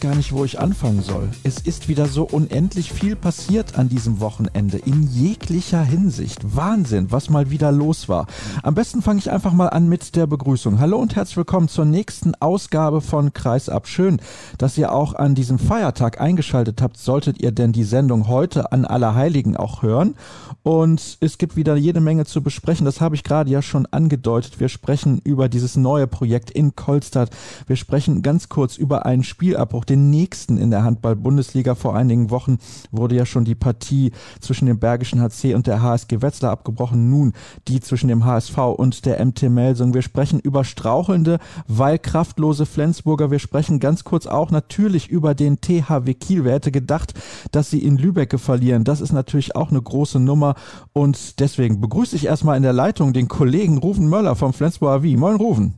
[0.00, 1.30] Gar nicht, wo ich anfangen soll.
[1.44, 6.56] Es ist wieder so unendlich viel passiert an diesem Wochenende in jeglicher Hinsicht.
[6.56, 8.26] Wahnsinn, was mal wieder los war.
[8.62, 10.78] Am besten fange ich einfach mal an mit der Begrüßung.
[10.78, 13.88] Hallo und herzlich willkommen zur nächsten Ausgabe von Kreisab.
[13.88, 14.20] Schön,
[14.58, 16.98] dass ihr auch an diesem Feiertag eingeschaltet habt.
[16.98, 20.16] Solltet ihr denn die Sendung heute an Allerheiligen auch hören?
[20.62, 22.84] Und es gibt wieder jede Menge zu besprechen.
[22.84, 24.60] Das habe ich gerade ja schon angedeutet.
[24.60, 27.30] Wir sprechen über dieses neue Projekt in Kolstadt.
[27.66, 31.74] Wir sprechen ganz kurz über ein Spielabbruch Abbruch, den nächsten in der Handball-Bundesliga.
[31.74, 32.58] Vor einigen Wochen
[32.90, 37.10] wurde ja schon die Partie zwischen dem Bergischen HC und der HSG Wetzlar abgebrochen.
[37.10, 37.32] Nun
[37.66, 39.94] die zwischen dem HSV und der MT Melsung.
[39.94, 43.30] Wir sprechen über strauchelnde, weil kraftlose Flensburger.
[43.30, 46.44] Wir sprechen ganz kurz auch natürlich über den THW Kiel.
[46.44, 47.14] Wer hätte gedacht,
[47.52, 48.84] dass sie in Lübeck verlieren?
[48.84, 50.54] Das ist natürlich auch eine große Nummer.
[50.92, 55.16] Und deswegen begrüße ich erstmal in der Leitung den Kollegen Rufen Möller vom Flensburger Wie.
[55.16, 55.74] Moin, Rufen.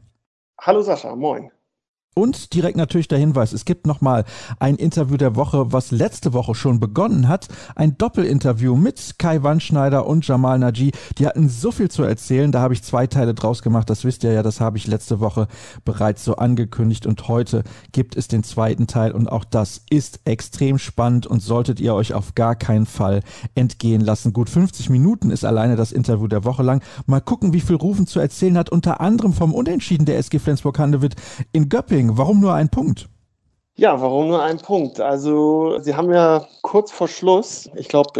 [0.61, 1.51] Hallo Sascha, moin.
[2.21, 4.27] Und direkt natürlich der Hinweis, es gibt nochmal
[4.59, 7.49] ein Interview der Woche, was letzte Woche schon begonnen hat.
[7.77, 10.93] Ein Doppelinterview mit Kai Wandschneider und Jamal Naji.
[11.17, 13.89] Die hatten so viel zu erzählen, da habe ich zwei Teile draus gemacht.
[13.89, 15.49] Das wisst ihr ja, das habe ich letzte Woche
[15.87, 17.07] bereits so angekündigt.
[17.07, 21.81] Und heute gibt es den zweiten Teil und auch das ist extrem spannend und solltet
[21.81, 23.23] ihr euch auf gar keinen Fall
[23.55, 24.35] entgehen lassen.
[24.35, 26.83] Gut 50 Minuten ist alleine das Interview der Woche lang.
[27.07, 31.15] Mal gucken, wie viel Rufen zu erzählen hat, unter anderem vom Unentschieden der SG Flensburg-Handewitt
[31.53, 33.09] in Göppingen Warum nur ein Punkt?
[33.77, 35.01] Ja, warum nur ein Punkt?
[35.01, 38.11] Also, Sie haben ja kurz vor Schluss, ich glaube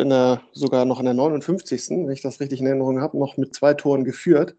[0.53, 3.75] sogar noch in der 59., wenn ich das richtig in Erinnerung habe, noch mit zwei
[3.75, 4.57] Toren geführt.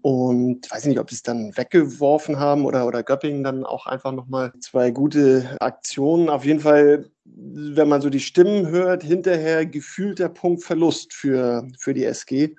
[0.00, 4.12] Und weiß nicht, ob sie es dann weggeworfen haben oder, oder Göppingen dann auch einfach
[4.12, 6.28] nochmal zwei gute Aktionen.
[6.28, 11.66] Auf jeden Fall, wenn man so die Stimmen hört, hinterher gefühlt der Punkt Verlust für,
[11.78, 12.54] für die SG.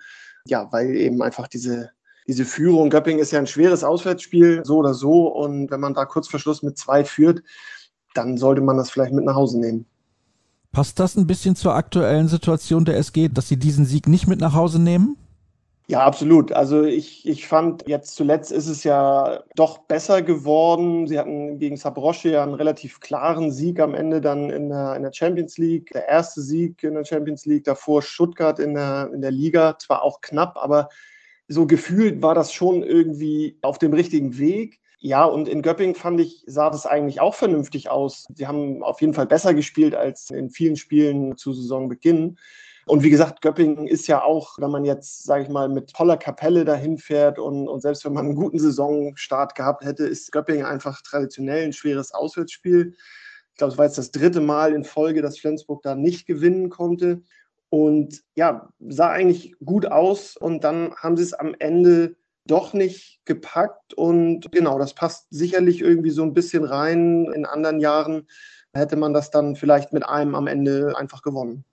[0.48, 1.92] Ja, weil eben einfach diese
[2.30, 2.92] diese Führung.
[2.92, 5.28] Göppingen ist ja ein schweres Auswärtsspiel, so oder so.
[5.28, 7.42] Und wenn man da kurz vor Schluss mit zwei führt,
[8.14, 9.86] dann sollte man das vielleicht mit nach Hause nehmen.
[10.72, 14.40] Passt das ein bisschen zur aktuellen Situation der SG, dass sie diesen Sieg nicht mit
[14.40, 15.18] nach Hause nehmen?
[15.88, 16.52] Ja, absolut.
[16.52, 21.08] Also ich, ich fand, jetzt zuletzt ist es ja doch besser geworden.
[21.08, 25.02] Sie hatten gegen Sabrosche ja einen relativ klaren Sieg am Ende dann in der, in
[25.02, 25.90] der Champions League.
[25.94, 29.80] Der erste Sieg in der Champions League, davor Stuttgart in der, in der Liga.
[29.80, 30.90] Zwar auch knapp, aber
[31.50, 34.80] so gefühlt war das schon irgendwie auf dem richtigen Weg.
[35.00, 38.28] Ja, und in Göppingen fand ich, sah das eigentlich auch vernünftig aus.
[38.36, 42.38] Sie haben auf jeden Fall besser gespielt als in vielen Spielen zu Saisonbeginn.
[42.86, 46.18] Und wie gesagt, Göppingen ist ja auch, wenn man jetzt, sage ich mal, mit voller
[46.18, 50.66] Kapelle dahin fährt und, und selbst wenn man einen guten Saisonstart gehabt hätte, ist Göppingen
[50.66, 52.94] einfach traditionell ein schweres Auswärtsspiel.
[53.52, 56.70] Ich glaube, es war jetzt das dritte Mal in Folge, dass Flensburg da nicht gewinnen
[56.70, 57.22] konnte.
[57.70, 62.16] Und ja, sah eigentlich gut aus und dann haben sie es am Ende
[62.46, 67.26] doch nicht gepackt und genau, das passt sicherlich irgendwie so ein bisschen rein.
[67.32, 68.28] In anderen Jahren
[68.74, 71.64] hätte man das dann vielleicht mit einem am Ende einfach gewonnen.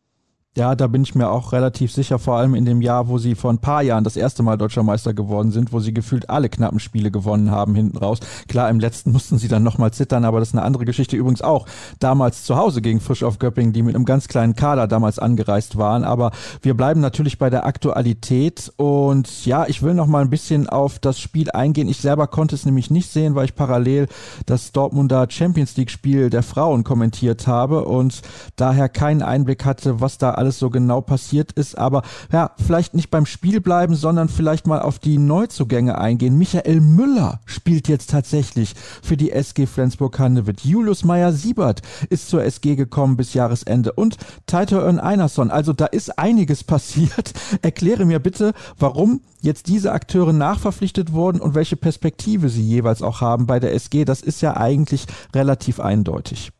[0.56, 3.34] Ja, da bin ich mir auch relativ sicher, vor allem in dem Jahr, wo sie
[3.34, 6.48] vor ein paar Jahren das erste Mal deutscher Meister geworden sind, wo sie gefühlt alle
[6.48, 8.20] knappen Spiele gewonnen haben hinten raus.
[8.48, 11.14] Klar, im letzten mussten sie dann nochmal zittern, aber das ist eine andere Geschichte.
[11.14, 11.66] Übrigens auch
[11.98, 15.76] damals zu Hause gegen Frisch auf Göppingen, die mit einem ganz kleinen Kader damals angereist
[15.76, 16.04] waren.
[16.04, 16.30] Aber
[16.62, 20.98] wir bleiben natürlich bei der Aktualität und ja, ich will noch mal ein bisschen auf
[20.98, 21.86] das Spiel eingehen.
[21.86, 24.08] Ich selber konnte es nämlich nicht sehen, weil ich parallel
[24.46, 28.22] das Dortmunder Champions League Spiel der Frauen kommentiert habe und
[28.56, 31.76] daher keinen Einblick hatte, was da alles alles so genau passiert ist.
[31.76, 32.02] Aber
[32.32, 36.38] ja, vielleicht nicht beim Spiel bleiben, sondern vielleicht mal auf die Neuzugänge eingehen.
[36.38, 40.60] Michael Müller spielt jetzt tatsächlich für die SG Flensburg-Handewitt.
[40.60, 45.50] Julius Meyer-Siebert ist zur SG gekommen bis Jahresende und Taito Ön Einerson.
[45.50, 47.32] Also da ist einiges passiert.
[47.62, 53.20] Erkläre mir bitte, warum jetzt diese Akteure nachverpflichtet wurden und welche Perspektive sie jeweils auch
[53.20, 54.04] haben bei der SG.
[54.04, 56.52] Das ist ja eigentlich relativ eindeutig.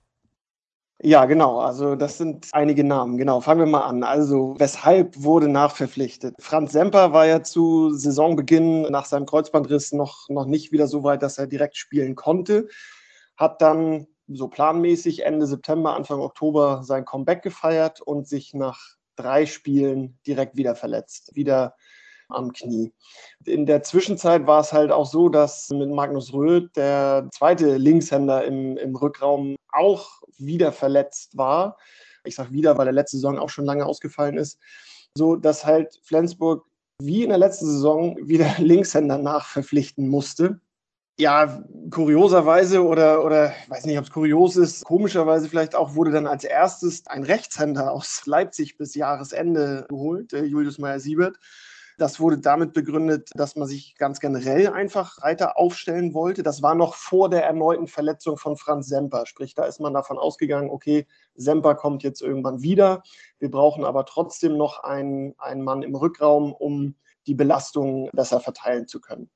[1.03, 1.59] Ja, genau.
[1.59, 3.19] Also das sind einige Namen.
[3.19, 4.03] Genau, fangen wir mal an.
[4.03, 6.35] Also weshalb wurde nachverpflichtet?
[6.41, 11.23] Franz Semper war ja zu Saisonbeginn nach seinem Kreuzbandriss noch, noch nicht wieder so weit,
[11.23, 12.69] dass er direkt spielen konnte.
[13.37, 19.45] Hat dann so planmäßig Ende September, Anfang Oktober sein Comeback gefeiert und sich nach drei
[19.45, 21.35] Spielen direkt wieder verletzt.
[21.35, 21.75] Wieder
[22.29, 22.93] am Knie.
[23.45, 28.45] In der Zwischenzeit war es halt auch so, dass mit Magnus Röth der zweite Linkshänder
[28.45, 31.77] im, im Rückraum auch wieder verletzt war.
[32.25, 34.59] Ich sage wieder, weil er letzte Saison auch schon lange ausgefallen ist.
[35.17, 36.67] so dass halt Flensburg
[36.99, 40.61] wie in der letzten Saison wieder Linkshänder nachverpflichten musste.
[41.19, 46.11] Ja, kurioserweise oder, oder ich weiß nicht, ob es kurios ist, komischerweise vielleicht auch wurde
[46.11, 51.39] dann als erstes ein Rechtshänder aus Leipzig bis Jahresende geholt, äh, Julius Meyer-Siebert.
[51.99, 56.43] Das wurde damit begründet, dass man sich ganz generell einfach Reiter aufstellen wollte.
[56.43, 59.25] Das war noch vor der erneuten Verletzung von Franz Semper.
[59.25, 61.07] Sprich, da ist man davon ausgegangen, okay,
[61.37, 63.03] Semper kommt jetzt irgendwann wieder.
[63.39, 66.97] Wir brauchen aber trotzdem noch einen, einen Mann im Rückraum, um
[67.27, 69.31] die Belastung besser verteilen zu können.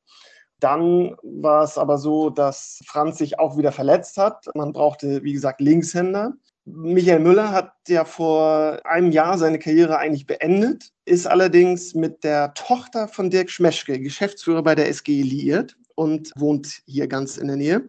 [0.59, 4.45] Dann war es aber so, dass Franz sich auch wieder verletzt hat.
[4.55, 6.35] Man brauchte, wie gesagt, Linkshänder.
[6.75, 12.55] Michael Müller hat ja vor einem Jahr seine Karriere eigentlich beendet, ist allerdings mit der
[12.55, 17.57] Tochter von Dirk Schmeschke, Geschäftsführer bei der SG liiert und wohnt hier ganz in der
[17.57, 17.89] Nähe.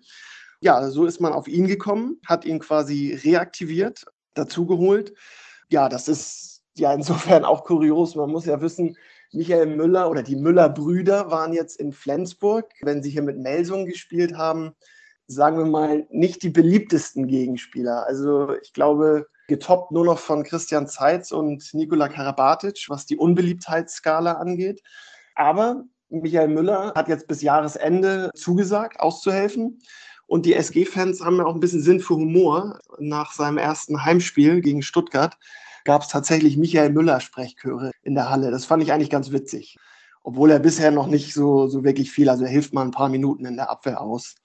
[0.60, 5.14] Ja, so ist man auf ihn gekommen, hat ihn quasi reaktiviert, dazugeholt.
[5.70, 8.16] Ja, das ist ja insofern auch kurios.
[8.16, 8.98] Man muss ja wissen,
[9.32, 14.36] Michael Müller oder die Müller-Brüder waren jetzt in Flensburg, wenn sie hier mit Melsung gespielt
[14.38, 14.74] haben,
[15.34, 18.06] sagen wir mal, nicht die beliebtesten Gegenspieler.
[18.08, 24.34] Also ich glaube, getoppt nur noch von Christian Zeitz und Nikola Karabatic, was die Unbeliebtheitsskala
[24.34, 24.82] angeht.
[25.36, 29.80] Aber Michael Müller hat jetzt bis Jahresende zugesagt, auszuhelfen.
[30.28, 32.80] Und die SG-Fans haben ja auch ein bisschen Sinn für Humor.
[33.00, 35.38] Nach seinem ersten Heimspiel gegen Stuttgart
[35.84, 38.52] gab es tatsächlich Michael Müller-Sprechchöre in der Halle.
[38.52, 39.78] Das fand ich eigentlich ganz witzig.
[40.24, 43.10] Obwohl er bisher noch nicht so, so wirklich viel, also er hilft mal ein paar
[43.10, 44.36] Minuten in der Abwehr aus.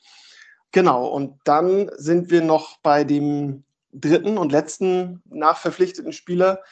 [0.72, 6.62] Genau, und dann sind wir noch bei dem dritten und letzten nachverpflichteten Spieler,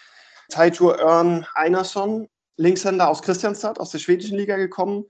[0.51, 5.05] Taitur Örn Einarsson, Linkshänder aus Christianstad, aus der schwedischen Liga gekommen.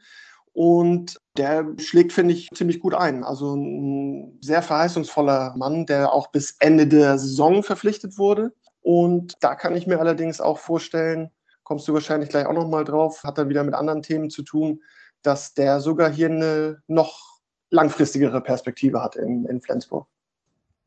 [0.52, 3.24] Und der schlägt, finde ich, ziemlich gut ein.
[3.24, 8.52] Also ein sehr verheißungsvoller Mann, der auch bis Ende der Saison verpflichtet wurde.
[8.80, 11.30] Und da kann ich mir allerdings auch vorstellen,
[11.64, 14.80] kommst du wahrscheinlich gleich auch nochmal drauf, hat dann wieder mit anderen Themen zu tun,
[15.22, 17.33] dass der sogar hier eine noch
[17.74, 20.06] langfristigere Perspektive hat in, in Flensburg.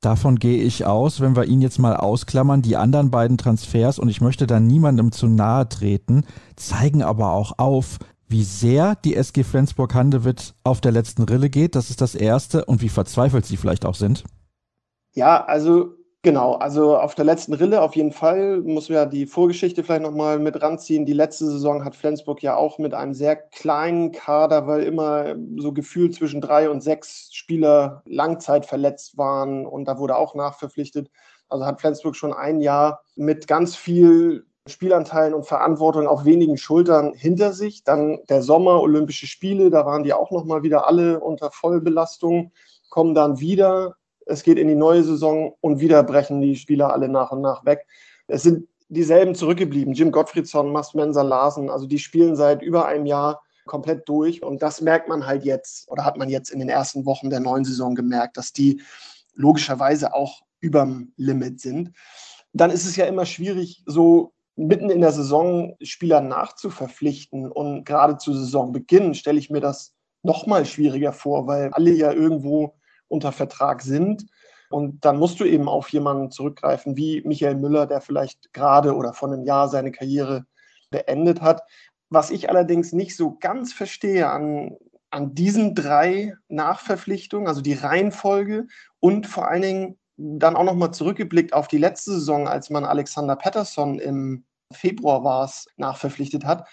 [0.01, 2.62] Davon gehe ich aus, wenn wir ihn jetzt mal ausklammern.
[2.62, 6.24] Die anderen beiden Transfers, und ich möchte da niemandem zu nahe treten,
[6.56, 7.98] zeigen aber auch auf,
[8.28, 11.75] wie sehr die SG Flensburg-Handewitt auf der letzten Rille geht.
[11.75, 12.66] Das ist das Erste.
[12.66, 14.24] Und wie verzweifelt sie vielleicht auch sind.
[15.13, 15.97] Ja, also
[16.28, 20.02] Genau, also auf der letzten Rille auf jeden Fall muss man ja die Vorgeschichte vielleicht
[20.02, 21.06] nochmal mit ranziehen.
[21.06, 25.72] Die letzte Saison hat Flensburg ja auch mit einem sehr kleinen Kader, weil immer so
[25.72, 31.10] gefühlt zwischen drei und sechs Spieler Langzeit verletzt waren und da wurde auch nachverpflichtet.
[31.48, 37.14] Also hat Flensburg schon ein Jahr mit ganz viel Spielanteilen und Verantwortung auf wenigen Schultern
[37.14, 37.86] hinter sich.
[37.86, 42.52] Dann der Sommer, Olympische Spiele, da waren die auch nochmal wieder alle unter Vollbelastung,
[42.90, 43.96] kommen dann wieder
[44.28, 47.66] es geht in die neue Saison und wieder brechen die Spieler alle nach und nach
[47.66, 47.86] weg.
[48.28, 49.94] Es sind dieselben zurückgeblieben.
[49.94, 54.44] Jim Gottfriedsson, Mast Mensa Larsen, also die spielen seit über einem Jahr komplett durch.
[54.44, 57.40] Und das merkt man halt jetzt oder hat man jetzt in den ersten Wochen der
[57.40, 58.82] neuen Saison gemerkt, dass die
[59.34, 61.92] logischerweise auch überm Limit sind.
[62.54, 67.52] Dann ist es ja immer schwierig, so mitten in der Saison Spieler nachzuverpflichten.
[67.52, 69.94] Und gerade zu Saisonbeginn stelle ich mir das
[70.24, 72.77] noch mal schwieriger vor, weil alle ja irgendwo
[73.07, 74.25] unter Vertrag sind.
[74.69, 79.14] Und dann musst du eben auf jemanden zurückgreifen wie Michael Müller, der vielleicht gerade oder
[79.14, 80.45] vor einem Jahr seine Karriere
[80.90, 81.64] beendet hat.
[82.09, 84.76] Was ich allerdings nicht so ganz verstehe an,
[85.09, 88.68] an diesen drei Nachverpflichtungen, also die Reihenfolge
[88.99, 93.35] und vor allen Dingen dann auch nochmal zurückgeblickt auf die letzte Saison, als man Alexander
[93.35, 96.68] Patterson im Februar war es, nachverpflichtet hat.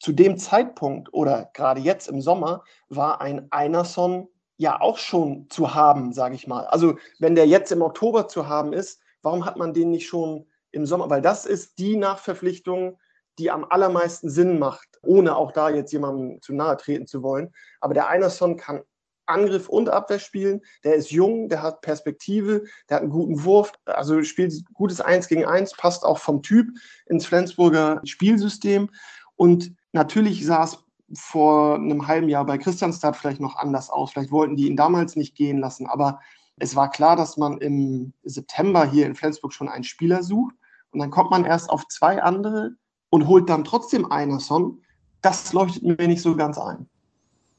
[0.00, 5.74] Zu dem Zeitpunkt oder gerade jetzt im Sommer war ein Einerson ja auch schon zu
[5.74, 6.66] haben, sage ich mal.
[6.66, 10.46] Also wenn der jetzt im Oktober zu haben ist, warum hat man den nicht schon
[10.70, 11.10] im Sommer?
[11.10, 12.98] Weil das ist die Nachverpflichtung,
[13.38, 17.52] die am allermeisten Sinn macht, ohne auch da jetzt jemandem zu nahe treten zu wollen.
[17.80, 18.82] Aber der Einerson kann
[19.26, 20.62] Angriff und Abwehr spielen.
[20.84, 25.28] Der ist jung, der hat Perspektive, der hat einen guten Wurf, also spielt gutes Eins
[25.28, 26.68] gegen Eins, passt auch vom Typ
[27.06, 28.90] ins Flensburger Spielsystem.
[29.36, 30.83] Und natürlich sah es
[31.16, 34.12] vor einem halben Jahr bei Christianstadt vielleicht noch anders aus.
[34.12, 36.20] Vielleicht wollten die ihn damals nicht gehen lassen, aber
[36.56, 40.54] es war klar, dass man im September hier in Flensburg schon einen Spieler sucht
[40.90, 42.76] und dann kommt man erst auf zwei andere
[43.10, 44.80] und holt dann trotzdem Einerson.
[45.20, 46.88] Das leuchtet mir nicht so ganz ein.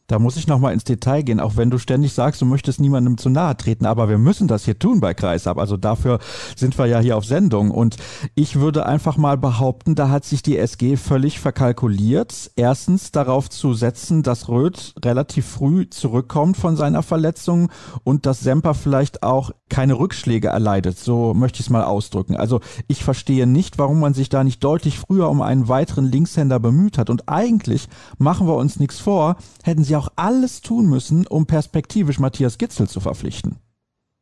[0.08, 3.18] Da muss ich nochmal ins Detail gehen, auch wenn du ständig sagst, du möchtest niemandem
[3.18, 5.58] zu nahe treten, aber wir müssen das hier tun bei Kreisab.
[5.58, 6.20] Also dafür
[6.56, 7.72] sind wir ja hier auf Sendung.
[7.72, 7.98] Und
[8.36, 12.52] ich würde einfach mal behaupten, da hat sich die SG völlig verkalkuliert.
[12.56, 17.72] Erstens darauf zu setzen, dass Röth relativ früh zurückkommt von seiner Verletzung
[18.04, 21.00] und dass Semper vielleicht auch keine Rückschläge erleidet.
[21.00, 22.36] So möchte ich es mal ausdrücken.
[22.36, 26.60] Also ich verstehe nicht, warum man sich da nicht deutlich früher um einen weiteren Linkshänder
[26.60, 27.10] bemüht hat.
[27.10, 32.20] Und eigentlich machen wir uns nichts vor, hätten sie auch alles tun müssen, um perspektivisch
[32.20, 33.58] Matthias Gitzel zu verpflichten.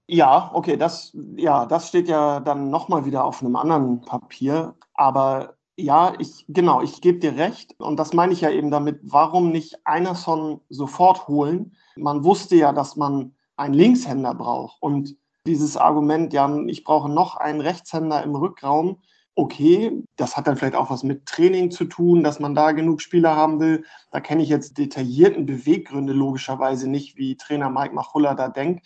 [0.07, 4.75] Ja, okay, das, ja, das steht ja dann nochmal wieder auf einem anderen Papier.
[4.93, 7.79] Aber ja, ich, genau, ich gebe dir recht.
[7.79, 11.75] Und das meine ich ja eben damit, warum nicht Einerson sofort holen?
[11.95, 14.81] Man wusste ja, dass man einen Linkshänder braucht.
[14.81, 15.15] Und
[15.45, 19.01] dieses Argument, ja, ich brauche noch einen Rechtshänder im Rückraum,
[19.35, 23.01] okay, das hat dann vielleicht auch was mit Training zu tun, dass man da genug
[23.01, 23.83] Spieler haben will.
[24.11, 28.85] Da kenne ich jetzt detaillierten Beweggründe logischerweise nicht, wie Trainer Mike Machulla da denkt.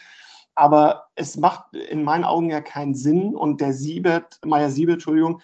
[0.55, 3.35] Aber es macht in meinen Augen ja keinen Sinn.
[3.35, 5.41] Und der Siebert, Meier Siebert, Entschuldigung,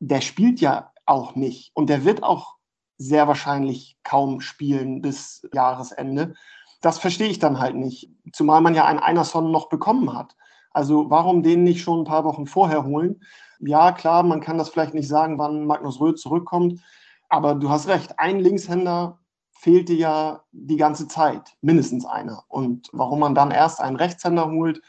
[0.00, 1.72] der spielt ja auch nicht.
[1.74, 2.56] Und der wird auch
[2.98, 6.34] sehr wahrscheinlich kaum spielen bis Jahresende.
[6.80, 8.10] Das verstehe ich dann halt nicht.
[8.32, 10.36] Zumal man ja einen Einerson noch bekommen hat.
[10.70, 13.20] Also warum den nicht schon ein paar Wochen vorher holen?
[13.62, 16.80] Ja, klar, man kann das vielleicht nicht sagen, wann Magnus Röth zurückkommt,
[17.28, 19.18] aber du hast recht, ein Linkshänder
[19.52, 22.42] fehlte ja die ganze Zeit, mindestens einer.
[22.48, 24.82] Und warum man dann erst einen Rechtshänder holt,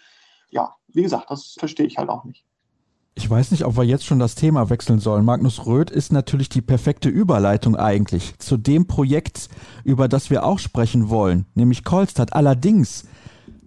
[0.50, 2.44] ja, wie gesagt, das verstehe ich halt auch nicht.
[3.16, 5.24] Ich weiß nicht, ob wir jetzt schon das Thema wechseln sollen.
[5.24, 9.50] Magnus Röth ist natürlich die perfekte Überleitung eigentlich zu dem Projekt,
[9.84, 12.34] über das wir auch sprechen wollen, nämlich Kolstadt.
[12.34, 13.06] Allerdings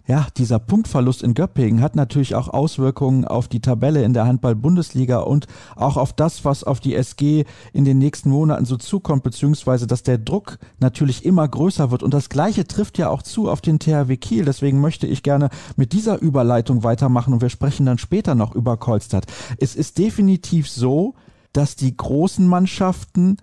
[0.07, 5.19] ja, dieser Punktverlust in Göppingen hat natürlich auch Auswirkungen auf die Tabelle in der Handball-Bundesliga
[5.19, 9.85] und auch auf das, was auf die SG in den nächsten Monaten so zukommt, beziehungsweise
[9.85, 12.03] dass der Druck natürlich immer größer wird.
[12.03, 14.45] Und das Gleiche trifft ja auch zu auf den THW Kiel.
[14.45, 18.77] Deswegen möchte ich gerne mit dieser Überleitung weitermachen und wir sprechen dann später noch über
[18.77, 19.25] Kolstadt.
[19.59, 21.15] Es ist definitiv so,
[21.51, 23.37] dass die großen Mannschaften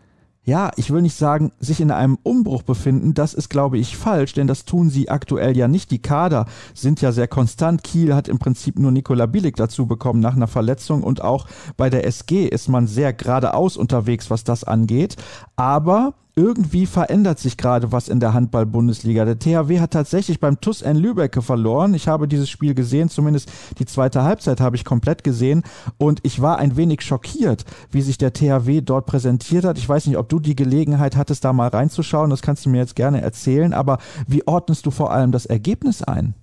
[0.45, 4.35] ja, ich will nicht sagen, sich in einem Umbruch befinden, das ist, glaube ich, falsch,
[4.35, 5.91] denn das tun sie aktuell ja nicht.
[5.91, 7.83] Die Kader sind ja sehr konstant.
[7.83, 11.47] Kiel hat im Prinzip nur Nikola Bilic dazu bekommen nach einer Verletzung und auch
[11.79, 15.17] bei der SG ist man sehr geradeaus unterwegs, was das angeht.
[15.57, 19.25] Aber irgendwie verändert sich gerade was in der Handball-Bundesliga.
[19.25, 21.95] Der THW hat tatsächlich beim TUS N Lübecke verloren.
[21.95, 25.63] Ich habe dieses Spiel gesehen, zumindest die zweite Halbzeit habe ich komplett gesehen
[25.97, 29.79] und ich war ein wenig schockiert, wie sich der THW dort präsentiert hat.
[29.79, 32.31] Ich weiß nicht, ob du die Gelegenheit hattest, da mal reinzuschauen.
[32.31, 33.73] Das kannst du mir jetzt gerne erzählen.
[33.73, 36.35] Aber wie ordnest du vor allem das Ergebnis ein?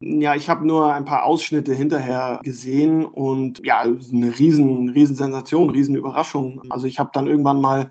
[0.00, 5.70] Ja, ich habe nur ein paar Ausschnitte hinterher gesehen und ja, eine riesen, riesen Sensation,
[5.70, 6.60] riesen Überraschung.
[6.70, 7.90] Also ich habe dann irgendwann mal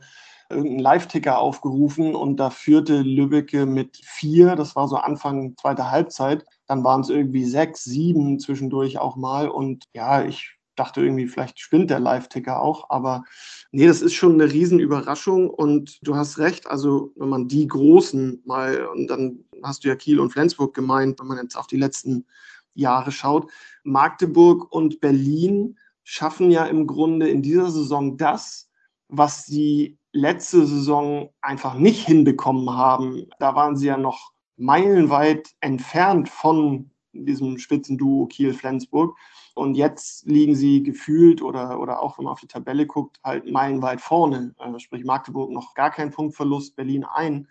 [0.52, 6.46] irgendeinen Live-Ticker aufgerufen und da führte Lübbecke mit vier, das war so Anfang zweiter Halbzeit.
[6.68, 9.50] Dann waren es irgendwie sechs, sieben zwischendurch auch mal.
[9.50, 12.90] Und ja, ich dachte irgendwie, vielleicht spinnt der Live-Ticker auch.
[12.90, 13.24] Aber
[13.72, 15.50] nee, das ist schon eine Riesenüberraschung.
[15.50, 19.96] Und du hast recht, also wenn man die Großen mal, und dann hast du ja
[19.96, 22.26] Kiel und Flensburg gemeint, wenn man jetzt auf die letzten
[22.74, 23.52] Jahre schaut,
[23.84, 28.70] Magdeburg und Berlin schaffen ja im Grunde in dieser Saison das,
[29.08, 33.28] was sie letzte Saison einfach nicht hinbekommen haben.
[33.40, 39.18] Da waren sie ja noch meilenweit entfernt von diesem Spitzenduo Kiel-Flensburg.
[39.54, 43.52] Und jetzt liegen sie gefühlt oder, oder auch wenn man auf die Tabelle guckt, halt
[43.52, 44.54] meilenweit vorne.
[44.58, 47.48] Also sprich Magdeburg noch gar kein Punktverlust, Berlin ein.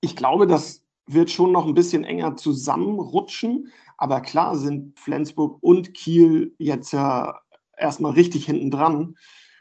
[0.00, 3.72] Ich glaube, das wird schon noch ein bisschen enger zusammenrutschen.
[3.96, 7.38] Aber klar sind Flensburg und Kiel jetzt ja
[7.76, 9.16] erstmal richtig hinten dran.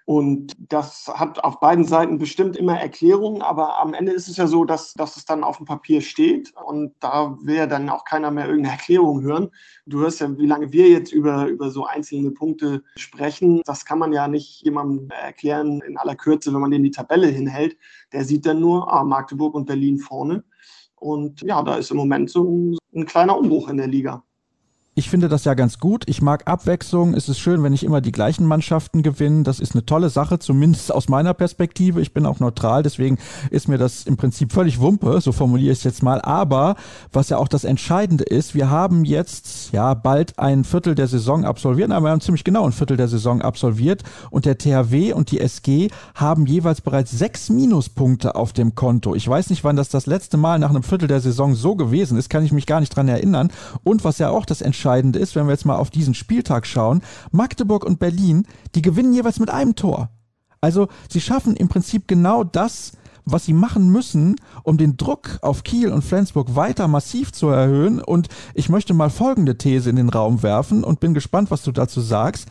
[0.09, 4.47] Und das hat auf beiden Seiten bestimmt immer Erklärungen, aber am Ende ist es ja
[4.47, 8.05] so, dass, dass es dann auf dem Papier steht und da will ja dann auch
[8.05, 9.51] keiner mehr irgendeine Erklärung hören.
[9.85, 13.61] Du hörst ja, wie lange wir jetzt über, über so einzelne Punkte sprechen.
[13.65, 17.27] Das kann man ja nicht jemandem erklären in aller Kürze, wenn man den die Tabelle
[17.27, 17.77] hinhält.
[18.11, 20.43] Der sieht dann nur ah, Magdeburg und Berlin vorne.
[20.95, 24.23] Und ja, da ist im Moment so ein, ein kleiner Umbruch in der Liga.
[24.99, 26.03] Ich finde das ja ganz gut.
[26.07, 27.13] Ich mag Abwechslung.
[27.13, 29.45] Es ist schön, wenn nicht immer die gleichen Mannschaften gewinnen.
[29.45, 32.01] Das ist eine tolle Sache, zumindest aus meiner Perspektive.
[32.01, 33.17] Ich bin auch neutral, deswegen
[33.49, 36.19] ist mir das im Prinzip völlig Wumpe, so formuliere ich es jetzt mal.
[36.19, 36.75] Aber
[37.13, 41.45] was ja auch das Entscheidende ist, wir haben jetzt ja bald ein Viertel der Saison
[41.45, 45.31] absolviert, aber wir haben ziemlich genau ein Viertel der Saison absolviert und der THW und
[45.31, 49.15] die SG haben jeweils bereits sechs Minuspunkte auf dem Konto.
[49.15, 52.17] Ich weiß nicht, wann das das letzte Mal nach einem Viertel der Saison so gewesen
[52.17, 53.49] ist, kann ich mich gar nicht dran erinnern.
[53.85, 56.65] Und was ja auch das Entscheidende Entscheidende ist, wenn wir jetzt mal auf diesen Spieltag
[56.65, 60.09] schauen, Magdeburg und Berlin, die gewinnen jeweils mit einem Tor.
[60.61, 62.93] Also sie schaffen im Prinzip genau das,
[63.23, 68.01] was sie machen müssen, um den Druck auf Kiel und Flensburg weiter massiv zu erhöhen.
[68.01, 71.71] Und ich möchte mal folgende These in den Raum werfen und bin gespannt, was du
[71.71, 72.47] dazu sagst.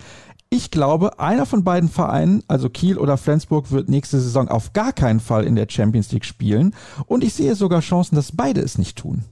[0.51, 4.93] Ich glaube, einer von beiden Vereinen, also Kiel oder Flensburg, wird nächste Saison auf gar
[4.93, 6.73] keinen Fall in der Champions League spielen.
[7.07, 9.25] Und ich sehe sogar Chancen, dass beide es nicht tun.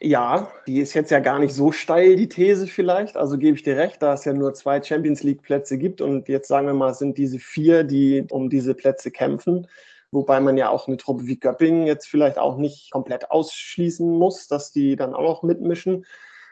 [0.00, 3.16] Ja, die ist jetzt ja gar nicht so steil, die These vielleicht.
[3.16, 6.46] Also gebe ich dir recht, da es ja nur zwei Champions League-Plätze gibt und jetzt
[6.46, 9.66] sagen wir mal, sind diese vier, die um diese Plätze kämpfen.
[10.12, 14.46] Wobei man ja auch eine Truppe wie Göppingen jetzt vielleicht auch nicht komplett ausschließen muss,
[14.46, 16.06] dass die dann auch noch mitmischen.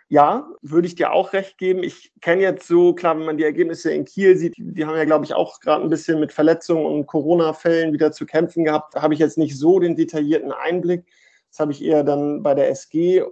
[0.09, 1.83] Ja, würde ich dir auch recht geben.
[1.85, 5.05] Ich kenne jetzt so, klar, wenn man die Ergebnisse in Kiel sieht, die haben ja,
[5.05, 8.95] glaube ich, auch gerade ein bisschen mit Verletzungen und Corona-Fällen wieder zu kämpfen gehabt.
[8.95, 11.05] Da habe ich jetzt nicht so den detaillierten Einblick.
[11.51, 13.25] Das habe ich eher dann bei der SG.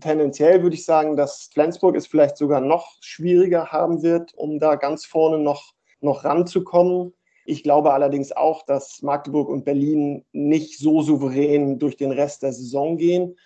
[0.00, 4.74] Tendenziell würde ich sagen, dass Flensburg es vielleicht sogar noch schwieriger haben wird, um da
[4.74, 7.14] ganz vorne noch, noch ranzukommen.
[7.46, 12.52] Ich glaube allerdings auch, dass Magdeburg und Berlin nicht so souverän durch den Rest der
[12.52, 13.36] Saison gehen.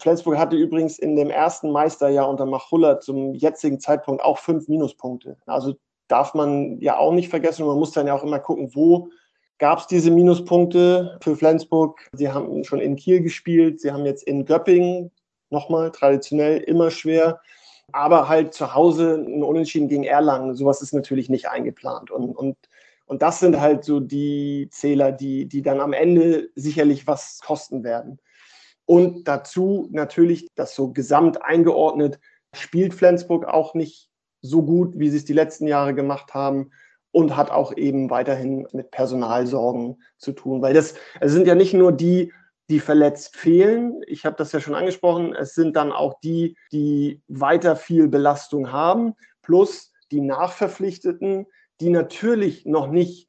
[0.00, 5.36] Flensburg hatte übrigens in dem ersten Meisterjahr unter Machulla zum jetzigen Zeitpunkt auch fünf Minuspunkte.
[5.46, 5.74] Also
[6.06, 7.66] darf man ja auch nicht vergessen.
[7.66, 9.08] Man muss dann ja auch immer gucken, wo
[9.58, 12.08] gab es diese Minuspunkte für Flensburg.
[12.12, 15.10] Sie haben schon in Kiel gespielt, sie haben jetzt in Göppingen
[15.50, 17.40] nochmal traditionell immer schwer.
[17.92, 22.10] Aber halt zu Hause ein Unentschieden gegen Erlangen, sowas ist natürlich nicht eingeplant.
[22.10, 22.56] Und, und,
[23.06, 27.84] und das sind halt so die Zähler, die, die dann am Ende sicherlich was kosten
[27.84, 28.18] werden.
[28.84, 32.20] Und dazu natürlich, das so gesamt eingeordnet,
[32.54, 34.08] spielt Flensburg auch nicht
[34.40, 36.70] so gut, wie sie es die letzten Jahre gemacht haben
[37.10, 40.62] und hat auch eben weiterhin mit Personalsorgen zu tun.
[40.62, 42.32] Weil das es sind ja nicht nur die,
[42.68, 44.02] die verletzt fehlen.
[44.06, 45.34] Ich habe das ja schon angesprochen.
[45.34, 51.46] Es sind dann auch die, die weiter viel Belastung haben, plus die Nachverpflichteten,
[51.80, 53.28] die natürlich noch nicht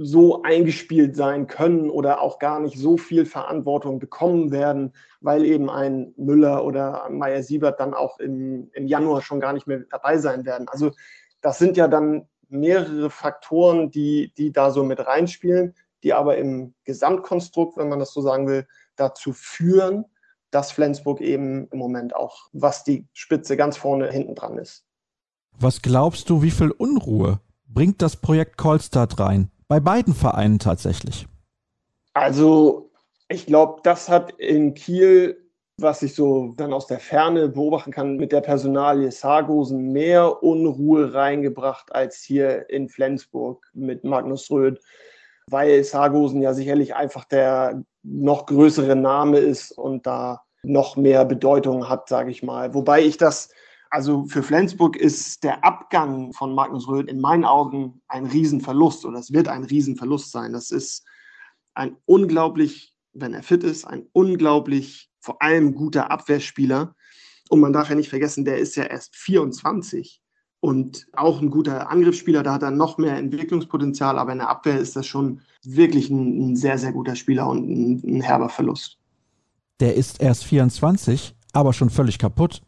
[0.00, 5.68] so eingespielt sein können oder auch gar nicht so viel Verantwortung bekommen werden, weil eben
[5.68, 10.18] ein Müller oder Meier Siebert dann auch im, im Januar schon gar nicht mehr dabei
[10.18, 10.68] sein werden.
[10.68, 10.92] Also
[11.40, 16.74] das sind ja dann mehrere Faktoren, die, die da so mit reinspielen, die aber im
[16.84, 20.04] Gesamtkonstrukt, wenn man das so sagen will, dazu führen,
[20.50, 24.84] dass Flensburg eben im Moment auch, was die Spitze ganz vorne hinten dran ist.
[25.58, 29.50] Was glaubst du, wie viel Unruhe bringt das Projekt Kolstadt rein?
[29.66, 31.26] Bei beiden Vereinen tatsächlich.
[32.14, 32.90] Also,
[33.28, 38.16] ich glaube, das hat in Kiel was ich so dann aus der Ferne beobachten kann,
[38.16, 44.80] mit der Personalie Sargosen mehr Unruhe reingebracht als hier in Flensburg mit Magnus Röth,
[45.50, 51.88] weil Sargosen ja sicherlich einfach der noch größere Name ist und da noch mehr Bedeutung
[51.88, 52.74] hat, sage ich mal.
[52.74, 53.50] Wobei ich das,
[53.90, 59.18] also für Flensburg ist der Abgang von Magnus Röth in meinen Augen ein Riesenverlust oder
[59.18, 60.52] es wird ein Riesenverlust sein.
[60.52, 61.04] Das ist
[61.74, 66.94] ein unglaublich, wenn er fit ist, ein unglaublich vor allem guter Abwehrspieler.
[67.50, 70.20] Und man darf ja nicht vergessen, der ist ja erst 24
[70.60, 72.42] und auch ein guter Angriffsspieler.
[72.42, 76.50] Da hat er noch mehr Entwicklungspotenzial, aber in der Abwehr ist das schon wirklich ein,
[76.50, 78.98] ein sehr, sehr guter Spieler und ein, ein herber Verlust.
[79.80, 82.62] Der ist erst 24, aber schon völlig kaputt.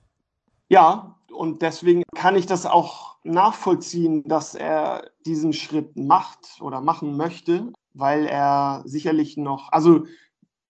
[0.68, 7.16] Ja, und deswegen kann ich das auch nachvollziehen, dass er diesen Schritt macht oder machen
[7.16, 10.04] möchte, weil er sicherlich noch, also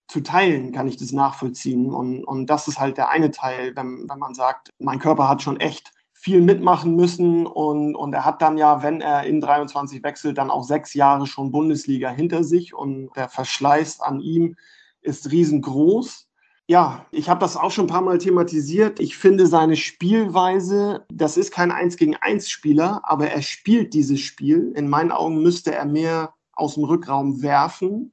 [0.08, 1.92] zu teilen kann ich das nachvollziehen.
[1.92, 5.42] Und, und das ist halt der eine Teil, wenn, wenn man sagt, mein Körper hat
[5.42, 10.02] schon echt viel mitmachen müssen und, und er hat dann ja, wenn er in 23
[10.02, 14.56] wechselt, dann auch sechs Jahre schon Bundesliga hinter sich und der Verschleiß an ihm
[15.00, 16.28] ist riesengroß.
[16.66, 19.00] Ja, ich habe das auch schon ein paar Mal thematisiert.
[19.00, 24.20] Ich finde seine Spielweise, das ist kein Eins gegen eins Spieler, aber er spielt dieses
[24.20, 24.72] Spiel.
[24.76, 28.12] In meinen Augen müsste er mehr aus dem Rückraum werfen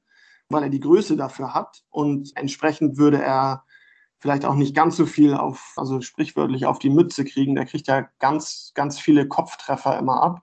[0.50, 3.64] weil er die Größe dafür hat und entsprechend würde er
[4.20, 7.56] vielleicht auch nicht ganz so viel auf, also sprichwörtlich auf die Mütze kriegen.
[7.56, 10.42] Der kriegt ja ganz, ganz viele Kopftreffer immer ab.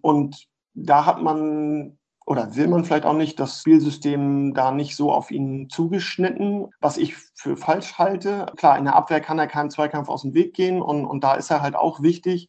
[0.00, 5.12] Und da hat man oder will man vielleicht auch nicht das Spielsystem da nicht so
[5.12, 8.46] auf ihn zugeschnitten, was ich für falsch halte.
[8.56, 11.34] Klar, in der Abwehr kann er keinen Zweikampf aus dem Weg gehen und, und da
[11.34, 12.48] ist er halt auch wichtig.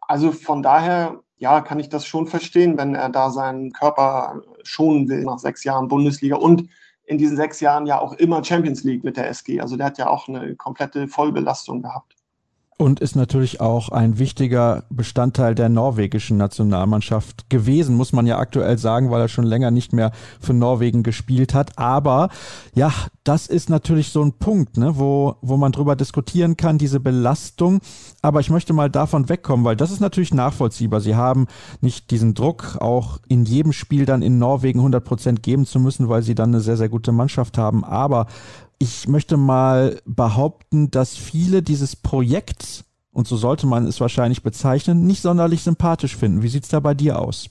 [0.00, 5.08] Also von daher ja, kann ich das schon verstehen, wenn er da seinen Körper schonen
[5.08, 6.68] will nach sechs Jahren Bundesliga und
[7.10, 9.60] in diesen sechs Jahren ja auch immer Champions League mit der SG.
[9.60, 12.14] Also der hat ja auch eine komplette Vollbelastung gehabt.
[12.80, 18.78] Und ist natürlich auch ein wichtiger Bestandteil der norwegischen Nationalmannschaft gewesen, muss man ja aktuell
[18.78, 21.78] sagen, weil er schon länger nicht mehr für Norwegen gespielt hat.
[21.78, 22.30] Aber
[22.74, 22.90] ja,
[23.22, 27.80] das ist natürlich so ein Punkt, ne, wo, wo man drüber diskutieren kann, diese Belastung.
[28.22, 31.02] Aber ich möchte mal davon wegkommen, weil das ist natürlich nachvollziehbar.
[31.02, 31.48] Sie haben
[31.82, 36.08] nicht diesen Druck, auch in jedem Spiel dann in Norwegen 100 Prozent geben zu müssen,
[36.08, 37.84] weil sie dann eine sehr, sehr gute Mannschaft haben.
[37.84, 38.26] Aber
[38.80, 45.06] ich möchte mal behaupten, dass viele dieses Projekts, und so sollte man es wahrscheinlich bezeichnen,
[45.06, 46.42] nicht sonderlich sympathisch finden.
[46.42, 47.50] Wie sieht es da bei dir aus?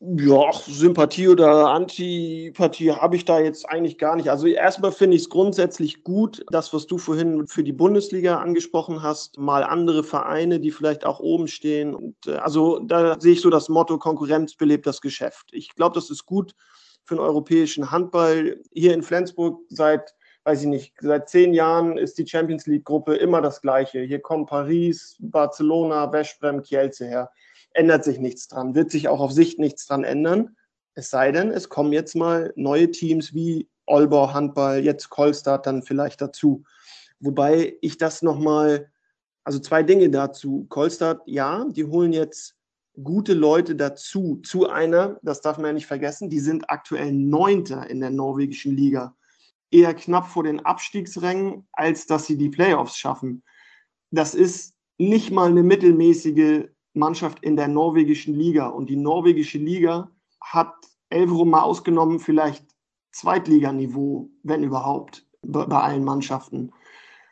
[0.00, 4.28] Ja, Sympathie oder Antipathie habe ich da jetzt eigentlich gar nicht.
[4.28, 9.02] Also erstmal finde ich es grundsätzlich gut, das, was du vorhin für die Bundesliga angesprochen
[9.02, 11.94] hast, mal andere Vereine, die vielleicht auch oben stehen.
[11.94, 15.50] Und, äh, also da sehe ich so das Motto, Konkurrenz belebt das Geschäft.
[15.52, 16.52] Ich glaube, das ist gut
[17.06, 18.60] für den europäischen Handball.
[18.72, 20.14] Hier in Flensburg seit
[20.46, 24.02] weiß ich nicht, seit zehn Jahren ist die Champions League-Gruppe immer das Gleiche.
[24.02, 27.32] Hier kommen Paris, Barcelona, Westbrem, Kielce her.
[27.72, 30.56] Ändert sich nichts dran, wird sich auch auf Sicht nichts dran ändern.
[30.94, 35.82] Es sei denn, es kommen jetzt mal neue Teams wie Olbau Handball, jetzt Kolstadt dann
[35.82, 36.62] vielleicht dazu.
[37.18, 38.88] Wobei ich das nochmal,
[39.42, 40.66] also zwei Dinge dazu.
[40.68, 42.55] Kolstadt, ja, die holen jetzt
[43.02, 47.88] gute Leute dazu, zu einer, das darf man ja nicht vergessen, die sind aktuell Neunter
[47.88, 49.14] in der norwegischen Liga
[49.70, 53.42] eher knapp vor den Abstiegsrängen, als dass sie die Playoffs schaffen.
[54.10, 58.68] Das ist nicht mal eine mittelmäßige Mannschaft in der norwegischen Liga.
[58.68, 60.72] Und die norwegische Liga hat
[61.10, 62.64] Elverum mal ausgenommen, vielleicht
[63.12, 66.72] Zweitliganiveau, wenn überhaupt, bei allen Mannschaften.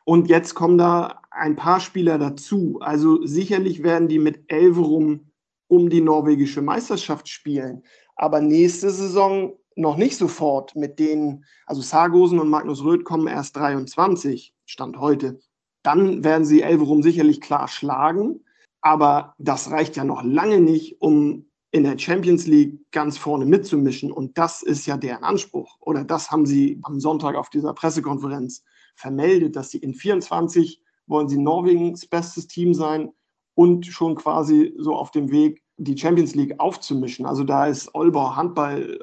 [0.04, 2.78] Und jetzt kommen da ein paar Spieler dazu.
[2.80, 5.30] Also sicherlich werden die mit Elverum
[5.74, 7.82] um die norwegische Meisterschaft spielen.
[8.16, 13.56] Aber nächste Saison noch nicht sofort mit denen, also Sargosen und Magnus Röth kommen erst
[13.56, 15.40] 23, Stand heute.
[15.82, 18.44] Dann werden sie Elverum sicherlich klar schlagen,
[18.80, 24.12] aber das reicht ja noch lange nicht, um in der Champions League ganz vorne mitzumischen.
[24.12, 25.76] Und das ist ja deren Anspruch.
[25.80, 28.62] Oder das haben sie am Sonntag auf dieser Pressekonferenz
[28.94, 33.10] vermeldet, dass sie in 24 wollen sie Norwegens bestes Team sein
[33.54, 37.26] und schon quasi so auf dem Weg, die Champions League aufzumischen.
[37.26, 38.98] Also da ist Olbau Handball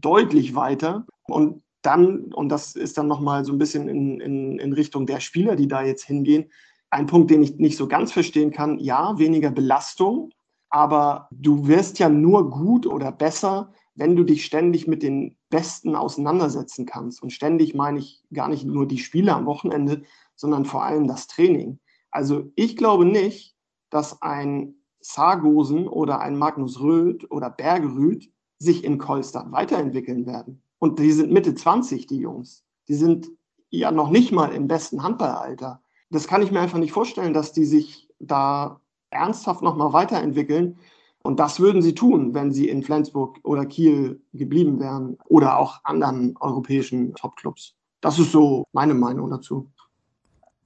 [0.00, 1.06] deutlich weiter.
[1.24, 5.20] Und dann, und das ist dann nochmal so ein bisschen in, in, in Richtung der
[5.20, 6.50] Spieler, die da jetzt hingehen,
[6.90, 8.78] ein Punkt, den ich nicht so ganz verstehen kann.
[8.78, 10.30] Ja, weniger Belastung,
[10.70, 15.94] aber du wirst ja nur gut oder besser, wenn du dich ständig mit den Besten
[15.94, 17.22] auseinandersetzen kannst.
[17.22, 20.02] Und ständig meine ich gar nicht nur die Spiele am Wochenende,
[20.36, 21.78] sondern vor allem das Training.
[22.10, 23.56] Also ich glaube nicht,
[23.90, 30.62] dass ein Sargosen oder ein Magnus Röth oder Bergerüth sich in Kolstadt weiterentwickeln werden.
[30.78, 32.64] Und die sind Mitte 20, die Jungs.
[32.88, 33.30] Die sind
[33.70, 35.82] ja noch nicht mal im besten Handballalter.
[36.10, 40.78] Das kann ich mir einfach nicht vorstellen, dass die sich da ernsthaft nochmal weiterentwickeln.
[41.22, 45.80] Und das würden sie tun, wenn sie in Flensburg oder Kiel geblieben wären oder auch
[45.84, 47.74] anderen europäischen Topclubs.
[48.00, 49.70] Das ist so meine Meinung dazu.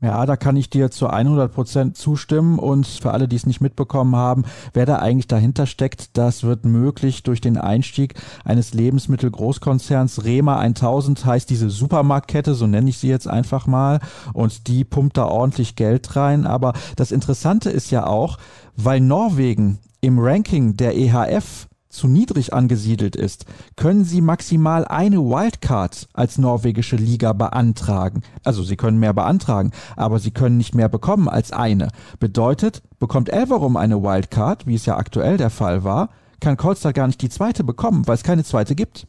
[0.00, 3.60] Ja, da kann ich dir zu 100 Prozent zustimmen und für alle, die es nicht
[3.60, 10.24] mitbekommen haben, wer da eigentlich dahinter steckt, das wird möglich durch den Einstieg eines Lebensmittelgroßkonzerns.
[10.24, 13.98] Rema 1000 heißt diese Supermarktkette, so nenne ich sie jetzt einfach mal
[14.34, 16.46] und die pumpt da ordentlich Geld rein.
[16.46, 18.38] Aber das Interessante ist ja auch,
[18.76, 23.46] weil Norwegen im Ranking der EHF zu niedrig angesiedelt ist,
[23.76, 28.22] können Sie maximal eine Wildcard als norwegische Liga beantragen.
[28.44, 31.88] Also Sie können mehr beantragen, aber Sie können nicht mehr bekommen als eine.
[32.20, 37.06] Bedeutet, bekommt Elverum eine Wildcard, wie es ja aktuell der Fall war, kann Kolster gar
[37.06, 39.06] nicht die zweite bekommen, weil es keine zweite gibt.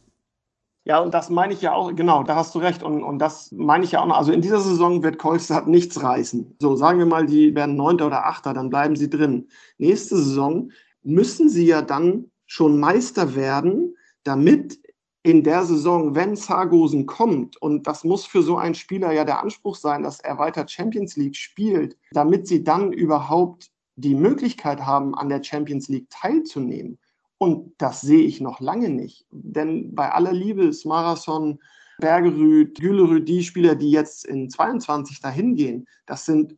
[0.84, 2.82] Ja, und das meine ich ja auch, genau, da hast du recht.
[2.82, 4.16] Und, und das meine ich ja auch noch.
[4.16, 6.56] Also in dieser Saison wird Kolstadt nichts reißen.
[6.58, 9.48] So, sagen wir mal, die werden Neunter oder Achter, dann bleiben sie drin.
[9.78, 10.70] Nächste Saison
[11.02, 14.80] müssen sie ja dann schon Meister werden, damit
[15.22, 19.40] in der Saison, wenn Sargosen kommt, und das muss für so einen Spieler ja der
[19.40, 25.14] Anspruch sein, dass er weiter Champions League spielt, damit sie dann überhaupt die Möglichkeit haben,
[25.14, 26.98] an der Champions League teilzunehmen.
[27.38, 29.26] Und das sehe ich noch lange nicht.
[29.30, 31.60] Denn bei aller Liebe, Smarason,
[32.00, 36.56] Bergerüth, Gülerüth, die Spieler, die jetzt in 22 dahin gehen, das sind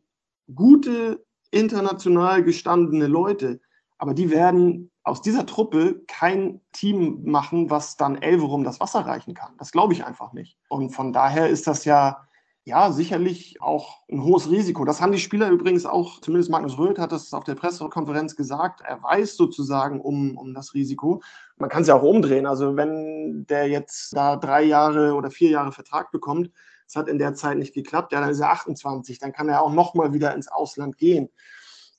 [0.55, 3.61] gute, international gestandene Leute.
[3.99, 9.33] Aber die werden aus dieser Truppe kein Team machen, was dann Elverum das Wasser reichen
[9.33, 9.53] kann.
[9.57, 10.57] Das glaube ich einfach nicht.
[10.69, 12.25] Und von daher ist das ja,
[12.63, 14.85] ja, sicherlich auch ein hohes Risiko.
[14.85, 18.79] Das haben die Spieler übrigens auch, zumindest Magnus Röth hat das auf der Pressekonferenz gesagt.
[18.87, 21.21] Er weiß sozusagen um, um das Risiko.
[21.57, 22.45] Man kann es ja auch umdrehen.
[22.45, 26.49] Also wenn der jetzt da drei Jahre oder vier Jahre Vertrag bekommt,
[26.87, 28.13] Es hat in der Zeit nicht geklappt.
[28.13, 29.19] Ja, dann ist er 28.
[29.19, 31.29] Dann kann er auch nochmal wieder ins Ausland gehen.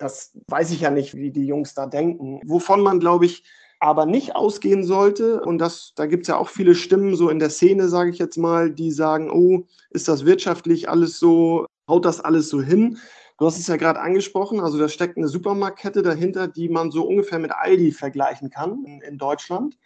[0.04, 2.38] Das weiß ich ja nicht, wie die Jungs da denken.
[2.44, 3.42] Wovon man, glaube ich,
[3.80, 7.38] aber nicht ausgehen sollte, und das, da gibt es ja auch viele Stimmen so in
[7.38, 12.04] der Szene, sage ich jetzt mal, die sagen, oh, ist das wirtschaftlich alles so, haut
[12.04, 12.98] das alles so hin?
[13.38, 17.06] Du hast es ja gerade angesprochen, also da steckt eine Supermarktkette dahinter, die man so
[17.06, 19.78] ungefähr mit Aldi vergleichen kann in, in Deutschland.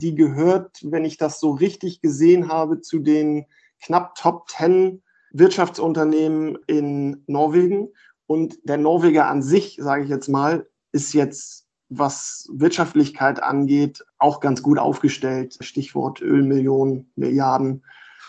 [0.00, 3.44] Die gehört, wenn ich das so richtig gesehen habe, zu den
[3.82, 7.88] knapp Top 10 Wirtschaftsunternehmen in Norwegen.
[8.26, 14.40] Und der Norweger an sich, sage ich jetzt mal, ist jetzt, was Wirtschaftlichkeit angeht, auch
[14.40, 15.56] ganz gut aufgestellt.
[15.60, 17.84] Stichwort Ölmillionen, Milliarden.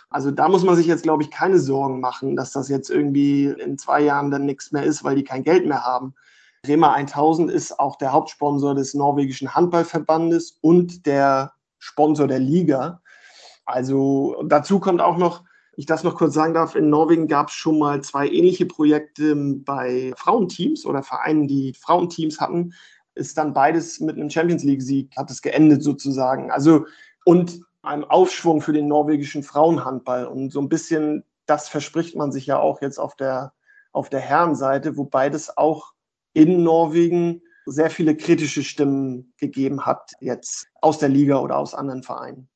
[0.10, 3.46] Also da muss man sich jetzt, glaube ich, keine Sorgen machen, dass das jetzt irgendwie
[3.46, 6.14] in zwei Jahren dann nichts mehr ist, weil die kein Geld mehr haben.
[6.66, 13.02] Rema 1000 ist auch der Hauptsponsor des norwegischen Handballverbandes und der Sponsor der Liga.
[13.66, 15.44] Also dazu kommt auch noch,
[15.78, 19.36] ich das noch kurz sagen darf, in Norwegen gab es schon mal zwei ähnliche Projekte
[19.36, 22.74] bei Frauenteams oder Vereinen, die Frauenteams hatten.
[23.14, 26.52] Ist dann beides mit einem Champions League-Sieg, hat es geendet sozusagen.
[26.52, 26.86] Also,
[27.26, 30.26] und einem Aufschwung für den norwegischen Frauenhandball.
[30.26, 33.54] Und so ein bisschen das verspricht man sich ja auch jetzt auf der,
[33.92, 35.94] auf der Herrenseite, wobei das auch
[36.34, 42.04] in Norwegen sehr viele kritische Stimmen gegeben hat, jetzt aus der Liga oder aus anderen
[42.04, 42.48] Vereinen.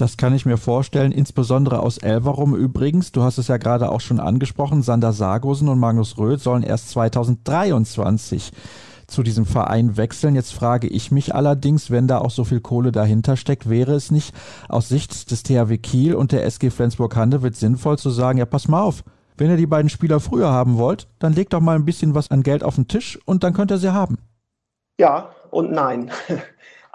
[0.00, 3.12] Das kann ich mir vorstellen, insbesondere aus Elverum übrigens.
[3.12, 4.80] Du hast es ja gerade auch schon angesprochen.
[4.80, 8.50] Sander Sargosen und Magnus Röth sollen erst 2023
[9.06, 10.36] zu diesem Verein wechseln.
[10.36, 14.10] Jetzt frage ich mich allerdings, wenn da auch so viel Kohle dahinter steckt, wäre es
[14.10, 14.34] nicht
[14.70, 18.80] aus Sicht des THW Kiel und der SG Flensburg-Handewitt sinnvoll zu sagen, ja, pass mal
[18.80, 19.04] auf,
[19.36, 22.30] wenn ihr die beiden Spieler früher haben wollt, dann legt doch mal ein bisschen was
[22.30, 24.16] an Geld auf den Tisch und dann könnt ihr sie haben.
[24.98, 26.10] Ja und nein.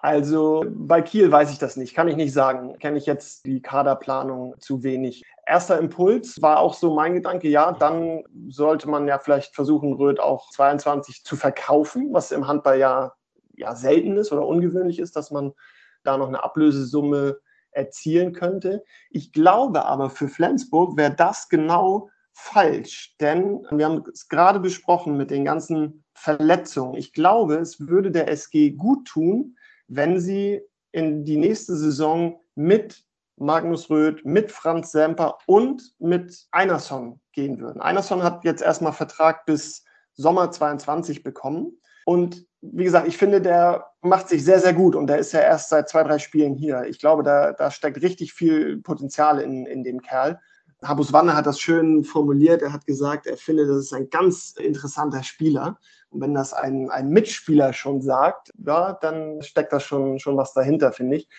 [0.05, 2.77] Also bei Kiel weiß ich das nicht, kann ich nicht sagen.
[2.77, 5.23] Kenne ich jetzt die Kaderplanung zu wenig.
[5.47, 10.19] Erster Impuls war auch so mein Gedanke, ja, dann sollte man ja vielleicht versuchen, Röth
[10.19, 13.13] auch 22 zu verkaufen, was im Handball ja,
[13.55, 15.53] ja selten ist oder ungewöhnlich ist, dass man
[16.03, 17.39] da noch eine Ablösesumme
[17.71, 18.83] erzielen könnte.
[19.09, 25.17] Ich glaube aber für Flensburg wäre das genau falsch, denn wir haben es gerade besprochen
[25.17, 26.93] mit den ganzen Verletzungen.
[26.93, 29.55] Ich glaube, es würde der SG gut tun,
[29.87, 33.03] wenn sie in die nächste Saison mit
[33.37, 37.81] Magnus Röth, mit Franz Semper und mit Einerson gehen würden.
[37.81, 41.77] Einerson hat jetzt erstmal Vertrag bis Sommer 22 bekommen.
[42.05, 45.41] Und wie gesagt, ich finde, der macht sich sehr, sehr gut und der ist ja
[45.41, 46.83] erst seit zwei, drei Spielen hier.
[46.83, 50.39] Ich glaube, da, da steckt richtig viel Potenzial in, in dem Kerl.
[50.83, 52.61] Habus Wanne hat das schön formuliert.
[52.61, 55.79] Er hat gesagt, er findet, das ist ein ganz interessanter Spieler.
[56.15, 60.53] Und wenn das ein, ein Mitspieler schon sagt, ja, dann steckt da schon, schon was
[60.53, 61.29] dahinter, finde ich.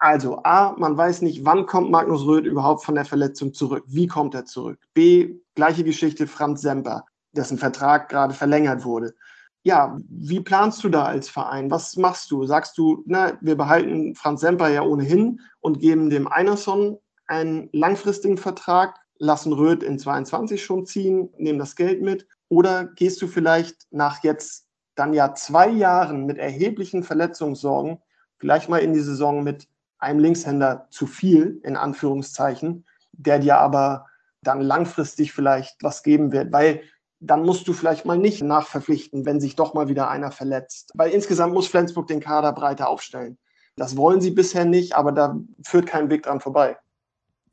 [0.00, 3.84] Also A, man weiß nicht, wann kommt Magnus Röth überhaupt von der Verletzung zurück.
[3.86, 4.80] Wie kommt er zurück?
[4.92, 9.14] B, gleiche Geschichte Franz Semper, dessen Vertrag gerade verlängert wurde.
[9.62, 11.70] Ja, wie planst du da als Verein?
[11.70, 12.44] Was machst du?
[12.44, 18.36] Sagst du, na, wir behalten Franz Semper ja ohnehin und geben dem Einerson einen langfristigen
[18.36, 22.26] Vertrag, lassen Röth in 22 schon ziehen, nehmen das Geld mit?
[22.48, 27.98] Oder gehst du vielleicht nach jetzt dann ja zwei Jahren mit erheblichen Verletzungssorgen
[28.38, 34.06] vielleicht mal in die Saison mit einem Linkshänder zu viel, in Anführungszeichen, der dir aber
[34.42, 36.82] dann langfristig vielleicht was geben wird, weil
[37.20, 40.90] dann musst du vielleicht mal nicht nachverpflichten, wenn sich doch mal wieder einer verletzt.
[40.94, 43.38] Weil insgesamt muss Flensburg den Kader breiter aufstellen.
[43.76, 46.76] Das wollen sie bisher nicht, aber da führt kein Weg dran vorbei.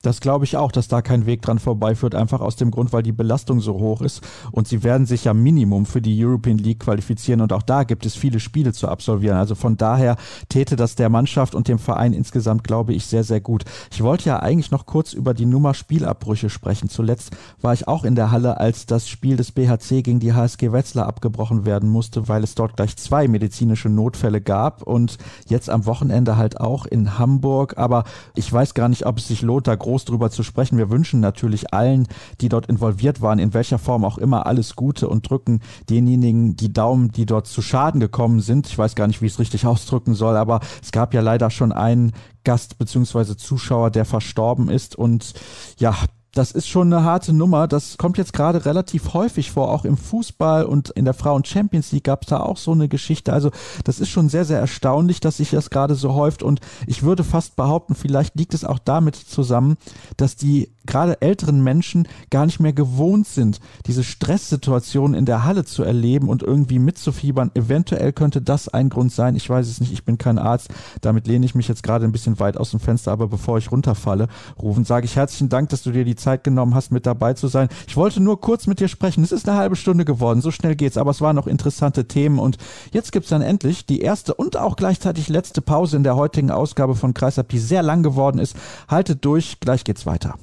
[0.01, 3.03] Das glaube ich auch, dass da kein Weg dran vorbeiführt, einfach aus dem Grund, weil
[3.03, 4.21] die Belastung so hoch ist.
[4.51, 8.05] Und sie werden sich ja Minimum für die European League qualifizieren und auch da gibt
[8.05, 9.37] es viele Spiele zu absolvieren.
[9.37, 10.17] Also von daher
[10.49, 13.63] täte das der Mannschaft und dem Verein insgesamt, glaube ich, sehr, sehr gut.
[13.91, 16.89] Ich wollte ja eigentlich noch kurz über die Nummer Spielabbrüche sprechen.
[16.89, 20.71] Zuletzt war ich auch in der Halle, als das Spiel des BHC gegen die HSG
[20.71, 25.85] Wetzlar abgebrochen werden musste, weil es dort gleich zwei medizinische Notfälle gab und jetzt am
[25.85, 27.77] Wochenende halt auch in Hamburg.
[27.77, 30.77] Aber ich weiß gar nicht, ob es sich lohnt, da groß groß drüber zu sprechen.
[30.77, 32.07] Wir wünschen natürlich allen,
[32.39, 36.71] die dort involviert waren, in welcher Form auch immer, alles Gute und drücken denjenigen die
[36.71, 38.67] Daumen, die dort zu Schaden gekommen sind.
[38.67, 41.49] Ich weiß gar nicht, wie ich es richtig ausdrücken soll, aber es gab ja leider
[41.49, 42.13] schon einen
[42.45, 43.35] Gast bzw.
[43.35, 45.33] Zuschauer, der verstorben ist und
[45.77, 45.93] ja,
[46.33, 47.67] das ist schon eine harte Nummer.
[47.67, 51.91] Das kommt jetzt gerade relativ häufig vor, auch im Fußball und in der Frauen Champions
[51.91, 53.33] League gab es da auch so eine Geschichte.
[53.33, 53.51] Also
[53.83, 56.41] das ist schon sehr, sehr erstaunlich, dass sich das gerade so häuft.
[56.41, 59.75] Und ich würde fast behaupten, vielleicht liegt es auch damit zusammen,
[60.15, 65.63] dass die gerade älteren Menschen gar nicht mehr gewohnt sind, diese Stresssituation in der Halle
[65.63, 67.51] zu erleben und irgendwie mitzufiebern.
[67.53, 69.35] Eventuell könnte das ein Grund sein.
[69.35, 70.69] Ich weiß es nicht, ich bin kein Arzt.
[71.01, 73.71] Damit lehne ich mich jetzt gerade ein bisschen weit aus dem Fenster, aber bevor ich
[73.71, 74.27] runterfalle,
[74.59, 77.47] rufen, sage ich herzlichen Dank, dass du dir die Zeit genommen hast, mit dabei zu
[77.47, 77.67] sein.
[77.87, 79.23] Ich wollte nur kurz mit dir sprechen.
[79.23, 82.39] Es ist eine halbe Stunde geworden, so schnell geht's, aber es waren noch interessante Themen
[82.39, 82.57] und
[82.91, 86.95] jetzt gibt's dann endlich die erste und auch gleichzeitig letzte Pause in der heutigen Ausgabe
[86.95, 88.55] von Kreisab, die sehr lang geworden ist.
[88.87, 90.35] Haltet durch, gleich geht's weiter.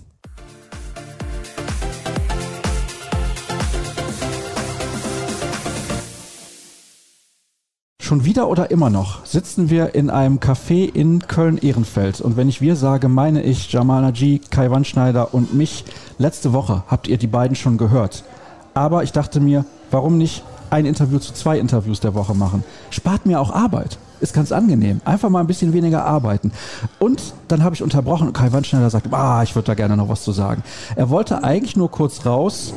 [8.09, 12.23] Schon wieder oder immer noch sitzen wir in einem Café in Köln-Ehrenfeld.
[12.23, 15.85] Und wenn ich wir sage, meine ich Jamal Naji, Kai Wandschneider und mich.
[16.17, 18.25] Letzte Woche habt ihr die beiden schon gehört.
[18.73, 22.65] Aber ich dachte mir, warum nicht ein Interview zu zwei Interviews der Woche machen?
[22.89, 23.99] Spart mir auch Arbeit.
[24.21, 25.03] Ist ganz angenehm.
[25.05, 26.51] Einfach mal ein bisschen weniger arbeiten.
[26.99, 30.09] Und dann habe ich unterbrochen und Kai Wandschneider sagt, ah, ich würde da gerne noch
[30.09, 30.63] was zu sagen.
[30.97, 32.73] Er wollte eigentlich nur kurz raus,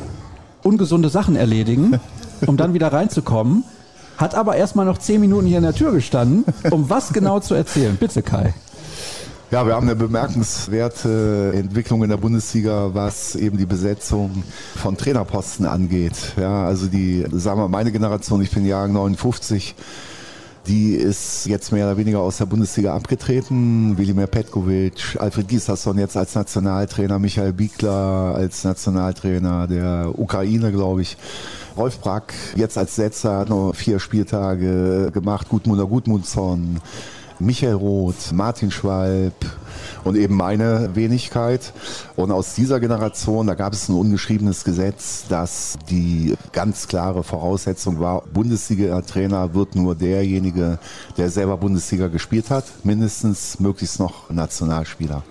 [0.61, 2.01] ungesunde Sachen erledigen,
[2.45, 3.63] um dann wieder reinzukommen
[4.21, 7.55] hat aber erstmal noch zehn Minuten hier in der Tür gestanden, um was genau zu
[7.55, 7.97] erzählen.
[7.97, 8.53] Bitte, Kai.
[9.49, 14.43] Ja, wir haben eine bemerkenswerte Entwicklung in der Bundesliga, was eben die Besetzung
[14.77, 16.15] von Trainerposten angeht.
[16.39, 19.75] Ja, also die, sagen wir, meine Generation, ich bin Jahrgang 59,
[20.67, 23.97] die ist jetzt mehr oder weniger aus der Bundesliga abgetreten.
[23.97, 31.17] Wilimir Petkovic, Alfred Gislason jetzt als Nationaltrainer, Michael Biegler als Nationaltrainer der Ukraine, glaube ich.
[31.77, 35.47] Rolf Brack jetzt als Setzer noch vier Spieltage gemacht.
[35.49, 36.81] Gudmundur Gudmundsson,
[37.39, 39.33] Michael Roth, Martin Schwalb
[40.03, 41.73] und eben meine Wenigkeit.
[42.15, 47.99] Und aus dieser Generation, da gab es ein ungeschriebenes Gesetz, dass die ganz klare Voraussetzung
[47.99, 50.77] war, Bundesliga-Trainer wird nur derjenige,
[51.17, 55.23] der selber Bundesliga gespielt hat, mindestens möglichst noch Nationalspieler.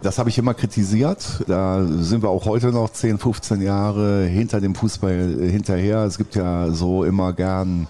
[0.00, 1.42] Das habe ich immer kritisiert.
[1.48, 6.04] Da sind wir auch heute noch 10, 15 Jahre hinter dem Fußball hinterher.
[6.04, 7.88] Es gibt ja so immer gern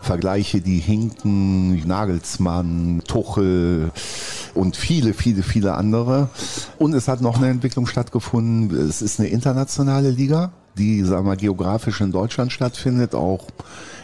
[0.00, 3.90] Vergleiche, die hinken, Nagelsmann, Tuchel
[4.54, 6.28] und viele, viele, viele andere.
[6.78, 8.70] Und es hat noch eine Entwicklung stattgefunden.
[8.88, 13.48] Es ist eine internationale Liga, die, sagen wir, geografisch in Deutschland stattfindet, auch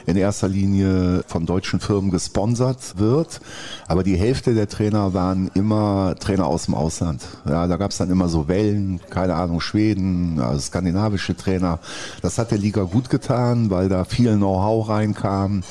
[0.06, 3.40] in erster Linie von deutschen Firmen gesponsert wird.
[3.86, 7.22] Aber die Hälfte der Trainer waren immer Trainer aus dem Ausland.
[7.46, 11.78] Ja, da gab es dann immer so Wellen, keine Ahnung, Schweden, also skandinavische Trainer.
[12.22, 15.62] Das hat der Liga gut getan, weil da viel Know-how reinkam.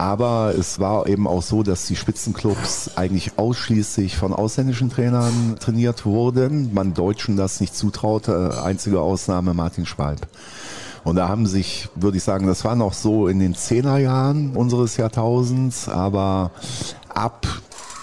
[0.00, 6.06] Aber es war eben auch so, dass die Spitzenclubs eigentlich ausschließlich von ausländischen Trainern trainiert
[6.06, 6.72] wurden.
[6.72, 8.62] Man Deutschen das nicht zutraute.
[8.64, 10.26] Einzige Ausnahme Martin Schwalb.
[11.04, 14.96] Und da haben sich, würde ich sagen, das war noch so in den Zehnerjahren unseres
[14.96, 16.50] Jahrtausends, aber
[17.08, 17.46] ab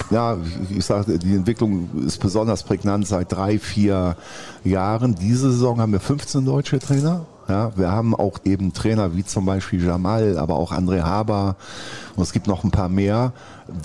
[0.09, 0.37] ja,
[0.69, 4.15] ich sage, die Entwicklung ist besonders prägnant seit drei, vier
[4.63, 5.15] Jahren.
[5.15, 9.45] Diese Saison haben wir 15 deutsche Trainer ja, wir haben auch eben Trainer wie zum
[9.45, 11.55] Beispiel Jamal, aber auch André Haber
[12.15, 13.31] und es gibt noch ein paar mehr,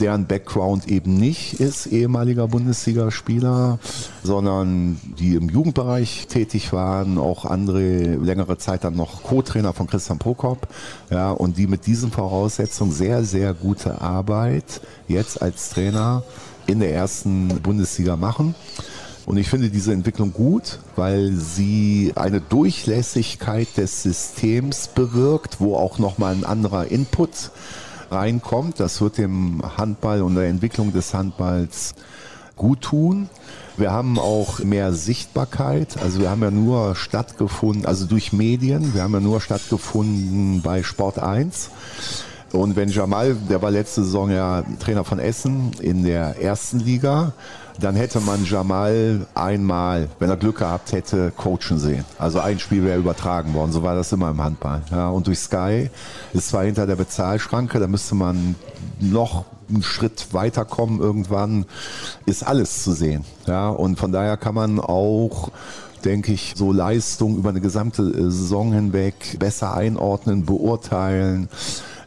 [0.01, 3.79] deren Background eben nicht ist ehemaliger Bundesligaspieler,
[4.22, 10.18] sondern die im Jugendbereich tätig waren, auch andere längere Zeit dann noch Co-Trainer von Christian
[10.18, 10.66] Prokop,
[11.11, 16.22] ja, und die mit diesen Voraussetzungen sehr, sehr gute Arbeit jetzt als Trainer
[16.66, 18.55] in der ersten Bundesliga machen.
[19.25, 25.99] Und ich finde diese Entwicklung gut, weil sie eine Durchlässigkeit des Systems bewirkt, wo auch
[25.99, 27.51] nochmal ein anderer Input
[28.11, 28.81] reinkommt.
[28.81, 31.95] Das wird dem Handball und der Entwicklung des Handballs
[32.57, 33.29] gut tun.
[33.77, 35.97] Wir haben auch mehr Sichtbarkeit.
[36.03, 40.83] Also wir haben ja nur stattgefunden, also durch Medien, wir haben ja nur stattgefunden bei
[40.83, 41.71] Sport 1.
[42.53, 47.33] Und wenn Jamal, der war letzte Saison ja Trainer von Essen in der ersten Liga,
[47.81, 52.05] dann hätte man Jamal einmal, wenn er Glück gehabt hätte, coachen sehen.
[52.19, 53.73] Also ein Spiel wäre übertragen worden.
[53.73, 54.83] So war das immer im Handball.
[54.91, 55.88] Ja, und durch Sky
[56.35, 58.55] ist zwar hinter der Bezahlschranke, da müsste man
[59.01, 61.65] noch einen Schritt weiterkommen irgendwann,
[62.27, 63.25] ist alles zu sehen.
[63.47, 65.51] Ja, und von daher kann man auch
[66.05, 71.49] denke ich, so Leistung über eine gesamte äh, Saison hinweg besser einordnen, beurteilen.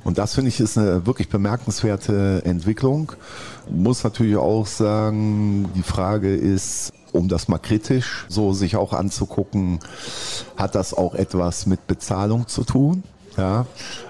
[0.05, 3.11] Und das finde ich ist eine wirklich bemerkenswerte Entwicklung.
[3.69, 9.79] Muss natürlich auch sagen, die Frage ist, um das mal kritisch so sich auch anzugucken,
[10.55, 13.03] hat das auch etwas mit Bezahlung zu tun?
[13.35, 13.65] Ja,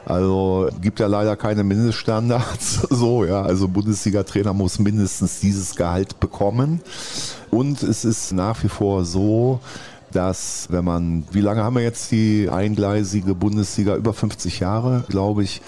[0.06, 2.88] also gibt ja leider keine Mindeststandards.
[2.96, 6.82] So, ja, also Bundesliga-Trainer muss mindestens dieses Gehalt bekommen.
[7.52, 9.60] Und es ist nach wie vor so,
[10.16, 13.96] dass wenn man, wie lange haben wir jetzt die eingleisige Bundesliga?
[13.96, 15.62] Über 50 Jahre, glaube ich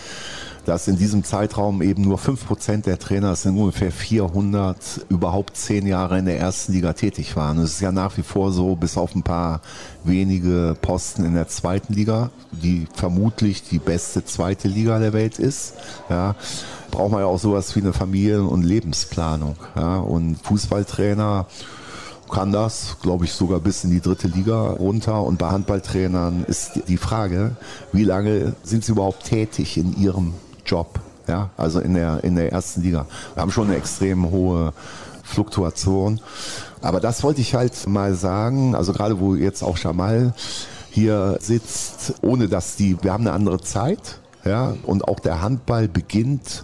[0.68, 5.88] dass in diesem Zeitraum eben nur 5% der Trainer, das sind ungefähr 400, überhaupt zehn
[5.88, 7.58] Jahre in der ersten Liga tätig waren.
[7.60, 9.62] Es ist ja nach wie vor so, bis auf ein paar
[10.04, 15.74] wenige Posten in der zweiten Liga, die vermutlich die beste zweite Liga der Welt ist.
[16.10, 16.36] Ja,
[16.92, 19.56] braucht man ja auch sowas wie eine Familien- und Lebensplanung.
[19.74, 21.46] Ja, und Fußballtrainer
[22.28, 25.24] kann das, glaube ich, sogar bis in die dritte Liga runter.
[25.24, 27.56] Und bei Handballtrainern ist die Frage,
[27.92, 30.34] wie lange sind sie überhaupt tätig in ihrem
[30.66, 31.00] Job?
[31.28, 33.06] Ja, also in der, in der ersten Liga.
[33.34, 34.74] Wir haben schon eine extrem hohe
[35.24, 36.22] Fluktuation.
[36.82, 40.34] Aber das wollte ich halt mal sagen, also gerade wo jetzt auch Jamal
[40.90, 45.88] hier sitzt, ohne dass die, wir haben eine andere Zeit, ja, und auch der Handball
[45.88, 46.64] beginnt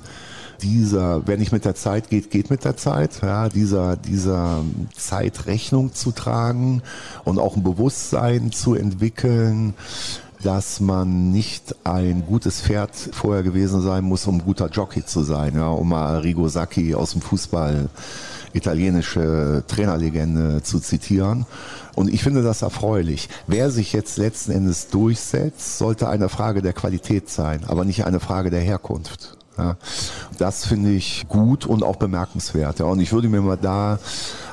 [0.63, 4.63] dieser, wer nicht mit der Zeit geht, geht mit der Zeit, ja, dieser, dieser
[4.95, 6.81] Zeit Rechnung zu tragen
[7.25, 9.73] und auch ein Bewusstsein zu entwickeln,
[10.41, 15.55] dass man nicht ein gutes Pferd vorher gewesen sein muss, um guter Jockey zu sein,
[15.55, 17.89] ja, um mal Rigo Sacchi aus dem Fußball
[18.53, 21.45] italienische Trainerlegende zu zitieren.
[21.95, 23.29] Und ich finde das erfreulich.
[23.47, 28.19] Wer sich jetzt letzten Endes durchsetzt, sollte eine Frage der Qualität sein, aber nicht eine
[28.19, 29.37] Frage der Herkunft.
[29.57, 29.75] Ja,
[30.39, 32.79] das finde ich gut und auch bemerkenswert.
[32.79, 33.99] Ja, und ich würde mir mal da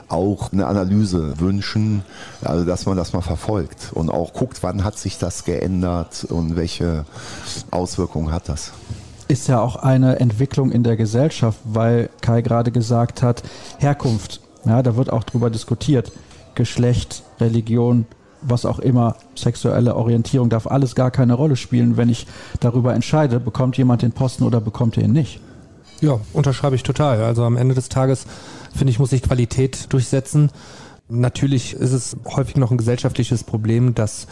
[0.08, 2.02] auch eine Analyse wünschen,
[2.42, 6.56] also dass man das mal verfolgt und auch guckt, wann hat sich das geändert und
[6.56, 7.04] welche
[7.70, 8.72] Auswirkungen hat das.
[9.28, 13.44] Ist ja auch eine Entwicklung in der Gesellschaft, weil Kai gerade gesagt hat,
[13.78, 16.10] Herkunft, ja, da wird auch drüber diskutiert.
[16.56, 18.06] Geschlecht, Religion,
[18.42, 22.26] was auch immer, sexuelle Orientierung darf alles gar keine Rolle spielen, wenn ich
[22.60, 25.40] darüber entscheide, bekommt jemand den Posten oder bekommt er ihn nicht.
[26.00, 27.22] Ja, unterschreibe ich total.
[27.22, 28.26] Also am Ende des Tages,
[28.74, 30.50] finde ich, muss sich Qualität durchsetzen.
[31.08, 34.26] Natürlich ist es häufig noch ein gesellschaftliches Problem, dass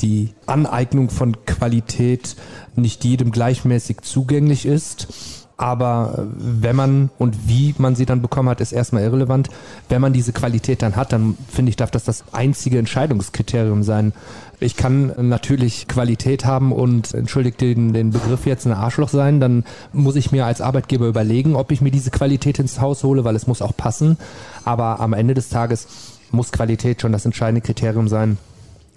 [0.00, 2.36] die Aneignung von Qualität
[2.74, 5.39] nicht jedem gleichmäßig zugänglich ist.
[5.60, 9.50] Aber äh, wenn man und wie man sie dann bekommen hat, ist erstmal irrelevant.
[9.90, 14.14] Wenn man diese Qualität dann hat, dann finde ich, darf das das einzige Entscheidungskriterium sein.
[14.58, 19.64] Ich kann natürlich Qualität haben und entschuldigt den, den Begriff jetzt ein Arschloch sein, dann
[19.92, 23.36] muss ich mir als Arbeitgeber überlegen, ob ich mir diese Qualität ins Haus hole, weil
[23.36, 24.16] es muss auch passen.
[24.64, 25.88] Aber am Ende des Tages
[26.30, 28.38] muss Qualität schon das entscheidende Kriterium sein.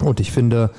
[0.02, 0.70] Und ich finde,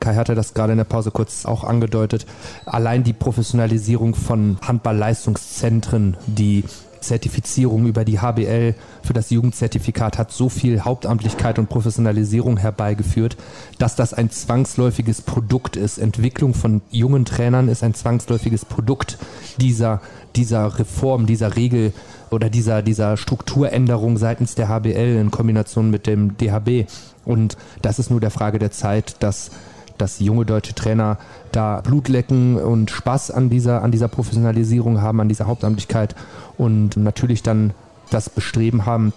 [0.00, 2.26] Kai hatte das gerade in der Pause kurz auch angedeutet.
[2.66, 6.64] Allein die Professionalisierung von Handballleistungszentren, die
[7.00, 13.36] Zertifizierung über die HBL für das Jugendzertifikat hat so viel Hauptamtlichkeit und Professionalisierung herbeigeführt,
[13.78, 15.98] dass das ein zwangsläufiges Produkt ist.
[15.98, 19.18] Entwicklung von jungen Trainern ist ein zwangsläufiges Produkt
[19.58, 20.00] dieser,
[20.36, 21.92] dieser Reform, dieser Regel
[22.30, 26.90] oder dieser, dieser Strukturänderung seitens der HBL in Kombination mit dem DHB.
[27.24, 29.50] Und das ist nur der Frage der Zeit, dass
[29.98, 31.18] dass junge deutsche Trainer
[31.52, 36.14] da Blut lecken und Spaß an dieser, an dieser Professionalisierung haben, an dieser Hauptamtlichkeit
[36.56, 37.72] und natürlich dann
[38.10, 39.12] das Bestreben haben,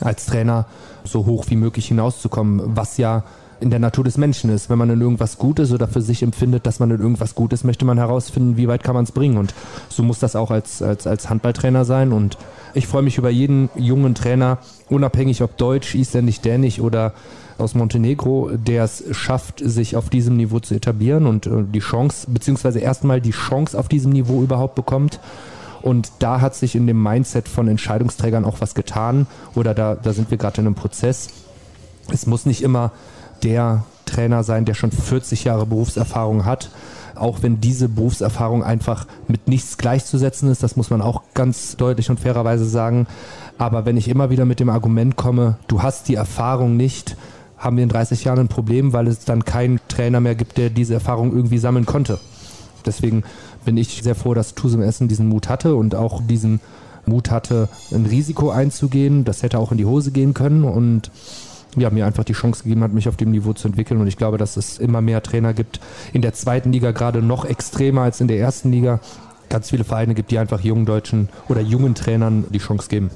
[0.00, 0.66] als Trainer
[1.04, 3.24] so hoch wie möglich hinauszukommen, was ja
[3.60, 4.70] in der Natur des Menschen ist.
[4.70, 7.52] Wenn man in irgendwas gut ist oder für sich empfindet, dass man in irgendwas gut
[7.52, 9.36] ist, möchte man herausfinden, wie weit kann man es bringen.
[9.36, 9.54] Und
[9.88, 12.12] so muss das auch als, als, als Handballtrainer sein.
[12.12, 12.38] Und
[12.74, 14.58] ich freue mich über jeden jungen Trainer,
[14.88, 17.14] unabhängig ob deutsch, isländisch, dänisch oder
[17.58, 22.28] aus Montenegro, der es schafft, sich auf diesem Niveau zu etablieren und äh, die Chance,
[22.30, 25.20] beziehungsweise erstmal die Chance auf diesem Niveau überhaupt bekommt.
[25.82, 30.12] Und da hat sich in dem Mindset von Entscheidungsträgern auch was getan oder da, da
[30.12, 31.28] sind wir gerade in einem Prozess.
[32.12, 32.92] Es muss nicht immer
[33.42, 36.70] der Trainer sein, der schon 40 Jahre Berufserfahrung hat,
[37.14, 42.10] auch wenn diese Berufserfahrung einfach mit nichts gleichzusetzen ist, das muss man auch ganz deutlich
[42.10, 43.06] und fairerweise sagen.
[43.58, 47.16] Aber wenn ich immer wieder mit dem Argument komme, du hast die Erfahrung nicht,
[47.58, 50.70] haben wir in 30 Jahren ein Problem, weil es dann keinen Trainer mehr gibt, der
[50.70, 52.18] diese Erfahrung irgendwie sammeln konnte.
[52.86, 53.24] Deswegen
[53.64, 56.60] bin ich sehr froh, dass Tusem Essen diesen Mut hatte und auch diesen
[57.06, 59.24] Mut hatte, ein Risiko einzugehen.
[59.24, 61.10] Das hätte auch in die Hose gehen können und
[61.76, 64.00] ja, mir einfach die Chance gegeben hat, mich auf dem Niveau zu entwickeln.
[64.00, 65.80] Und ich glaube, dass es immer mehr Trainer gibt,
[66.12, 69.00] in der zweiten Liga gerade noch extremer als in der ersten Liga.
[69.48, 73.10] Ganz viele Vereine gibt, die einfach jungen Deutschen oder jungen Trainern die Chance geben.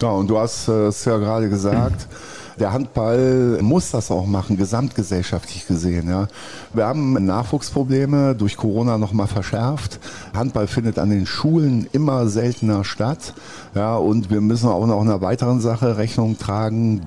[0.00, 2.08] Ja, und du hast es ja gerade gesagt.
[2.60, 6.10] Der Handball muss das auch machen, gesamtgesellschaftlich gesehen.
[6.10, 6.28] Ja.
[6.74, 9.98] Wir haben Nachwuchsprobleme durch Corona nochmal verschärft.
[10.34, 13.32] Handball findet an den Schulen immer seltener statt.
[13.74, 17.00] Ja, und wir müssen auch noch einer weiteren Sache Rechnung tragen,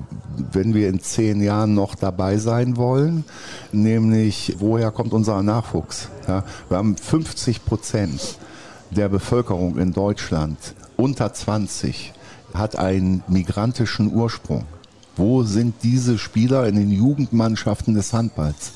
[0.51, 3.23] wenn wir in zehn Jahren noch dabei sein wollen,
[3.71, 6.09] nämlich woher kommt unser Nachwuchs?
[6.27, 8.39] Ja, wir haben 50 Prozent
[8.89, 10.57] der Bevölkerung in Deutschland
[10.97, 12.13] unter 20
[12.53, 14.65] hat einen migrantischen Ursprung.
[15.15, 18.71] Wo sind diese Spieler in den Jugendmannschaften des Handballs?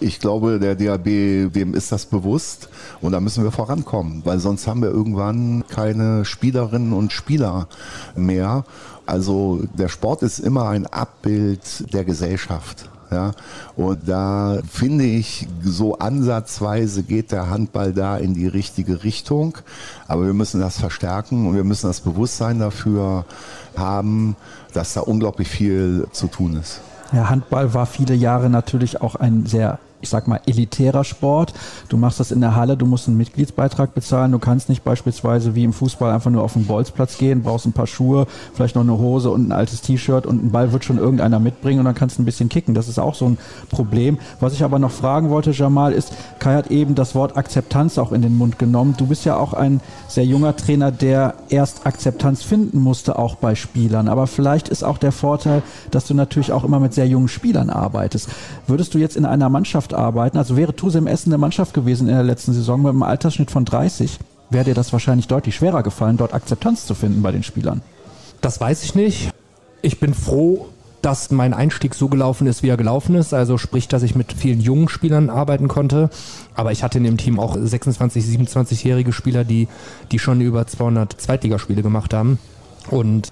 [0.00, 2.68] Ich glaube, der DAB, dem ist das bewusst
[3.00, 7.68] und da müssen wir vorankommen, weil sonst haben wir irgendwann keine Spielerinnen und Spieler
[8.14, 8.64] mehr.
[9.06, 12.90] Also der Sport ist immer ein Abbild der Gesellschaft.
[13.10, 13.32] Ja?
[13.76, 19.56] Und da finde ich, so ansatzweise geht der Handball da in die richtige Richtung.
[20.06, 23.24] Aber wir müssen das verstärken und wir müssen das Bewusstsein dafür
[23.76, 24.36] haben,
[24.72, 26.80] dass da unglaublich viel zu tun ist.
[27.12, 31.54] Ja, Handball war viele Jahre natürlich auch ein sehr ich sag mal, elitärer Sport.
[31.88, 34.32] Du machst das in der Halle, du musst einen Mitgliedsbeitrag bezahlen.
[34.32, 37.72] Du kannst nicht beispielsweise wie im Fußball einfach nur auf den Bolzplatz gehen, brauchst ein
[37.72, 40.98] paar Schuhe, vielleicht noch eine Hose und ein altes T-Shirt und ein Ball wird schon
[40.98, 42.74] irgendeiner mitbringen und dann kannst du ein bisschen kicken.
[42.74, 43.38] Das ist auch so ein
[43.70, 44.18] Problem.
[44.40, 48.12] Was ich aber noch fragen wollte, Jamal, ist, Kai hat eben das Wort Akzeptanz auch
[48.12, 48.94] in den Mund genommen.
[48.96, 53.54] Du bist ja auch ein sehr junger Trainer, der erst Akzeptanz finden musste, auch bei
[53.54, 54.08] Spielern.
[54.08, 57.70] Aber vielleicht ist auch der Vorteil, dass du natürlich auch immer mit sehr jungen Spielern
[57.70, 58.28] arbeitest.
[58.66, 60.38] Würdest du jetzt in einer Mannschaft Mannschaft arbeiten.
[60.38, 63.64] Also wäre Tusem Essen eine Mannschaft gewesen in der letzten Saison mit einem Altersschnitt von
[63.64, 64.18] 30,
[64.50, 67.82] wäre dir das wahrscheinlich deutlich schwerer gefallen, dort Akzeptanz zu finden bei den Spielern.
[68.40, 69.30] Das weiß ich nicht.
[69.82, 70.68] Ich bin froh,
[71.02, 73.32] dass mein Einstieg so gelaufen ist, wie er gelaufen ist.
[73.32, 76.10] Also sprich, dass ich mit vielen jungen Spielern arbeiten konnte.
[76.54, 79.68] Aber ich hatte in dem Team auch 26, 27-jährige Spieler, die,
[80.10, 82.38] die schon über 200 Zweitligaspiele gemacht haben.
[82.90, 83.30] Und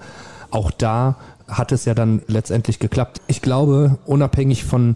[0.49, 1.15] auch da
[1.47, 3.21] hat es ja dann letztendlich geklappt.
[3.27, 4.95] Ich glaube, unabhängig von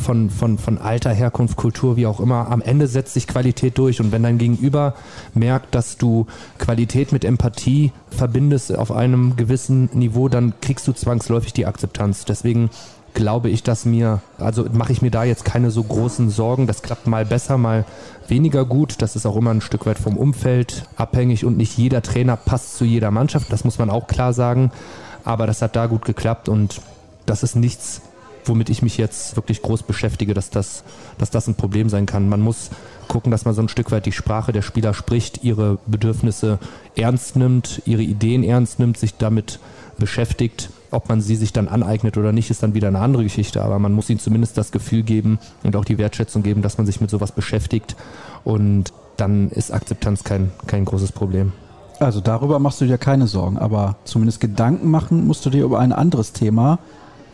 [0.00, 4.00] von, von, von Alter, Herkunft, Kultur, wie auch immer, am Ende setzt sich Qualität durch.
[4.00, 4.94] Und wenn dein Gegenüber
[5.34, 6.26] merkt, dass du
[6.58, 12.24] Qualität mit Empathie verbindest auf einem gewissen Niveau, dann kriegst du zwangsläufig die Akzeptanz.
[12.24, 12.70] Deswegen
[13.14, 16.66] glaube ich, dass mir, also mache ich mir da jetzt keine so großen Sorgen.
[16.66, 17.84] Das klappt mal besser, mal
[18.28, 19.02] weniger gut.
[19.02, 22.76] Das ist auch immer ein Stück weit vom Umfeld abhängig und nicht jeder Trainer passt
[22.76, 23.52] zu jeder Mannschaft.
[23.52, 24.70] Das muss man auch klar sagen.
[25.24, 26.80] Aber das hat da gut geklappt und
[27.26, 28.00] das ist nichts,
[28.44, 30.84] womit ich mich jetzt wirklich groß beschäftige, dass das,
[31.18, 32.28] dass das ein Problem sein kann.
[32.28, 32.70] Man muss
[33.08, 36.58] gucken, dass man so ein Stück weit die Sprache der Spieler spricht, ihre Bedürfnisse
[36.96, 39.58] ernst nimmt, ihre Ideen ernst nimmt, sich damit
[39.98, 40.70] beschäftigt.
[40.92, 43.62] Ob man sie sich dann aneignet oder nicht, ist dann wieder eine andere Geschichte.
[43.62, 46.86] Aber man muss ihnen zumindest das Gefühl geben und auch die Wertschätzung geben, dass man
[46.86, 47.96] sich mit sowas beschäftigt.
[48.42, 51.52] Und dann ist Akzeptanz kein, kein großes Problem.
[52.00, 55.78] Also darüber machst du dir keine Sorgen, aber zumindest Gedanken machen musst du dir über
[55.78, 56.78] ein anderes Thema,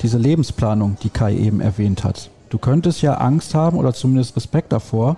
[0.03, 2.31] diese Lebensplanung, die Kai eben erwähnt hat.
[2.49, 5.17] Du könntest ja Angst haben oder zumindest Respekt davor,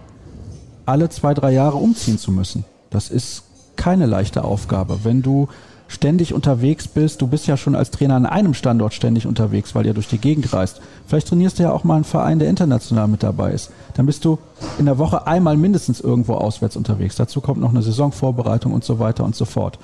[0.87, 2.65] alle zwei, drei Jahre umziehen zu müssen.
[2.91, 3.43] Das ist
[3.77, 5.01] keine leichte Aufgabe.
[5.05, 5.49] Wenn du
[5.89, 9.87] ständig unterwegs bist, du bist ja schon als Trainer an einem Standort ständig unterwegs, weil
[9.87, 10.81] ihr durch die Gegend reist.
[11.07, 13.71] Vielleicht trainierst du ja auch mal einen Verein, der international mit dabei ist.
[13.95, 14.39] Dann bist du
[14.79, 17.17] in der Woche einmal mindestens irgendwo auswärts unterwegs.
[17.17, 19.79] Dazu kommt noch eine Saisonvorbereitung und so weiter und so fort.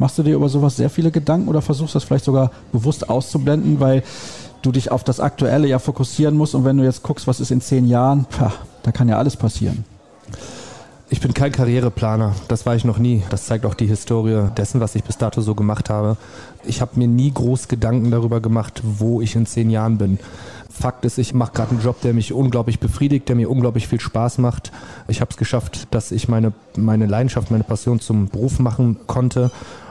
[0.00, 3.80] Machst du dir über sowas sehr viele Gedanken oder versuchst das vielleicht sogar bewusst auszublenden,
[3.80, 4.02] weil
[4.62, 7.50] du dich auf das Aktuelle ja fokussieren musst und wenn du jetzt guckst, was ist
[7.50, 8.50] in zehn Jahren, pah,
[8.82, 9.84] da kann ja alles passieren.
[11.10, 13.24] Ich bin kein Karriereplaner, das war ich noch nie.
[13.28, 16.16] Das zeigt auch die Historie dessen, was ich bis dato so gemacht habe.
[16.64, 20.18] Ich habe mir nie groß Gedanken darüber gemacht, wo ich in zehn Jahren bin.
[20.70, 24.00] Fakt ist, ich mache gerade einen Job, der mich unglaublich befriedigt, der mir unglaublich viel
[24.00, 24.72] Spaß macht.
[25.08, 29.50] Ich habe es geschafft, dass ich meine, meine Leidenschaft, meine Passion zum Beruf machen konnte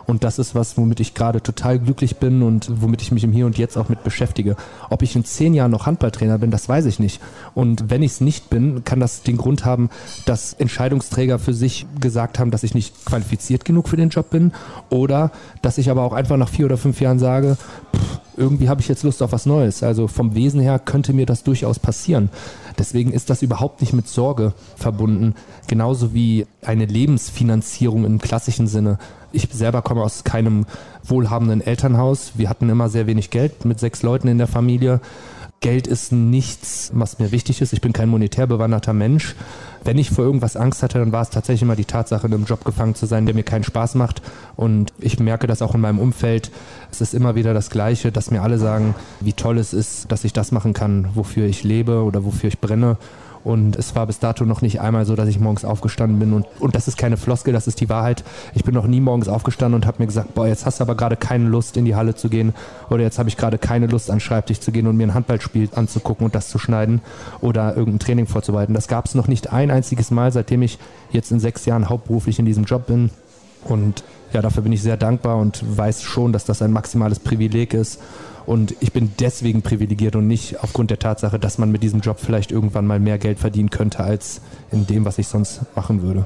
[0.09, 3.31] und das ist was, womit ich gerade total glücklich bin und womit ich mich im
[3.31, 4.55] Hier und Jetzt auch mit beschäftige.
[4.89, 7.21] Ob ich in zehn Jahren noch Handballtrainer bin, das weiß ich nicht.
[7.53, 9.89] Und wenn ich es nicht bin, kann das den Grund haben,
[10.25, 14.51] dass Entscheidungsträger für sich gesagt haben, dass ich nicht qualifiziert genug für den Job bin
[14.89, 15.31] oder
[15.61, 17.57] dass ich aber auch einfach nach vier oder fünf Jahren sage,
[17.95, 19.83] pff, irgendwie habe ich jetzt Lust auf was Neues.
[19.83, 22.29] Also vom Wesen her könnte mir das durchaus passieren.
[22.77, 25.35] Deswegen ist das überhaupt nicht mit Sorge verbunden.
[25.67, 28.97] Genauso wie eine Lebensfinanzierung im klassischen Sinne.
[29.33, 30.65] Ich selber komme aus keinem
[31.03, 32.31] wohlhabenden Elternhaus.
[32.35, 35.01] Wir hatten immer sehr wenig Geld mit sechs Leuten in der Familie.
[35.59, 37.73] Geld ist nichts, was mir wichtig ist.
[37.73, 39.35] Ich bin kein monetär bewanderter Mensch.
[39.83, 42.45] Wenn ich vor irgendwas Angst hatte, dann war es tatsächlich immer die Tatsache, in einem
[42.45, 44.21] Job gefangen zu sein, der mir keinen Spaß macht.
[44.55, 46.51] Und ich merke das auch in meinem Umfeld.
[46.91, 50.23] Es ist immer wieder das Gleiche, dass mir alle sagen, wie toll es ist, dass
[50.23, 52.97] ich das machen kann, wofür ich lebe oder wofür ich brenne.
[53.43, 56.33] Und es war bis dato noch nicht einmal so, dass ich morgens aufgestanden bin.
[56.33, 58.23] Und, und das ist keine Floskel, das ist die Wahrheit.
[58.53, 60.95] Ich bin noch nie morgens aufgestanden und habe mir gesagt, boah, jetzt hast du aber
[60.95, 62.53] gerade keine Lust, in die Halle zu gehen.
[62.89, 65.13] Oder jetzt habe ich gerade keine Lust, an den Schreibtisch zu gehen und mir ein
[65.13, 67.01] Handballspiel anzugucken und das zu schneiden
[67.41, 68.73] oder irgendein Training vorzubereiten.
[68.73, 70.77] Das gab es noch nicht ein einziges Mal, seitdem ich
[71.11, 73.09] jetzt in sechs Jahren hauptberuflich in diesem Job bin.
[73.63, 77.73] Und ja, dafür bin ich sehr dankbar und weiß schon, dass das ein maximales Privileg
[77.73, 77.99] ist
[78.49, 82.17] und ich bin deswegen privilegiert und nicht aufgrund der Tatsache, dass man mit diesem Job
[82.19, 84.41] vielleicht irgendwann mal mehr Geld verdienen könnte als
[84.71, 86.25] in dem, was ich sonst machen würde.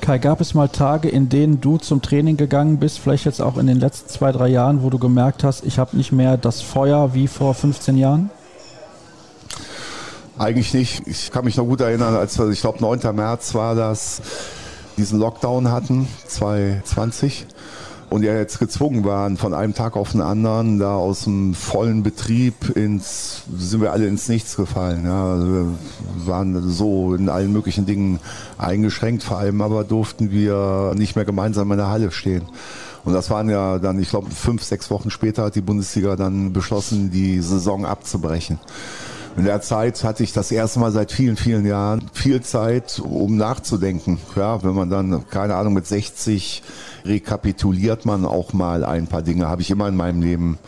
[0.00, 3.58] Kai, gab es mal Tage, in denen du zum Training gegangen bist, vielleicht jetzt auch
[3.58, 6.62] in den letzten zwei, drei Jahren, wo du gemerkt hast, ich habe nicht mehr das
[6.62, 8.30] Feuer wie vor 15 Jahren?
[10.38, 11.04] Eigentlich nicht.
[11.08, 13.00] Ich kann mich noch gut erinnern, als wir, ich glaube, 9.
[13.12, 14.22] März war das,
[14.96, 17.44] diesen Lockdown hatten, 2020
[18.08, 22.02] und ja jetzt gezwungen waren, von einem Tag auf den anderen da aus dem vollen
[22.02, 25.04] Betrieb ins, sind wir alle ins Nichts gefallen.
[25.04, 25.32] Ja.
[25.32, 25.66] Also wir
[26.26, 28.20] waren so in allen möglichen Dingen
[28.58, 32.42] eingeschränkt, vor allem aber durften wir nicht mehr gemeinsam in der Halle stehen.
[33.04, 36.52] Und das waren ja dann, ich glaube, fünf, sechs Wochen später hat die Bundesliga dann
[36.52, 38.58] beschlossen, die Saison abzubrechen.
[39.36, 43.36] In der Zeit hatte ich das erste Mal seit vielen, vielen Jahren viel Zeit, um
[43.36, 44.18] nachzudenken.
[44.34, 46.62] Ja, wenn man dann, keine Ahnung, mit 60
[47.06, 49.48] rekapituliert man auch mal ein paar Dinge.
[49.48, 50.58] Habe ich immer in meinem Leben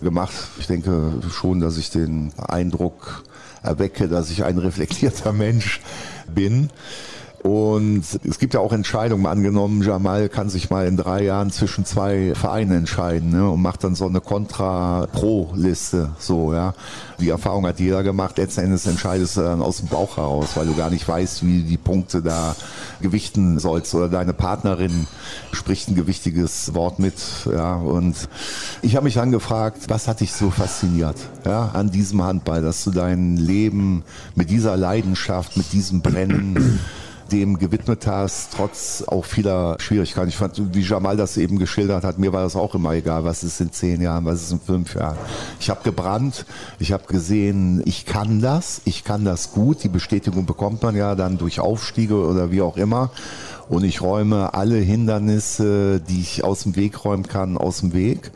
[0.00, 0.34] gemacht.
[0.58, 3.24] Ich denke schon, dass ich den Eindruck
[3.62, 5.80] erwecke, dass ich ein reflektierter Mensch
[6.32, 6.70] bin.
[7.42, 9.26] Und es gibt ja auch Entscheidungen.
[9.26, 13.82] Angenommen, Jamal kann sich mal in drei Jahren zwischen zwei Vereinen entscheiden ne, und macht
[13.82, 16.12] dann so eine Contra-Pro-Liste.
[16.18, 16.74] So, ja.
[17.18, 18.38] Die Erfahrung hat jeder gemacht.
[18.38, 21.62] Letzten Endes entscheidest du dann aus dem Bauch heraus, weil du gar nicht weißt, wie
[21.62, 22.54] die Punkte da
[23.00, 23.92] gewichten sollst.
[23.96, 25.08] Oder deine Partnerin
[25.50, 27.14] spricht ein gewichtiges Wort mit.
[27.50, 27.74] Ja.
[27.74, 28.28] Und
[28.82, 32.84] ich habe mich dann gefragt, was hat dich so fasziniert ja, an diesem Handball, dass
[32.84, 34.04] du dein Leben
[34.36, 36.78] mit dieser Leidenschaft, mit diesem Brennen
[37.32, 40.28] dem gewidmet hast, trotz auch vieler Schwierigkeiten.
[40.28, 43.42] Ich fand, wie Jamal das eben geschildert hat, mir war das auch immer egal, was
[43.42, 45.16] ist in zehn Jahren, was ist in fünf Jahren.
[45.58, 46.44] Ich habe gebrannt,
[46.78, 49.82] ich habe gesehen, ich kann das, ich kann das gut.
[49.82, 53.10] Die Bestätigung bekommt man ja dann durch Aufstiege oder wie auch immer.
[53.68, 58.30] Und ich räume alle Hindernisse, die ich aus dem Weg räumen kann, aus dem Weg.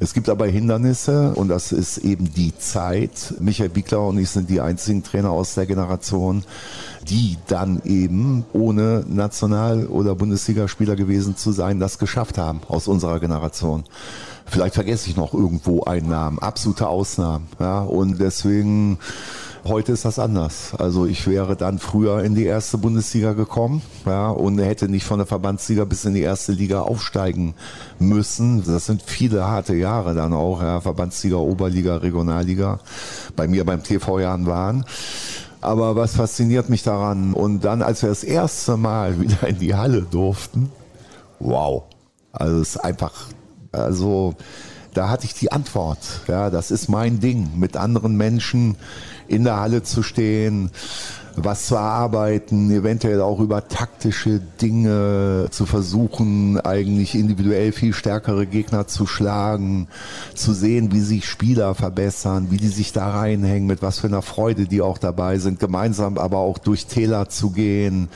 [0.00, 3.34] Es gibt aber Hindernisse und das ist eben die Zeit.
[3.38, 6.44] Michael Bickler und ich sind die einzigen Trainer aus der Generation,
[7.08, 13.20] die dann eben ohne National- oder Bundesligaspieler gewesen zu sein, das geschafft haben aus unserer
[13.20, 13.84] Generation.
[14.46, 17.46] Vielleicht vergesse ich noch irgendwo einen Namen, absolute Ausnahmen.
[17.58, 18.98] Ja, und deswegen
[19.66, 20.74] Heute ist das anders.
[20.78, 25.18] Also ich wäre dann früher in die erste Bundesliga gekommen ja, und hätte nicht von
[25.18, 27.54] der Verbandsliga bis in die erste Liga aufsteigen
[27.98, 28.62] müssen.
[28.62, 32.78] Das sind viele harte Jahre dann auch, ja, Verbandsliga, Oberliga, Regionalliga.
[33.36, 34.84] Bei mir beim TV Jahren waren.
[35.62, 37.32] Aber was fasziniert mich daran?
[37.32, 40.70] Und dann, als wir das erste Mal wieder in die Halle durften,
[41.38, 41.84] wow.
[42.32, 43.14] Also es ist einfach,
[43.72, 44.34] also
[44.92, 45.98] da hatte ich die Antwort.
[46.28, 48.76] Ja, das ist mein Ding, mit anderen Menschen
[49.28, 50.70] in der Halle zu stehen,
[51.36, 58.86] was zu erarbeiten, eventuell auch über taktische Dinge zu versuchen, eigentlich individuell viel stärkere Gegner
[58.86, 59.88] zu schlagen,
[60.34, 64.22] zu sehen, wie sich Spieler verbessern, wie die sich da reinhängen, mit was für einer
[64.22, 68.08] Freude die auch dabei sind, gemeinsam aber auch durch Täler zu gehen,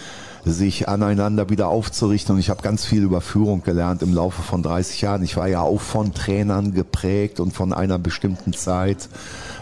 [0.44, 2.36] sich aneinander wieder aufzurichten.
[2.36, 5.22] Und ich habe ganz viel über Führung gelernt im Laufe von 30 Jahren.
[5.22, 9.09] Ich war ja auch von Trainern geprägt und von einer bestimmten Zeit.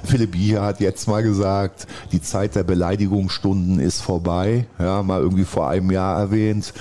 [0.07, 4.67] Philipp Biecher hat jetzt mal gesagt, die Zeit der Beleidigungsstunden ist vorbei.
[4.79, 6.73] Ja, mal irgendwie vor einem Jahr erwähnt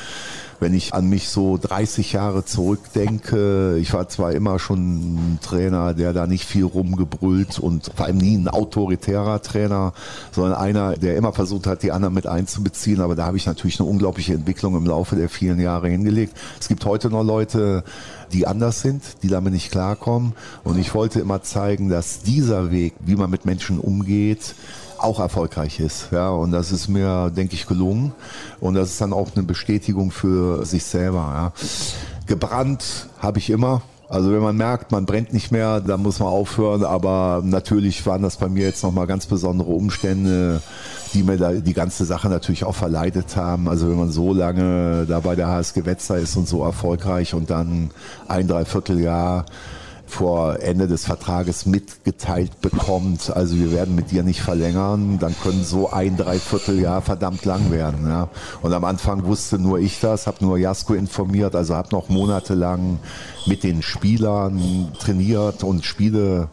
[0.59, 5.93] wenn ich an mich so 30 Jahre zurückdenke, ich war zwar immer schon ein Trainer,
[5.93, 9.93] der da nicht viel rumgebrüllt und vor allem nie ein autoritärer Trainer,
[10.31, 13.79] sondern einer, der immer versucht hat, die anderen mit einzubeziehen, aber da habe ich natürlich
[13.79, 16.37] eine unglaubliche Entwicklung im Laufe der vielen Jahre hingelegt.
[16.59, 17.83] Es gibt heute noch Leute,
[18.31, 20.33] die anders sind, die damit nicht klarkommen
[20.63, 24.55] und ich wollte immer zeigen, dass dieser Weg, wie man mit Menschen umgeht,
[24.97, 26.09] auch erfolgreich ist.
[26.11, 28.13] Ja, und das ist mir, denke ich, gelungen.
[28.59, 31.17] Und das ist dann auch eine Bestätigung für sich selber.
[31.17, 31.53] Ja.
[32.27, 33.81] Gebrannt habe ich immer.
[34.07, 36.83] Also wenn man merkt, man brennt nicht mehr, dann muss man aufhören.
[36.83, 40.61] Aber natürlich waren das bei mir jetzt nochmal ganz besondere Umstände,
[41.13, 43.67] die mir da die ganze Sache natürlich auch verleidet haben.
[43.67, 47.49] Also wenn man so lange da bei der HSG Wetzlar ist und so erfolgreich und
[47.49, 47.89] dann
[48.27, 49.45] ein Dreivierteljahr
[50.15, 55.65] vor Ende des Vertrages mitgeteilt bekommt, also wir werden mit dir nicht verlängern, dann können
[55.65, 58.07] so ein Dreivierteljahr verdammt lang werden.
[58.07, 58.29] Ja.
[58.61, 62.99] Und am Anfang wusste nur ich das, habe nur Jasko informiert, also habe noch monatelang
[63.45, 66.47] mit den Spielern trainiert und Spiele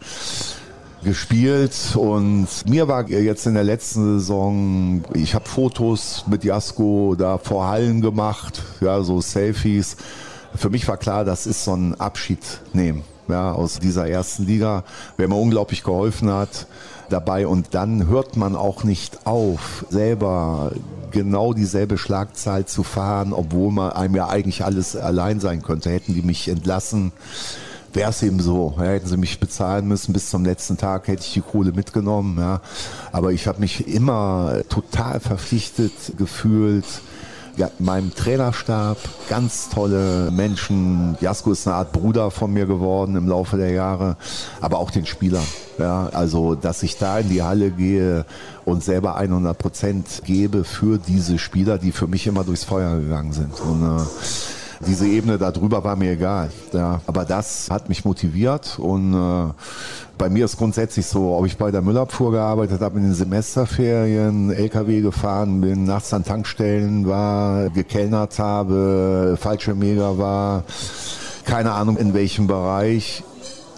[1.04, 7.38] gespielt und mir war jetzt in der letzten Saison, ich habe Fotos mit Jasko da
[7.38, 9.96] vor Hallen gemacht, ja, so Selfies.
[10.54, 12.40] Für mich war klar, das ist so ein Abschied
[12.72, 14.84] nehmen ja, aus dieser ersten Liga,
[15.16, 16.66] wer mir unglaublich geholfen hat
[17.08, 17.46] dabei.
[17.46, 20.72] Und dann hört man auch nicht auf, selber
[21.10, 25.90] genau dieselbe Schlagzahl zu fahren, obwohl man einem ja eigentlich alles allein sein könnte.
[25.90, 27.12] Hätten die mich entlassen,
[27.92, 28.74] wäre es eben so.
[28.78, 32.38] Ja, hätten sie mich bezahlen müssen bis zum letzten Tag, hätte ich die Kohle mitgenommen.
[32.38, 32.60] Ja.
[33.12, 36.86] Aber ich habe mich immer total verpflichtet gefühlt,
[37.56, 38.96] ja, meinem Trainerstab,
[39.28, 41.16] ganz tolle Menschen.
[41.20, 44.16] Jasko ist eine Art Bruder von mir geworden im Laufe der Jahre,
[44.60, 45.44] aber auch den Spielern.
[45.78, 48.24] Ja, also, dass ich da in die Halle gehe
[48.64, 53.32] und selber 100 Prozent gebe für diese Spieler, die für mich immer durchs Feuer gegangen
[53.32, 53.60] sind.
[53.60, 54.02] Und äh,
[54.86, 56.50] Diese Ebene darüber war mir egal.
[56.72, 57.00] Ja.
[57.06, 59.52] Aber das hat mich motiviert und äh,
[60.22, 64.52] bei mir ist grundsätzlich so, ob ich bei der Müllabfuhr gearbeitet habe in den Semesterferien,
[64.52, 70.62] LKW gefahren bin, nachts an Tankstellen war, gekellnert habe, falsche Mega war,
[71.44, 73.24] keine Ahnung in welchem Bereich.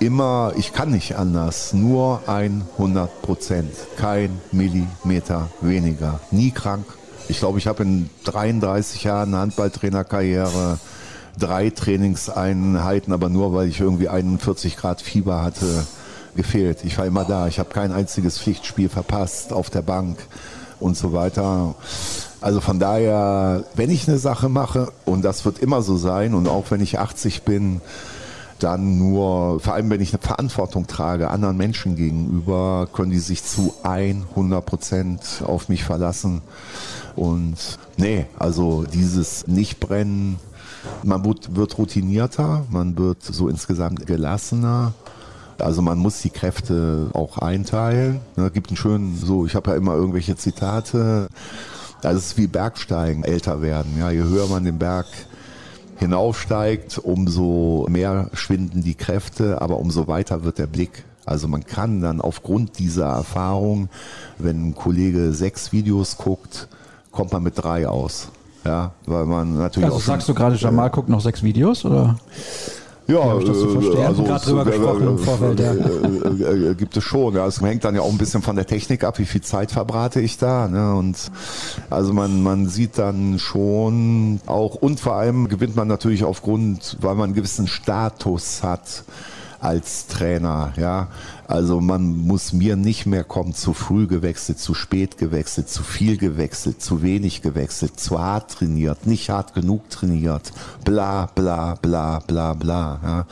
[0.01, 6.84] Immer, ich kann nicht anders, nur 100 Prozent, kein Millimeter weniger, nie krank.
[7.26, 10.78] Ich glaube, ich habe in 33 Jahren Handballtrainerkarriere
[11.38, 15.86] drei Trainingseinheiten, aber nur weil ich irgendwie 41 Grad Fieber hatte,
[16.37, 16.85] gefehlt.
[16.85, 17.47] Ich war immer da.
[17.49, 20.18] Ich habe kein einziges Pflichtspiel verpasst auf der Bank
[20.80, 21.74] und so weiter.
[22.41, 26.47] Also von daher, wenn ich eine Sache mache, und das wird immer so sein, und
[26.49, 27.80] auch wenn ich 80 bin,
[28.59, 33.45] dann nur, vor allem wenn ich eine Verantwortung trage, anderen Menschen gegenüber, können die sich
[33.45, 36.43] zu 100 Prozent auf mich verlassen.
[37.16, 37.57] Und
[37.97, 40.39] nee, also dieses Nichtbrennen,
[41.03, 44.93] man wird, wird routinierter, man wird so insgesamt gelassener.
[45.59, 48.20] Also man muss die Kräfte auch einteilen.
[48.36, 51.28] Ne, gibt einen schönen, so, ich habe ja immer irgendwelche Zitate.
[52.02, 53.96] Das ist wie Bergsteigen, älter werden.
[53.98, 55.07] Ja, je höher man den Berg
[55.98, 61.05] hinaufsteigt, umso mehr schwinden die Kräfte, aber umso weiter wird der Blick.
[61.24, 63.88] Also man kann dann aufgrund dieser Erfahrung,
[64.38, 66.68] wenn ein Kollege sechs Videos guckt,
[67.11, 68.28] kommt man mit drei aus.
[68.64, 72.16] Ja, weil man natürlich also auch sagst du gerade, Jamal guckt noch sechs Videos oder?
[73.07, 74.07] Ja, ich das so verstehen?
[74.07, 75.72] Also, gerade drüber gesprochen im Vorfeld, ja.
[75.72, 77.34] Äh, äh, gibt es schon.
[77.34, 77.46] Ja.
[77.46, 80.20] Es hängt dann ja auch ein bisschen von der Technik ab, wie viel Zeit verbrate
[80.20, 80.68] ich da.
[80.68, 80.94] Ne?
[80.94, 81.16] Und
[81.90, 87.14] also man, man sieht dann schon auch, und vor allem gewinnt man natürlich aufgrund, weil
[87.14, 89.05] man einen gewissen Status hat
[89.65, 90.73] als Trainer.
[90.77, 91.09] Ja,
[91.47, 96.17] also man muss mir nicht mehr kommen, zu früh gewechselt, zu spät gewechselt, zu viel
[96.17, 100.53] gewechselt, zu wenig gewechselt, zu hart trainiert, nicht hart genug trainiert,
[100.85, 103.01] bla bla bla bla bla.
[103.03, 103.27] Ja.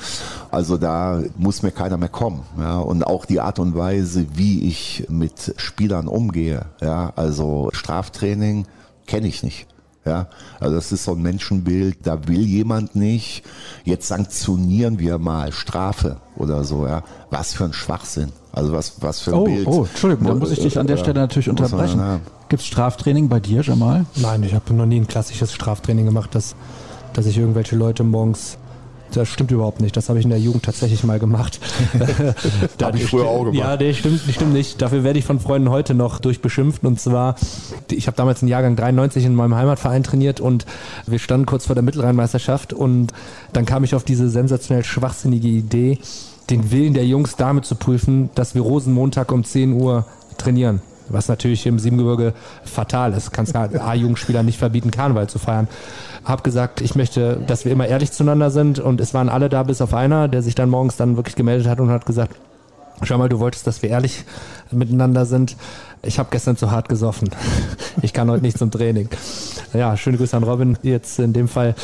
[0.51, 2.43] Also da muss mir keiner mehr kommen.
[2.59, 2.79] Ja.
[2.79, 6.67] Und auch die Art und Weise, wie ich mit Spielern umgehe.
[6.81, 7.13] Ja.
[7.17, 8.67] Also Straftraining
[9.07, 9.67] kenne ich nicht.
[10.05, 10.27] Ja,
[10.59, 13.45] also das ist so ein Menschenbild, da will jemand nicht,
[13.85, 17.05] jetzt sanktionieren wir mal Strafe oder so, ja.
[17.31, 18.33] Was für ein Schwachsinn.
[18.53, 19.67] Also was, was für ein oh, Bild.
[19.67, 22.21] Oh, Entschuldigung, da muss ich dich an der Stelle natürlich unterbrechen.
[22.49, 24.05] Gibt es Straftraining bei dir, Jamal?
[24.17, 26.57] Nein, ich habe noch nie ein klassisches Straftraining gemacht, dass,
[27.13, 28.59] dass ich irgendwelche Leute morgens
[29.17, 29.97] das stimmt überhaupt nicht.
[29.97, 31.61] Das habe ich in der Jugend tatsächlich mal gemacht.
[32.79, 33.57] da habe ich früher auch gemacht.
[33.57, 34.81] Ja, nee, stimmt, stimmt nicht.
[34.81, 36.85] Dafür werde ich von Freunden heute noch durchbeschimpft.
[36.85, 37.37] Und zwar,
[37.91, 40.67] ich habe damals einen Jahrgang 93 in meinem Heimatverein trainiert und
[41.07, 43.13] wir standen kurz vor der Mittelrheinmeisterschaft und
[43.53, 45.99] dann kam ich auf diese sensationell schwachsinnige Idee,
[46.51, 50.07] den Willen der Jungs damit zu prüfen, dass wir Rosenmontag um 10 Uhr
[50.39, 52.33] trainieren was natürlich im Siebengebirge
[52.65, 53.33] fatal ist.
[53.33, 55.69] Kannst A-Jugendspieler nicht verbieten, Karneval zu feiern.
[56.25, 59.63] Hab gesagt, ich möchte, dass wir immer ehrlich zueinander sind und es waren alle da,
[59.63, 62.37] bis auf einer, der sich dann morgens dann wirklich gemeldet hat und hat gesagt,
[63.03, 64.25] schau mal, du wolltest, dass wir ehrlich
[64.71, 65.57] miteinander sind.
[66.03, 67.31] Ich habe gestern zu hart gesoffen.
[68.01, 69.09] Ich kann heute nicht zum Training.
[69.75, 71.75] Ja, schöne Grüße an Robin jetzt in dem Fall.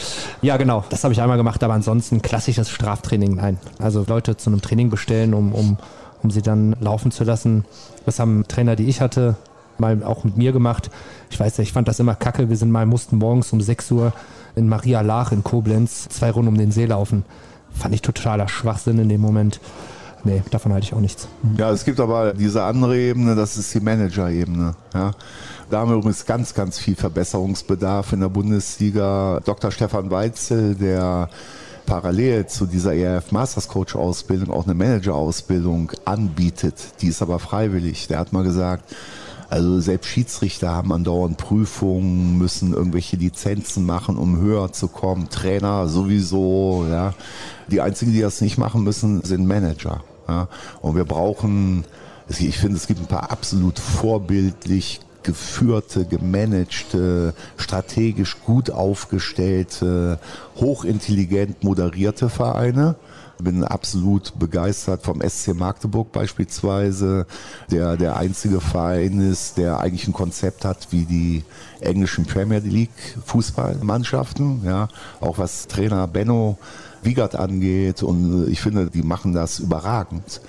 [0.43, 3.59] Ja, genau, das habe ich einmal gemacht, aber ansonsten klassisches Straftraining, nein.
[3.79, 5.77] Also Leute zu einem Training bestellen, um, um
[6.23, 7.65] um sie dann laufen zu lassen.
[8.07, 9.37] Das haben Trainer, die ich hatte,
[9.81, 10.91] mal auch mit mir gemacht.
[11.31, 12.49] Ich weiß ja, ich fand das immer kacke.
[12.49, 14.13] Wir sind mal, mussten morgens um 6 Uhr
[14.57, 17.25] in Maria Lach in Koblenz zwei Runden um den See laufen.
[17.73, 19.61] Fand ich totaler Schwachsinn in dem Moment.
[20.25, 21.29] Nee, davon halte ich auch nichts.
[21.57, 24.75] Ja, es gibt aber diese andere Ebene, das ist die Manager-Ebene.
[24.93, 25.13] Ja.
[25.71, 29.41] Da haben wir übrigens ganz, ganz viel Verbesserungsbedarf in der Bundesliga.
[29.45, 29.71] Dr.
[29.71, 31.29] Stefan Weitzel, der
[31.87, 36.75] parallel zu dieser ERF Masters Coach Ausbildung auch eine Manager Ausbildung anbietet.
[37.01, 38.09] Die ist aber freiwillig.
[38.09, 38.95] Der hat mal gesagt,
[39.51, 45.31] also selbst Schiedsrichter haben andauernd Prüfungen, müssen irgendwelche Lizenzen machen, um höher zu kommen.
[45.31, 47.15] Trainer sowieso, ja.
[47.69, 50.03] Die einzigen, die das nicht machen müssen, sind Manager.
[50.29, 50.49] Ja.
[50.83, 51.85] Und wir brauchen,
[52.29, 60.19] ich finde, es gibt ein paar absolut vorbildlich geführte, gemanagte, strategisch gut aufgestellte,
[60.57, 62.97] hochintelligent moderierte Vereine.
[63.41, 67.27] Bin absolut begeistert vom SC Magdeburg beispielsweise,
[67.71, 71.45] der der einzige Verein ist, der eigentlich ein Konzept hat wie die
[71.81, 72.91] englischen Premier League
[73.27, 74.89] Fußballmannschaften, ja,
[75.21, 76.59] auch was Trainer Benno
[77.03, 80.41] Wiegert angeht und ich finde, die machen das überragend.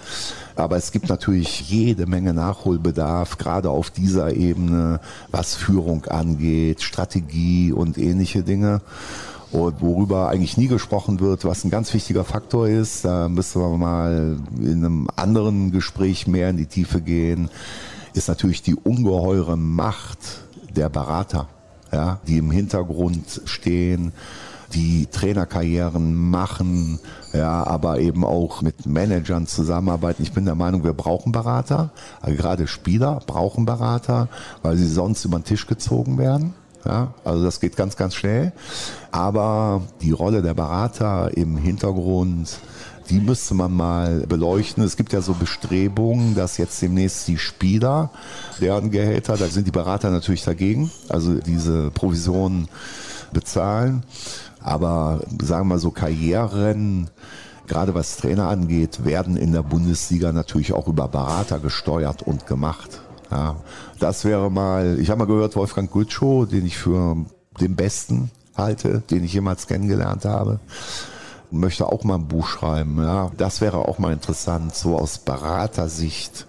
[0.56, 5.00] Aber es gibt natürlich jede Menge Nachholbedarf, gerade auf dieser Ebene,
[5.32, 8.82] was Führung angeht, Strategie und ähnliche Dinge.
[9.52, 13.78] Und worüber eigentlich nie gesprochen wird, was ein ganz wichtiger Faktor ist, da müssen wir
[13.78, 17.50] mal in einem anderen Gespräch mehr in die Tiefe gehen,
[18.14, 20.20] ist natürlich die ungeheure Macht
[20.76, 21.48] der Berater,
[21.92, 24.12] ja, die im Hintergrund stehen,
[24.74, 27.00] die Trainerkarrieren machen,
[27.34, 30.22] ja, aber eben auch mit Managern zusammenarbeiten.
[30.22, 31.90] Ich bin der Meinung, wir brauchen Berater,
[32.22, 34.28] also gerade Spieler brauchen Berater,
[34.62, 36.54] weil sie sonst über den Tisch gezogen werden.
[36.86, 38.54] Ja, also das geht ganz, ganz schnell.
[39.12, 42.60] Aber die Rolle der Berater im Hintergrund,
[43.10, 44.84] die müsste man mal beleuchten.
[44.84, 48.12] Es gibt ja so Bestrebungen, dass jetzt demnächst die Spieler,
[48.62, 52.68] deren Gehälter, da sind die Berater natürlich dagegen, also diese Provisionen
[53.34, 54.04] bezahlen.
[54.62, 57.10] Aber sagen wir mal so Karrieren,
[57.68, 63.02] gerade was Trainer angeht, werden in der Bundesliga natürlich auch über Berater gesteuert und gemacht.
[63.32, 63.58] Ja,
[64.00, 67.18] das wäre mal, ich habe mal gehört, Wolfgang Gutschow, den ich für
[67.60, 70.60] den Besten halte, den ich jemals kennengelernt habe,
[71.52, 72.98] möchte auch mal ein Buch schreiben.
[73.02, 76.46] Ja, das wäre auch mal interessant, so aus Beratersicht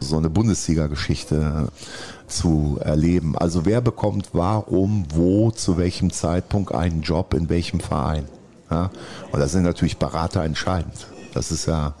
[0.00, 1.68] so eine Bundesliga-Geschichte
[2.26, 3.36] zu erleben.
[3.36, 8.24] Also wer bekommt warum, wo, zu welchem Zeitpunkt einen Job in welchem Verein.
[8.70, 8.90] Ja?
[9.30, 11.06] Und da sind natürlich Berater entscheidend.
[11.34, 11.94] Das ist ja,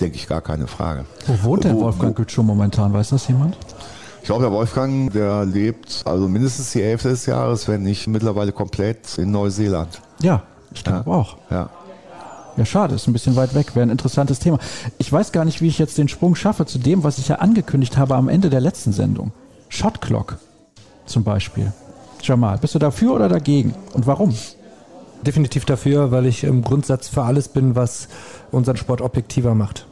[0.00, 1.04] denke ich, gar keine Frage.
[1.26, 2.92] Wo wohnt denn Wolfgang Gütschow momentan?
[2.92, 3.56] Weiß das jemand?
[4.24, 8.52] Ich glaube, der Wolfgang, der lebt also mindestens die Hälfte des Jahres, wenn nicht mittlerweile
[8.52, 10.00] komplett in Neuseeland.
[10.22, 11.14] Ja, ich glaube ja.
[11.14, 11.36] auch.
[11.50, 11.68] Ja.
[12.56, 14.58] Ja, schade, ist ein bisschen weit weg, wäre ein interessantes Thema.
[14.96, 17.36] Ich weiß gar nicht, wie ich jetzt den Sprung schaffe zu dem, was ich ja
[17.36, 19.32] angekündigt habe am Ende der letzten Sendung.
[19.68, 20.38] Shot Clock
[21.04, 21.70] zum Beispiel.
[22.22, 23.74] Jamal, bist du dafür oder dagegen?
[23.92, 24.34] Und warum?
[25.20, 28.08] Definitiv dafür, weil ich im Grundsatz für alles bin, was
[28.50, 29.84] unseren Sport objektiver macht.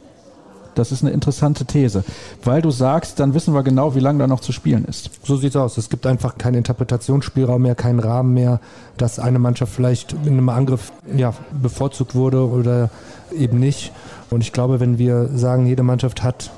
[0.75, 2.03] Das ist eine interessante These,
[2.43, 5.09] weil du sagst, dann wissen wir genau, wie lange da noch zu spielen ist.
[5.23, 5.77] So sieht's aus.
[5.77, 8.59] Es gibt einfach keinen Interpretationsspielraum mehr, keinen Rahmen mehr,
[8.97, 12.89] dass eine Mannschaft vielleicht in einem Angriff ja, bevorzugt wurde oder
[13.37, 13.91] eben nicht.
[14.29, 16.51] Und ich glaube, wenn wir sagen, jede Mannschaft hat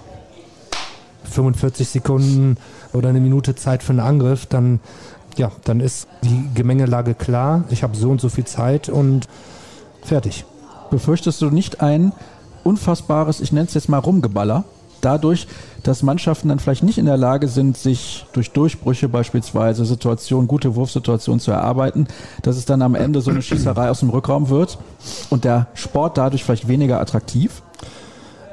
[1.26, 2.58] 45 Sekunden
[2.94, 4.80] oder eine Minute Zeit für einen Angriff, dann
[5.38, 7.66] ja, dann ist die Gemengelage klar.
[7.70, 9.28] Ich habe so und so viel Zeit und
[10.02, 10.46] fertig.
[10.92, 12.14] Befürchtest du nicht ein
[12.66, 14.66] unfassbares, ich nenne es jetzt mal Rumgeballer,
[15.02, 15.48] dadurch,
[15.84, 20.76] dass Mannschaften dann vielleicht nicht in der Lage sind, sich durch Durchbrüche beispielsweise Situationen, gute
[20.76, 22.08] Wurfsituationen zu erarbeiten,
[22.42, 24.80] dass es dann am Ende so eine Schießerei aus dem Rückraum wird
[25.30, 27.62] und der Sport dadurch vielleicht weniger attraktiv?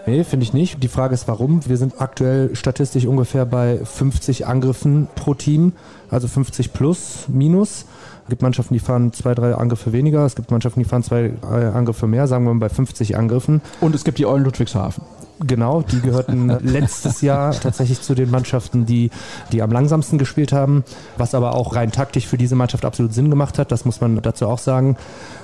[0.06, 0.82] Nee, finde ich nicht.
[0.82, 1.66] Die Frage ist, warum.
[1.68, 5.72] Wir sind aktuell statistisch ungefähr bei 50 Angriffen pro Team,
[6.10, 7.86] also 50 plus, minus.
[8.24, 10.24] Es gibt Mannschaften, die fahren zwei, drei Angriffe weniger.
[10.24, 13.60] Es gibt Mannschaften, die fahren zwei äh, Angriffe mehr, sagen wir mal bei 50 Angriffen.
[13.80, 15.02] Und es gibt die Eulen Ludwigshafen.
[15.44, 19.10] Genau, die gehörten letztes Jahr tatsächlich zu den Mannschaften, die,
[19.50, 20.84] die am langsamsten gespielt haben,
[21.16, 24.20] was aber auch rein taktisch für diese Mannschaft absolut Sinn gemacht hat, das muss man
[24.22, 24.96] dazu auch sagen.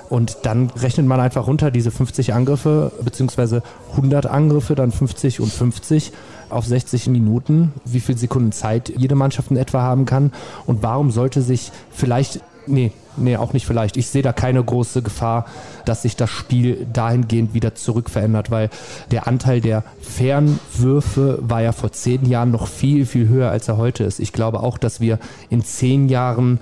[0.09, 3.61] Und dann rechnet man einfach runter diese 50 Angriffe, beziehungsweise
[3.91, 6.13] 100 Angriffe, dann 50 und 50
[6.49, 10.31] auf 60 Minuten, wie viel Sekunden Zeit jede Mannschaft in etwa haben kann
[10.65, 15.01] und warum sollte sich vielleicht, nee, nee, auch nicht vielleicht, ich sehe da keine große
[15.01, 15.45] Gefahr,
[15.85, 18.69] dass sich das Spiel dahingehend wieder zurückverändert, weil
[19.11, 23.77] der Anteil der Fernwürfe war ja vor zehn Jahren noch viel, viel höher, als er
[23.77, 24.19] heute ist.
[24.19, 26.59] Ich glaube auch, dass wir in zehn Jahren,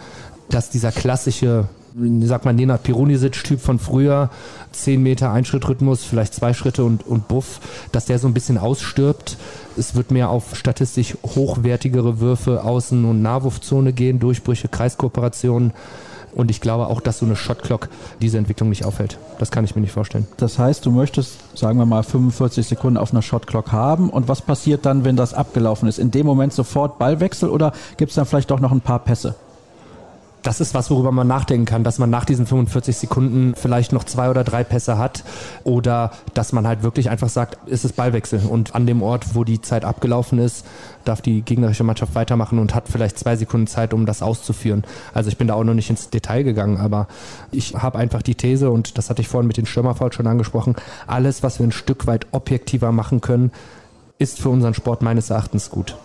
[0.49, 1.65] dass dieser klassische
[2.21, 4.29] sag mal, Nenad Pirunisic-Typ von früher,
[4.71, 7.59] 10 Meter Einschrittrhythmus, vielleicht zwei Schritte und, und Buff,
[7.91, 9.37] dass der so ein bisschen ausstirbt.
[9.77, 15.73] Es wird mehr auf statistisch hochwertigere Würfe Außen- und Nahwurfzone gehen, Durchbrüche, Kreiskooperationen.
[16.35, 17.89] Und ich glaube auch, dass so eine Shotclock
[18.21, 19.17] diese Entwicklung nicht aufhält.
[19.39, 20.27] Das kann ich mir nicht vorstellen.
[20.37, 24.11] Das heißt, du möchtest, sagen wir mal, 45 Sekunden auf einer Shotclock haben.
[24.11, 25.97] Und was passiert dann, wenn das abgelaufen ist?
[25.97, 29.33] In dem Moment sofort Ballwechsel oder gibt es dann vielleicht doch noch ein paar Pässe?
[30.43, 34.03] Das ist was, worüber man nachdenken kann, dass man nach diesen 45 Sekunden vielleicht noch
[34.03, 35.23] zwei oder drei Pässe hat
[35.63, 39.43] oder dass man halt wirklich einfach sagt, ist es Ballwechsel und an dem Ort, wo
[39.43, 40.65] die Zeit abgelaufen ist,
[41.05, 44.83] darf die gegnerische Mannschaft weitermachen und hat vielleicht zwei Sekunden Zeit, um das auszuführen.
[45.13, 47.07] Also ich bin da auch noch nicht ins Detail gegangen, aber
[47.51, 50.75] ich habe einfach die These und das hatte ich vorhin mit den Stürmerfaul schon angesprochen,
[51.07, 53.51] alles, was wir ein Stück weit objektiver machen können,
[54.19, 55.95] ist für unseren Sport meines Erachtens gut.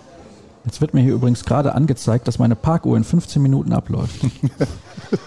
[0.64, 4.22] Jetzt wird mir hier übrigens gerade angezeigt, dass meine Parkuhr in 15 Minuten abläuft.
[5.10, 5.20] das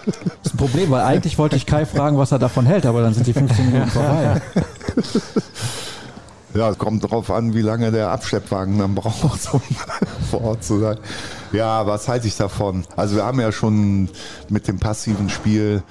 [0.44, 3.12] ist ein Problem, weil eigentlich wollte ich Kai fragen, was er davon hält, aber dann
[3.12, 4.40] sind die 15 Minuten vorbei.
[6.56, 9.60] Ja, es kommt darauf an, wie lange der Abschleppwagen dann braucht, um
[10.30, 10.96] vor Ort zu sein.
[11.52, 12.84] Ja, was halte ich davon?
[12.96, 14.08] Also wir haben ja schon
[14.48, 15.82] mit dem passiven Spiel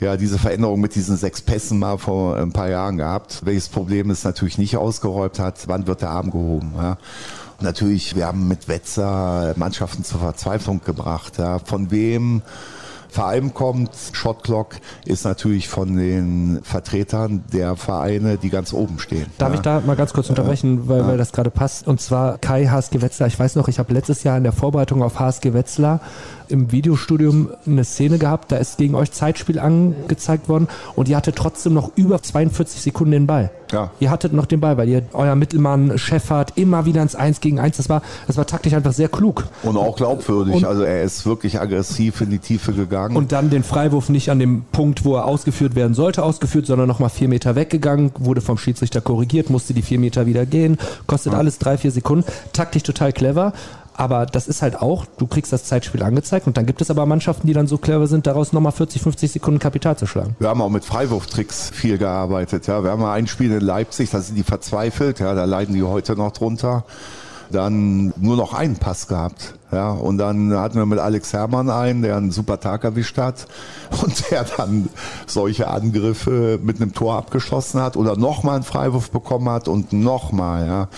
[0.00, 3.44] ja diese Veränderung mit diesen sechs Pässen mal vor ein paar Jahren gehabt.
[3.44, 6.72] Welches Problem es natürlich nicht ausgeräumt hat, wann wird der Arm gehoben?
[6.76, 6.96] Ja?
[7.60, 11.38] Natürlich, wir haben mit Wetzer Mannschaften zur Verzweiflung gebracht.
[11.38, 11.58] Ja.
[11.58, 12.42] Von wem
[13.08, 13.90] Verein kommt.
[14.12, 14.76] Shotclock
[15.06, 19.26] ist natürlich von den Vertretern der Vereine, die ganz oben stehen.
[19.38, 19.54] Darf ja.
[19.54, 21.88] ich da mal ganz kurz unterbrechen, weil, weil das gerade passt?
[21.88, 23.26] Und zwar Kai HSG Wetzlar.
[23.28, 26.00] Ich weiß noch, ich habe letztes Jahr in der Vorbereitung auf HSG Wetzlar
[26.48, 31.36] im Videostudium eine Szene gehabt, da ist gegen euch Zeitspiel angezeigt worden und ihr hattet
[31.36, 33.50] trotzdem noch über 42 Sekunden den Ball.
[33.72, 33.90] Ja.
[33.98, 37.58] Ihr hattet noch den Ball, weil ihr euer Mittelmann Scheffert immer wieder ins 1 gegen
[37.58, 39.44] 1, das war, das war taktisch einfach sehr klug.
[39.64, 40.54] Und auch glaubwürdig.
[40.54, 43.16] Und- also er ist wirklich aggressiv in die Tiefe gegangen.
[43.16, 46.86] Und dann den Freiwurf nicht an dem Punkt, wo er ausgeführt werden sollte, ausgeführt, sondern
[46.86, 50.78] nochmal vier Meter weggegangen, wurde vom Schiedsrichter korrigiert, musste die vier Meter wieder gehen,
[51.08, 52.24] kostet alles drei, vier Sekunden.
[52.52, 53.52] Taktisch total clever.
[53.96, 57.06] Aber das ist halt auch, du kriegst das Zeitspiel angezeigt und dann gibt es aber
[57.06, 60.36] Mannschaften, die dann so clever sind, daraus nochmal 40, 50 Sekunden Kapital zu schlagen.
[60.38, 62.66] Wir haben auch mit Freiwurftricks viel gearbeitet.
[62.66, 65.18] Ja, wir haben mal ein Spiel in Leipzig, da sind die verzweifelt.
[65.20, 66.84] Ja, da leiden die heute noch drunter.
[67.50, 69.54] Dann nur noch einen Pass gehabt.
[69.72, 73.48] Ja, und dann hatten wir mit Alex Herrmann einen, der einen super Tag erwischt hat
[74.02, 74.88] und der dann
[75.26, 80.66] solche Angriffe mit einem Tor abgeschlossen hat oder nochmal einen Freiwurf bekommen hat und nochmal.
[80.66, 80.88] Ja.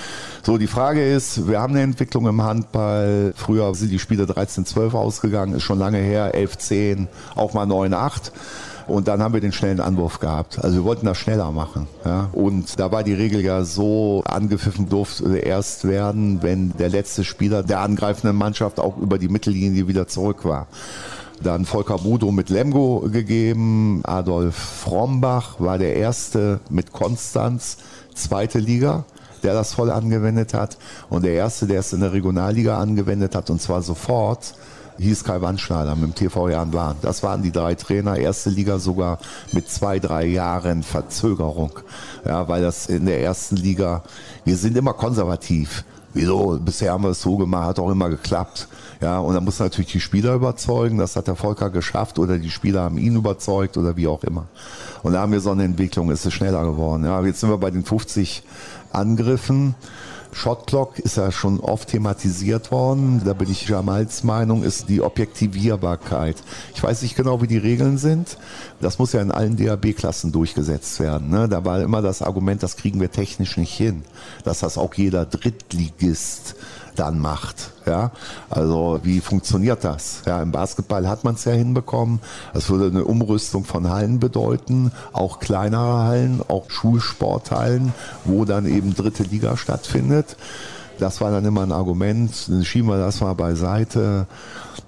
[0.43, 3.33] So, die Frage ist, wir haben eine Entwicklung im Handball.
[3.37, 8.33] Früher sind die Spiele 13-12 ausgegangen, ist schon lange her, 11-10, auch mal 9-8.
[8.89, 10.59] Und dann haben wir den schnellen Anwurf gehabt.
[10.65, 11.87] Also wir wollten das schneller machen.
[12.05, 12.31] Ja.
[12.33, 17.63] Und da war die Regel ja so, angepfiffen durfte erst werden, wenn der letzte Spieler
[17.63, 20.69] der angreifenden Mannschaft auch über die Mittellinie wieder zurück war.
[21.43, 24.01] Dann Volker Budo mit Lemgo gegeben.
[24.05, 27.77] Adolf Frombach war der erste mit Konstanz,
[28.15, 29.05] zweite Liga
[29.43, 30.79] der das voll angewendet hat.
[31.09, 34.55] Und der erste, der es in der Regionalliga angewendet hat, und zwar sofort,
[34.99, 36.97] hieß Kai Wandschneider mit dem TV Jan Bahn.
[37.03, 39.19] Das waren die drei Trainer, erste Liga sogar
[39.53, 41.73] mit zwei, drei Jahren Verzögerung.
[42.25, 44.03] Ja, weil das in der ersten Liga,
[44.45, 45.85] wir sind immer konservativ.
[46.15, 46.59] Wieso?
[46.59, 48.67] Bisher haben wir es so gemacht, hat auch immer geklappt.
[49.01, 52.51] Ja, und dann muss natürlich die Spieler überzeugen, das hat der Volker geschafft oder die
[52.51, 54.47] Spieler haben ihn überzeugt oder wie auch immer.
[55.03, 57.05] Und da haben wir so eine Entwicklung, ist es schneller geworden.
[57.05, 58.43] Ja, jetzt sind wir bei den 50
[58.91, 59.77] Angriffen.
[60.33, 63.23] Shotclock ist ja schon oft thematisiert worden.
[63.25, 66.37] Da bin ich Jamals Meinung, ist die Objektivierbarkeit.
[66.75, 68.37] Ich weiß nicht genau, wie die Regeln sind.
[68.81, 71.31] Das muss ja in allen DAB-Klassen durchgesetzt werden.
[71.31, 71.49] Ne?
[71.49, 74.03] Da war immer das Argument, das kriegen wir technisch nicht hin.
[74.45, 76.55] Dass das auch jeder Drittligist
[76.99, 77.71] dann macht.
[77.87, 78.11] Ja,
[78.51, 80.23] also wie funktioniert das?
[80.27, 82.21] Ja, im Basketball hat man es ja hinbekommen.
[82.53, 87.95] Das würde eine Umrüstung von Hallen bedeuten, auch kleinere Hallen, auch Schulsporthallen,
[88.25, 90.37] wo dann eben dritte Liga stattfindet.
[90.99, 92.31] Das war dann immer ein Argument.
[92.49, 94.27] Dann schieben wir das mal beiseite.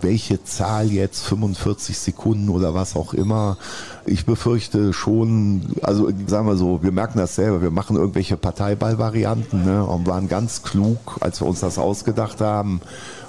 [0.01, 1.23] Welche Zahl jetzt?
[1.25, 3.59] 45 Sekunden oder was auch immer.
[4.07, 7.63] Ich befürchte schon, also sagen wir so, wir merken das selber.
[7.63, 12.81] Wir machen irgendwelche Parteiball-Varianten ne, und waren ganz klug, als wir uns das ausgedacht haben.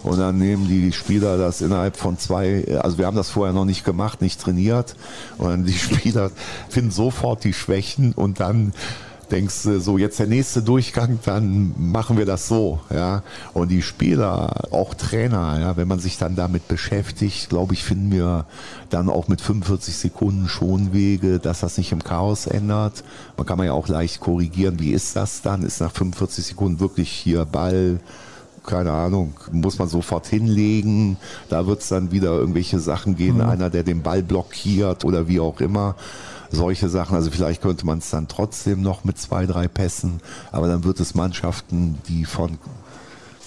[0.03, 3.65] Und dann nehmen die Spieler das innerhalb von zwei, also wir haben das vorher noch
[3.65, 4.95] nicht gemacht, nicht trainiert.
[5.37, 6.31] Und dann die Spieler
[6.69, 8.73] finden sofort die Schwächen und dann
[9.31, 13.23] denkst du so, jetzt der nächste Durchgang, dann machen wir das so, ja.
[13.53, 18.11] Und die Spieler, auch Trainer, ja, wenn man sich dann damit beschäftigt, glaube ich, finden
[18.11, 18.45] wir
[18.89, 23.03] dann auch mit 45 Sekunden schon Wege, dass das nicht im Chaos ändert.
[23.37, 25.63] Man kann man ja auch leicht korrigieren, wie ist das dann?
[25.63, 27.99] Ist nach 45 Sekunden wirklich hier Ball,
[28.65, 31.17] keine Ahnung, muss man sofort hinlegen.
[31.49, 35.39] Da wird es dann wieder irgendwelche Sachen gehen, einer, der den Ball blockiert oder wie
[35.39, 35.95] auch immer.
[36.51, 40.21] Solche Sachen, also vielleicht könnte man es dann trotzdem noch mit zwei, drei Pässen,
[40.51, 42.59] aber dann wird es Mannschaften, die von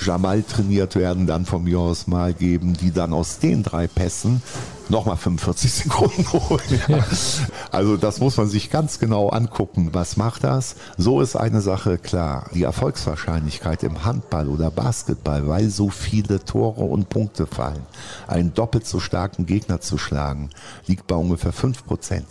[0.00, 4.42] Jamal trainiert werden, dann von mir aus mal geben, die dann aus den drei Pässen
[4.88, 6.82] nochmal 45 Sekunden holen.
[6.88, 7.04] Ja.
[7.70, 9.90] Also das muss man sich ganz genau angucken.
[9.92, 10.76] Was macht das?
[10.96, 12.50] So ist eine Sache klar.
[12.54, 17.86] Die Erfolgswahrscheinlichkeit im Handball oder Basketball, weil so viele Tore und Punkte fallen,
[18.26, 20.50] einen doppelt so starken Gegner zu schlagen,
[20.86, 22.26] liegt bei ungefähr 5 Prozent.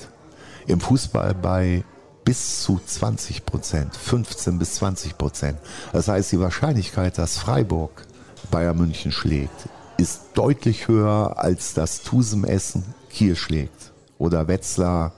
[0.67, 1.83] Im Fußball bei
[2.23, 5.57] bis zu 20 Prozent, 15 bis 20 Prozent.
[5.91, 8.05] Das heißt, die Wahrscheinlichkeit, dass Freiburg
[8.49, 15.11] Bayern München schlägt, ist deutlich höher, als dass Tusem Essen Kiel schlägt oder Wetzlar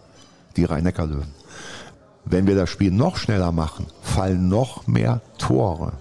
[0.57, 1.33] die Rhein-Neckar-Löwen.
[2.25, 5.93] Wenn wir das Spiel noch schneller machen, fallen noch mehr Tore.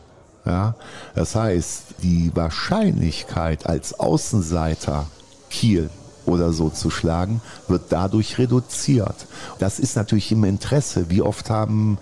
[0.46, 0.74] Ja?
[1.14, 5.06] Das heißt, die Wahrscheinlichkeit als Außenseiter
[5.50, 5.90] Kiel
[6.26, 9.26] oder so zu schlagen, wird dadurch reduziert.
[9.58, 11.10] Das ist natürlich im Interesse.
[11.10, 11.98] Wie oft haben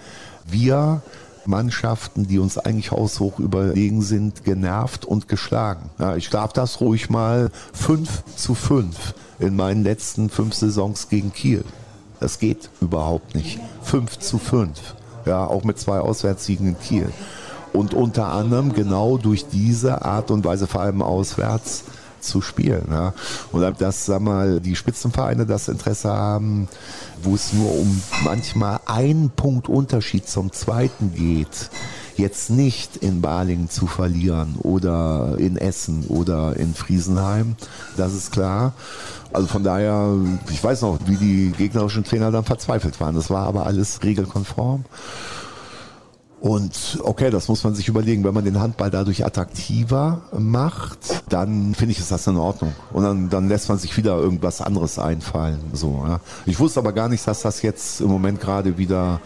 [0.46, 1.02] wir
[1.46, 5.90] Mannschaften, die uns eigentlich haushoch überlegen sind, genervt und geschlagen.
[5.98, 11.32] Ja, ich darf das ruhig mal 5 zu 5 in meinen letzten fünf Saisons gegen
[11.32, 11.64] Kiel.
[12.20, 13.58] Das geht überhaupt nicht.
[13.82, 14.70] 5 zu 5.
[15.26, 17.12] Ja, auch mit zwei Auswärtssiegen in Kiel.
[17.72, 21.84] Und unter anderem genau durch diese Art und Weise, vor allem auswärts,
[22.22, 22.86] zu spielen.
[22.90, 23.14] Ja.
[23.50, 26.68] Und dass, sag mal, die Spitzenvereine das Interesse haben,
[27.22, 31.70] wo es nur um manchmal einen Punkt Unterschied zum zweiten geht,
[32.16, 37.56] jetzt nicht in Balingen zu verlieren oder in Essen oder in Friesenheim,
[37.96, 38.74] das ist klar.
[39.32, 40.14] Also von daher,
[40.50, 43.14] ich weiß noch, wie die gegnerischen Trainer dann verzweifelt waren.
[43.14, 44.84] Das war aber alles regelkonform.
[46.43, 48.24] Und okay, das muss man sich überlegen.
[48.24, 52.72] Wenn man den Handball dadurch attraktiver macht, dann finde ich, ist das in Ordnung.
[52.93, 55.61] Und dann, dann lässt man sich wieder irgendwas anderes einfallen.
[55.72, 56.18] So, ja.
[56.45, 59.20] Ich wusste aber gar nicht, dass das jetzt im Moment gerade wieder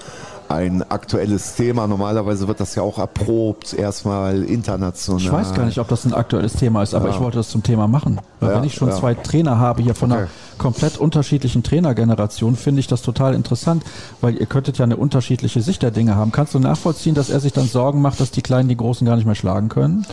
[0.49, 1.87] ein aktuelles Thema.
[1.87, 5.23] Normalerweise wird das ja auch erprobt, erstmal international.
[5.23, 7.15] Ich weiß gar nicht, ob das ein aktuelles Thema ist, aber ja.
[7.15, 8.21] ich wollte das zum Thema machen.
[8.41, 8.97] Weil ja, wenn ich schon ja.
[8.97, 10.21] zwei Trainer habe hier von okay.
[10.23, 13.85] einer komplett unterschiedlichen Trainergeneration, finde ich das total interessant,
[14.21, 16.33] weil ihr könntet ja eine unterschiedliche Sicht der Dinge haben.
[16.33, 19.17] Kannst du nachvollziehen, dass er sich dann Sorgen macht, dass die Kleinen die Großen gar
[19.17, 20.07] nicht mehr schlagen können?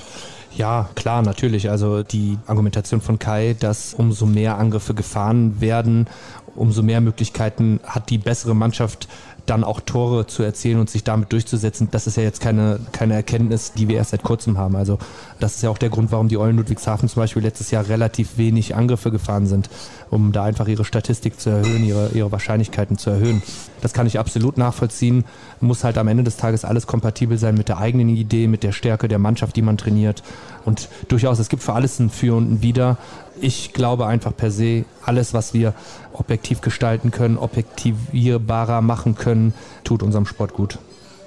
[0.56, 1.70] Ja, klar, natürlich.
[1.70, 6.08] Also die Argumentation von Kai, dass umso mehr Angriffe gefahren werden,
[6.56, 9.08] umso mehr Möglichkeiten hat die bessere Mannschaft
[9.46, 13.14] dann auch Tore zu erzielen und sich damit durchzusetzen, das ist ja jetzt keine, keine
[13.16, 14.76] Erkenntnis, die wir erst seit kurzem haben.
[14.76, 15.00] Also
[15.40, 18.38] das ist ja auch der Grund, warum die Eulen Ludwigshafen zum Beispiel letztes Jahr relativ
[18.38, 19.70] wenig Angriffe gefahren sind,
[20.10, 23.44] um da einfach ihre Statistik zu erhöhen, ihre, ihre Wahrscheinlichkeiten zu erhöhen.
[23.82, 25.26] Das kann ich absolut nachvollziehen.
[25.60, 28.72] Muss halt am Ende des Tages alles kompatibel sein mit der eigenen Idee, mit der
[28.72, 30.24] Stärke der Mannschaft, die man trainiert.
[30.64, 32.98] Und durchaus, es gibt für alles ein Für und ein Wider
[33.40, 35.74] ich glaube einfach per se, alles, was wir
[36.14, 39.54] objektiv gestalten können, objektivierbarer machen können,
[39.84, 40.80] tut unserem Sport gut.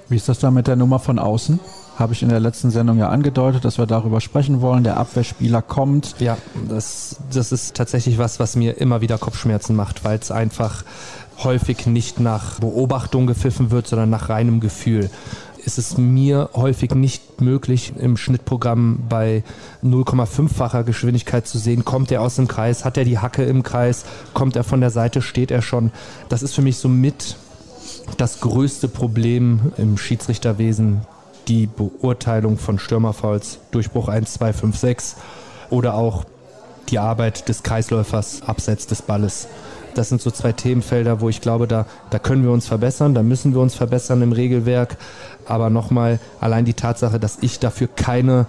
[0.09, 1.59] Wie ist das da mit der Nummer von außen?
[1.97, 4.83] Habe ich in der letzten Sendung ja angedeutet, dass wir darüber sprechen wollen.
[4.83, 6.15] Der Abwehrspieler kommt.
[6.19, 6.37] Ja,
[6.69, 10.83] das, das ist tatsächlich was, was mir immer wieder Kopfschmerzen macht, weil es einfach
[11.43, 15.09] häufig nicht nach Beobachtung gepfiffen wird, sondern nach reinem Gefühl
[15.67, 19.43] ist es mir häufig nicht möglich, im Schnittprogramm bei
[19.83, 24.05] 0,5-facher Geschwindigkeit zu sehen, kommt er aus dem Kreis, hat er die Hacke im Kreis,
[24.33, 25.91] kommt er von der Seite, steht er schon.
[26.29, 27.35] Das ist für mich so mit
[28.15, 31.01] das größte Problem im Schiedsrichterwesen,
[31.49, 35.15] die Beurteilung von Stürmerfalls, Durchbruch 1, 2, 5, 6
[35.69, 36.23] oder auch
[36.87, 39.49] die Arbeit des Kreisläufers abseits des Balles.
[39.97, 43.23] Das sind so zwei Themenfelder, wo ich glaube, da, da können wir uns verbessern, da
[43.23, 44.97] müssen wir uns verbessern im Regelwerk.
[45.47, 48.45] Aber nochmal, allein die Tatsache, dass ich dafür keine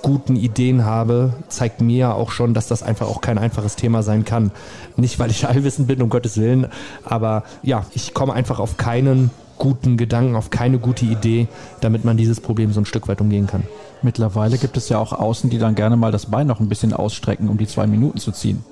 [0.00, 4.02] guten Ideen habe, zeigt mir ja auch schon, dass das einfach auch kein einfaches Thema
[4.02, 4.50] sein kann.
[4.96, 6.68] Nicht, weil ich allwissend bin, um Gottes Willen,
[7.04, 11.48] aber ja, ich komme einfach auf keinen guten Gedanken, auf keine gute Idee,
[11.80, 13.64] damit man dieses Problem so ein Stück weit umgehen kann.
[14.02, 16.94] Mittlerweile gibt es ja auch Außen, die dann gerne mal das Bein noch ein bisschen
[16.94, 18.64] ausstrecken, um die zwei Minuten zu ziehen.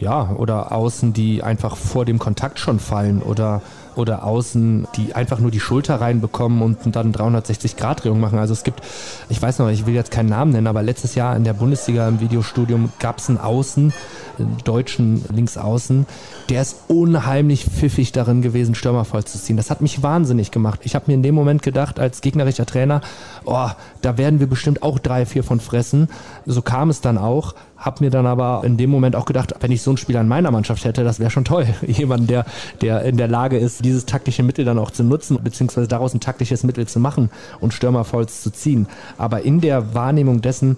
[0.00, 3.62] Ja, oder Außen, die einfach vor dem Kontakt schon fallen oder
[3.98, 8.38] oder Außen, die einfach nur die Schulter reinbekommen und dann 360-Grad-Drehung machen.
[8.38, 8.80] Also es gibt,
[9.28, 12.06] ich weiß noch, ich will jetzt keinen Namen nennen, aber letztes Jahr in der Bundesliga
[12.06, 13.92] im Videostudium gab es einen Außen,
[14.38, 16.06] einen deutschen Linksaußen,
[16.48, 19.56] der ist unheimlich pfiffig darin gewesen, Stürmer vollzuziehen.
[19.56, 20.80] Das hat mich wahnsinnig gemacht.
[20.84, 23.00] Ich habe mir in dem Moment gedacht, als gegnerischer Trainer,
[23.44, 23.68] oh,
[24.00, 26.08] da werden wir bestimmt auch drei, vier von fressen.
[26.46, 27.54] So kam es dann auch.
[27.78, 30.28] Hab mir dann aber in dem Moment auch gedacht, wenn ich so einen Spieler in
[30.28, 31.66] meiner Mannschaft hätte, das wäre schon toll.
[31.86, 32.44] Jemand, der,
[32.80, 36.20] der in der Lage ist, dieses taktische Mittel dann auch zu nutzen, beziehungsweise daraus ein
[36.20, 38.88] taktisches Mittel zu machen und Stürmerfalls zu ziehen.
[39.16, 40.76] Aber in der Wahrnehmung dessen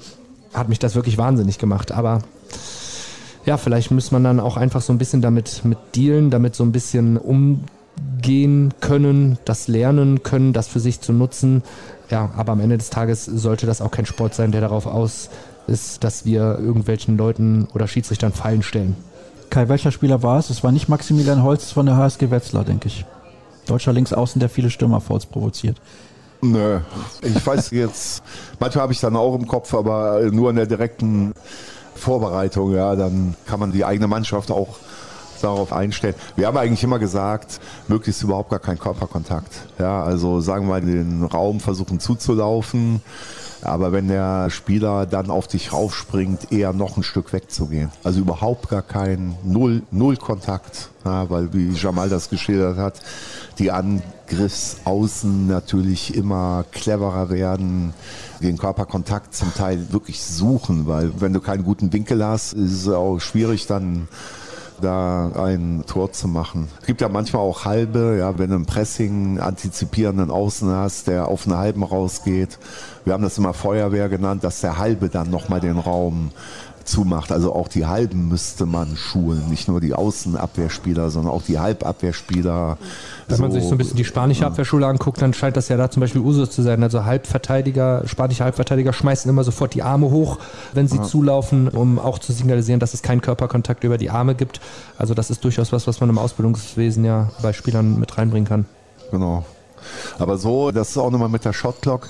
[0.53, 1.93] hat mich das wirklich wahnsinnig gemacht.
[1.93, 2.21] Aber
[3.47, 6.65] ja, vielleicht muss man dann auch einfach so ein bisschen damit mit dealen, damit so
[6.65, 11.63] ein bisschen umgehen können, das lernen können, das für sich zu nutzen.
[12.11, 15.31] Ja, aber am Ende des Tages sollte das auch kein Sport sein, der darauf aus
[15.71, 18.97] ist, dass wir irgendwelchen Leuten oder Schiedsrichtern Fallen stellen.
[19.49, 20.51] Kai, welcher Spieler war es?
[20.51, 23.05] Es war nicht Maximilian Holz von der HSG Wetzlar, denke ich.
[23.67, 25.81] Deutscher Linksaußen, der viele Stürmerfouls provoziert.
[26.43, 26.81] Nö,
[27.23, 28.23] ich weiß jetzt,
[28.59, 31.35] manchmal habe ich dann auch im Kopf, aber nur in der direkten
[31.95, 34.79] Vorbereitung, ja, dann kann man die eigene Mannschaft auch
[35.43, 36.15] darauf einstellen.
[36.37, 39.53] Wir haben eigentlich immer gesagt, möglichst überhaupt gar keinen Körperkontakt.
[39.79, 43.03] Ja, also sagen wir mal, den Raum versuchen zuzulaufen,
[43.63, 47.91] aber wenn der Spieler dann auf dich raufspringt, eher noch ein Stück wegzugehen.
[48.03, 50.91] Also überhaupt gar kein Null, Null Kontakt.
[51.05, 53.01] Ja, weil wie Jamal das geschildert hat,
[53.59, 57.95] die Angriffsaußen natürlich immer cleverer werden,
[58.43, 62.89] den Körperkontakt zum Teil wirklich suchen, weil wenn du keinen guten Winkel hast, ist es
[62.89, 64.09] auch schwierig dann
[64.81, 66.69] da ein Tor zu machen.
[66.81, 71.29] Es gibt ja manchmal auch halbe, ja, wenn du einen Pressing antizipierenden Außen hast, der
[71.29, 72.59] auf einen halben rausgeht.
[73.05, 76.31] Wir haben das immer Feuerwehr genannt, dass der halbe dann nochmal den Raum
[76.91, 77.33] zumacht.
[77.33, 82.77] Also auch die Halben müsste man schulen, nicht nur die Außenabwehrspieler, sondern auch die Halbabwehrspieler.
[83.29, 85.77] Wenn so, man sich so ein bisschen die spanische Abwehrschule anguckt, dann scheint das ja
[85.77, 86.83] da zum Beispiel Usus zu sein.
[86.83, 90.39] Also Halbverteidiger, spanische Halbverteidiger schmeißen immer sofort die Arme hoch,
[90.75, 91.03] wenn sie ja.
[91.05, 94.61] zulaufen, um auch zu signalisieren, dass es keinen Körperkontakt über die Arme gibt.
[94.99, 98.67] Also das ist durchaus was, was man im Ausbildungswesen ja bei Spielern mit reinbringen kann.
[99.11, 99.45] Genau.
[100.19, 102.09] Aber so, das ist auch nochmal mit der Shotclock.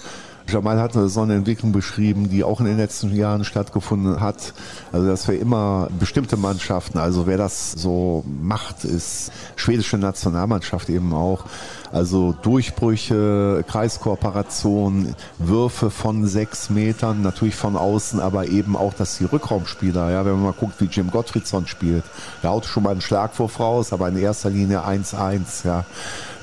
[0.53, 4.53] Jamal hatte so eine Entwicklung beschrieben, die auch in den letzten Jahren stattgefunden hat.
[4.93, 11.13] Also dass wir immer bestimmte Mannschaften, also wer das so macht, ist schwedische Nationalmannschaft eben
[11.13, 11.45] auch.
[11.93, 19.25] Also Durchbrüche, Kreiskooperation, Würfe von sechs Metern, natürlich von außen, aber eben auch, dass die
[19.25, 22.05] Rückraumspieler, ja, wenn man mal guckt, wie Jim Gottfriedson spielt,
[22.43, 25.85] der haut schon mal einen Schlagwurf raus, aber in erster Linie 1-1, ja.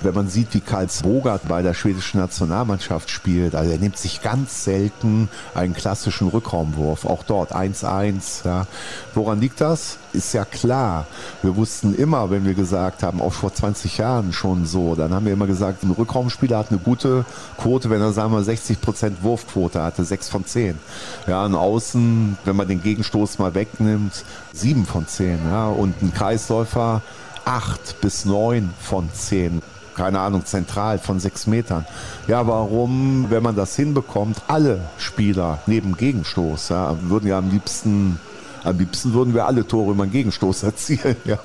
[0.02, 4.22] Wenn man sieht, wie Karls Bogart bei der schwedischen Nationalmannschaft spielt, also er nimmt sich
[4.22, 8.46] ganz selten einen klassischen Rückraumwurf, auch dort 1-1.
[8.46, 8.68] Ja.
[9.16, 9.98] Woran liegt das?
[10.14, 11.08] Ist ja klar.
[11.42, 15.26] Wir wussten immer, wenn wir gesagt haben, auch vor 20 Jahren schon so, dann haben
[15.26, 17.26] wir immer gesagt, ein Rückraumspieler hat eine gute
[17.58, 20.78] Quote, wenn er, sagen wir, 60 Prozent Wurfquote hatte, 6 von 10.
[21.26, 25.40] Ja, ein Außen, wenn man den Gegenstoß mal wegnimmt, 7 von 10.
[25.50, 27.02] Ja, und ein Kreisläufer
[27.46, 29.62] 8 bis 9 von 10
[29.98, 31.86] keine Ahnung, zentral von sechs Metern.
[32.28, 38.20] Ja, warum, wenn man das hinbekommt, alle Spieler neben Gegenstoß, ja, würden ja am liebsten
[38.64, 41.40] am liebsten würden wir alle Tore über einen Gegenstoß erzielen, ja,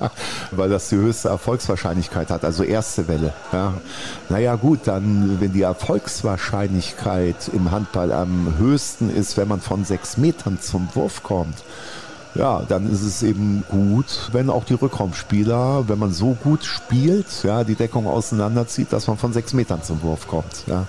[0.51, 3.33] weil das die höchste Erfolgswahrscheinlichkeit hat, also erste Welle.
[3.51, 3.73] Ja.
[4.29, 10.17] Naja gut, dann, wenn die Erfolgswahrscheinlichkeit im Handball am höchsten ist, wenn man von sechs
[10.17, 11.63] Metern zum Wurf kommt,
[12.35, 17.27] ja, dann ist es eben gut, wenn auch die Rückraumspieler, wenn man so gut spielt,
[17.43, 20.63] ja, die Deckung auseinanderzieht, dass man von sechs Metern zum Wurf kommt.
[20.65, 20.87] Ja.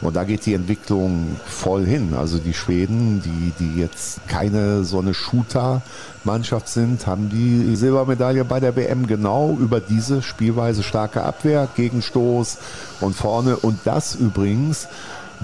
[0.00, 2.14] Und da geht die Entwicklung voll hin.
[2.16, 8.60] Also die Schweden, die, die jetzt keine so eine Shooter-Mannschaft sind, haben die Silbermedaille bei
[8.60, 12.58] der WM genau über diese Spielweise starke Abwehr, Gegenstoß
[13.00, 13.56] und vorne.
[13.56, 14.86] Und das übrigens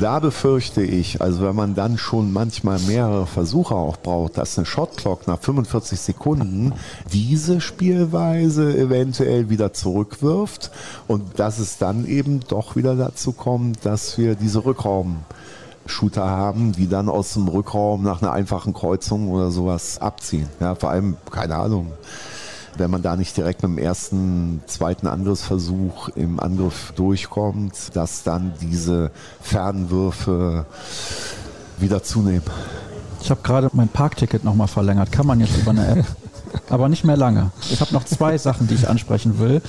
[0.01, 4.67] da befürchte ich, also wenn man dann schon manchmal mehrere Versuche auch braucht, dass eine
[4.67, 6.73] Shotclock nach 45 Sekunden
[7.13, 10.71] diese Spielweise eventuell wieder zurückwirft
[11.09, 15.19] und dass es dann eben doch wieder dazu kommt, dass wir diese Rückraum
[15.87, 20.49] Shooter haben, die dann aus dem Rückraum nach einer einfachen Kreuzung oder sowas abziehen.
[20.61, 21.93] Ja, vor allem, keine Ahnung,
[22.77, 28.53] wenn man da nicht direkt mit dem ersten, zweiten Angriffsversuch im Angriff durchkommt, dass dann
[28.61, 30.67] diese Fernwürfe
[31.79, 32.43] wieder zunehmen.
[33.21, 35.13] Ich habe gerade mein Parkticket nochmal verlängert.
[35.13, 36.07] Kann man jetzt über eine App.
[36.71, 37.51] Aber nicht mehr lange.
[37.71, 39.63] Ich habe noch zwei Sachen, die ich ansprechen will.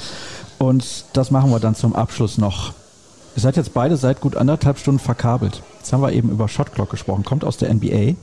[0.57, 2.73] Und das machen wir dann zum Abschluss noch.
[3.35, 5.61] Ihr seid jetzt beide seit gut anderthalb Stunden verkabelt.
[5.79, 7.23] Jetzt haben wir eben über Shotclock gesprochen.
[7.23, 8.15] Kommt aus der NBA.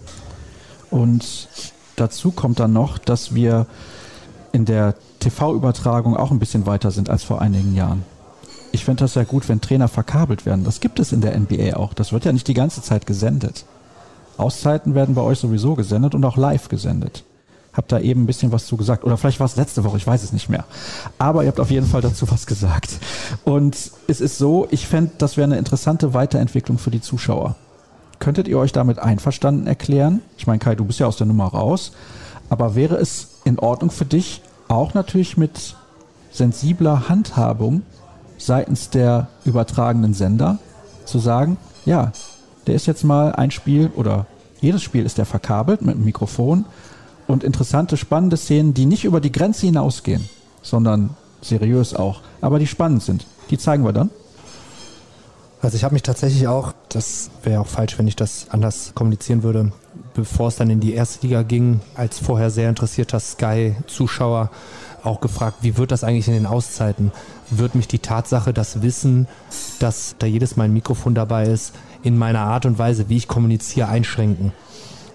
[0.91, 1.49] Und
[1.97, 3.67] dazu kommt dann noch, dass wir
[4.53, 8.05] in der TV-Übertragung auch ein bisschen weiter sind als vor einigen Jahren.
[8.73, 10.65] Ich fände das ja gut, wenn Trainer verkabelt werden.
[10.65, 11.93] Das gibt es in der NBA auch.
[11.93, 13.65] Das wird ja nicht die ganze Zeit gesendet.
[14.37, 17.25] Auszeiten werden bei euch sowieso gesendet und auch live gesendet.
[17.73, 19.05] Habt da eben ein bisschen was zu gesagt.
[19.05, 20.65] Oder vielleicht war es letzte Woche, ich weiß es nicht mehr.
[21.19, 22.91] Aber ihr habt auf jeden Fall dazu was gesagt.
[23.45, 23.77] Und
[24.09, 27.57] es ist so, ich fände, das wäre eine interessante Weiterentwicklung für die Zuschauer.
[28.19, 30.21] Könntet ihr euch damit einverstanden erklären?
[30.37, 31.93] Ich meine, Kai, du bist ja aus der Nummer raus.
[32.51, 35.77] Aber wäre es in Ordnung für dich, auch natürlich mit
[36.31, 37.83] sensibler Handhabung
[38.37, 40.59] seitens der übertragenen Sender
[41.05, 42.13] zu sagen, ja,
[42.67, 44.27] der ist jetzt mal ein Spiel oder
[44.61, 46.67] jedes Spiel ist der verkabelt mit einem Mikrofon
[47.27, 50.29] und interessante, spannende Szenen, die nicht über die Grenze hinausgehen,
[50.63, 51.11] sondern
[51.41, 53.27] seriös auch, aber die spannend sind.
[53.51, 54.11] Die zeigen wir dann.
[55.63, 59.43] Also ich habe mich tatsächlich auch, das wäre auch falsch, wenn ich das anders kommunizieren
[59.43, 59.73] würde,
[60.15, 64.51] bevor es dann in die erste Liga ging, als vorher sehr interessierter Sky-Zuschauer
[65.03, 67.13] auch gefragt, wie wird das eigentlich in den Auszeiten?
[67.51, 69.29] Wird mich die Tatsache, das Wissen,
[69.79, 71.73] dass da jedes Mal ein Mikrofon dabei ist,
[72.03, 74.53] in meiner Art und Weise, wie ich kommuniziere, einschränken?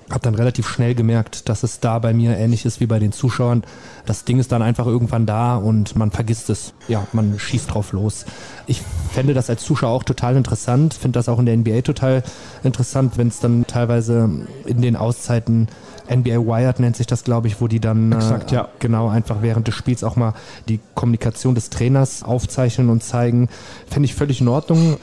[0.10, 3.11] Habe dann relativ schnell gemerkt, dass es da bei mir ähnlich ist wie bei den
[3.11, 3.64] Zuschauern.
[4.06, 6.73] Das Ding ist dann einfach irgendwann da und man vergisst es.
[6.88, 8.26] Ja, man schießt drauf los.
[8.68, 12.23] Ich fände das als Zuschauer auch total interessant, finde das auch in der NBA total
[12.64, 14.30] interessant, wenn es dann teilweise
[14.65, 15.68] in den Auszeiten
[16.07, 18.68] NBA Wired nennt sich das, glaube ich, wo die dann Exakt, äh, ja.
[18.77, 20.34] genau einfach während des Spiels auch mal
[20.69, 23.49] die Kommunikation des Trainers aufzeichnen und zeigen.
[23.90, 24.98] Finde ich völlig in Ordnung.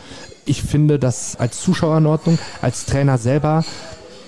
[0.44, 2.38] Ich finde das als Zuschauer in Ordnung.
[2.60, 3.64] Als Trainer selber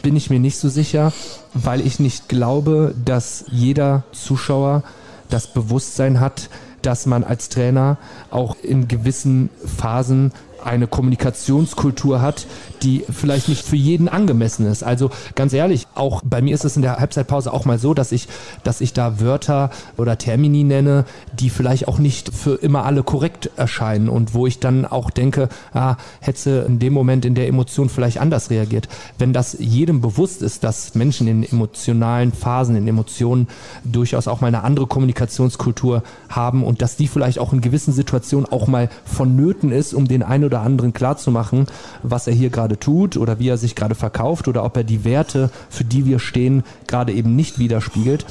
[0.05, 1.15] bin ich mir nicht so sicher,
[1.55, 4.83] weil ich nicht glaube, dass jeder Zuschauer
[5.31, 6.51] das Bewusstsein hat,
[6.83, 7.97] dass man als Trainer
[8.31, 10.31] auch in gewissen Phasen
[10.65, 12.47] eine Kommunikationskultur hat,
[12.83, 14.83] die vielleicht nicht für jeden angemessen ist.
[14.83, 18.13] Also ganz ehrlich, auch bei mir ist es in der Halbzeitpause auch mal so, dass
[18.13, 18.29] ich,
[18.63, 23.51] dass ich da Wörter oder Termini nenne, die vielleicht auch nicht für immer alle korrekt
[23.57, 27.89] erscheinen und wo ich dann auch denke, ah, hätte in dem Moment in der Emotion
[27.89, 28.89] vielleicht anders reagiert.
[29.19, 33.49] Wenn das jedem bewusst ist, dass Menschen in emotionalen Phasen, in Emotionen
[33.85, 38.51] durchaus auch mal eine andere Kommunikationskultur haben und dass die vielleicht auch in gewissen Situationen
[38.51, 41.67] auch mal vonnöten ist, um den einen oder anderen klarzumachen,
[42.03, 45.05] was er hier gerade tut oder wie er sich gerade verkauft oder ob er die
[45.05, 48.27] Werte, für die wir stehen, gerade eben nicht widerspiegelt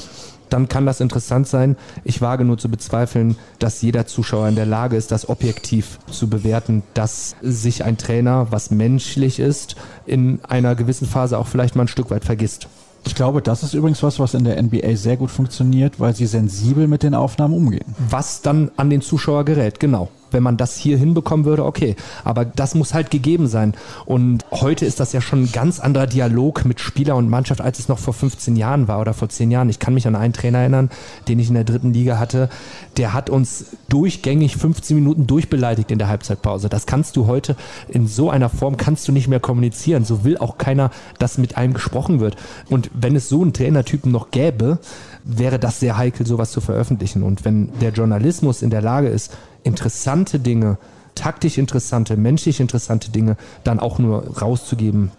[0.54, 1.76] dann kann das interessant sein.
[2.04, 6.28] Ich wage nur zu bezweifeln, dass jeder Zuschauer in der Lage ist, das objektiv zu
[6.28, 9.74] bewerten, dass sich ein Trainer, was menschlich ist,
[10.06, 12.68] in einer gewissen Phase auch vielleicht mal ein Stück weit vergisst.
[13.06, 16.26] Ich glaube, das ist übrigens was, was in der NBA sehr gut funktioniert, weil sie
[16.26, 17.94] sensibel mit den Aufnahmen umgehen.
[18.08, 21.96] Was dann an den Zuschauer gerät, genau wenn man das hier hinbekommen würde, okay.
[22.24, 23.72] Aber das muss halt gegeben sein.
[24.04, 27.78] Und heute ist das ja schon ein ganz anderer Dialog mit Spieler und Mannschaft, als
[27.78, 29.70] es noch vor 15 Jahren war oder vor 10 Jahren.
[29.70, 30.90] Ich kann mich an einen Trainer erinnern,
[31.28, 32.50] den ich in der dritten Liga hatte.
[32.96, 36.68] Der hat uns durchgängig 15 Minuten durchbeleidigt in der Halbzeitpause.
[36.68, 37.56] Das kannst du heute
[37.88, 40.04] in so einer Form kannst du nicht mehr kommunizieren.
[40.04, 42.36] So will auch keiner, dass mit einem gesprochen wird.
[42.68, 44.78] Und wenn es so einen Trainertypen noch gäbe,
[45.24, 47.22] wäre das sehr heikel, sowas zu veröffentlichen.
[47.22, 49.32] Und wenn der Journalismus in der Lage ist,
[49.62, 50.78] interessante Dinge,
[51.14, 55.10] taktisch interessante, menschlich interessante Dinge dann auch nur rauszugeben.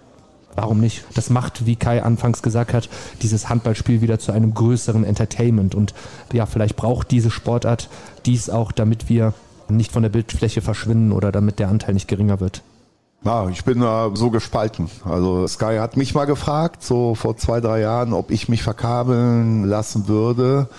[0.55, 1.03] Warum nicht?
[1.15, 2.87] Das macht, wie Kai anfangs gesagt hat,
[3.21, 5.75] dieses Handballspiel wieder zu einem größeren Entertainment.
[5.75, 5.93] Und
[6.31, 7.89] ja, vielleicht braucht diese Sportart
[8.25, 9.33] dies auch, damit wir
[9.67, 12.61] nicht von der Bildfläche verschwinden oder damit der Anteil nicht geringer wird.
[13.25, 14.87] Ja, ich bin äh, so gespalten.
[15.03, 19.65] Also Sky hat mich mal gefragt, so vor zwei, drei Jahren, ob ich mich verkabeln
[19.65, 20.69] lassen würde.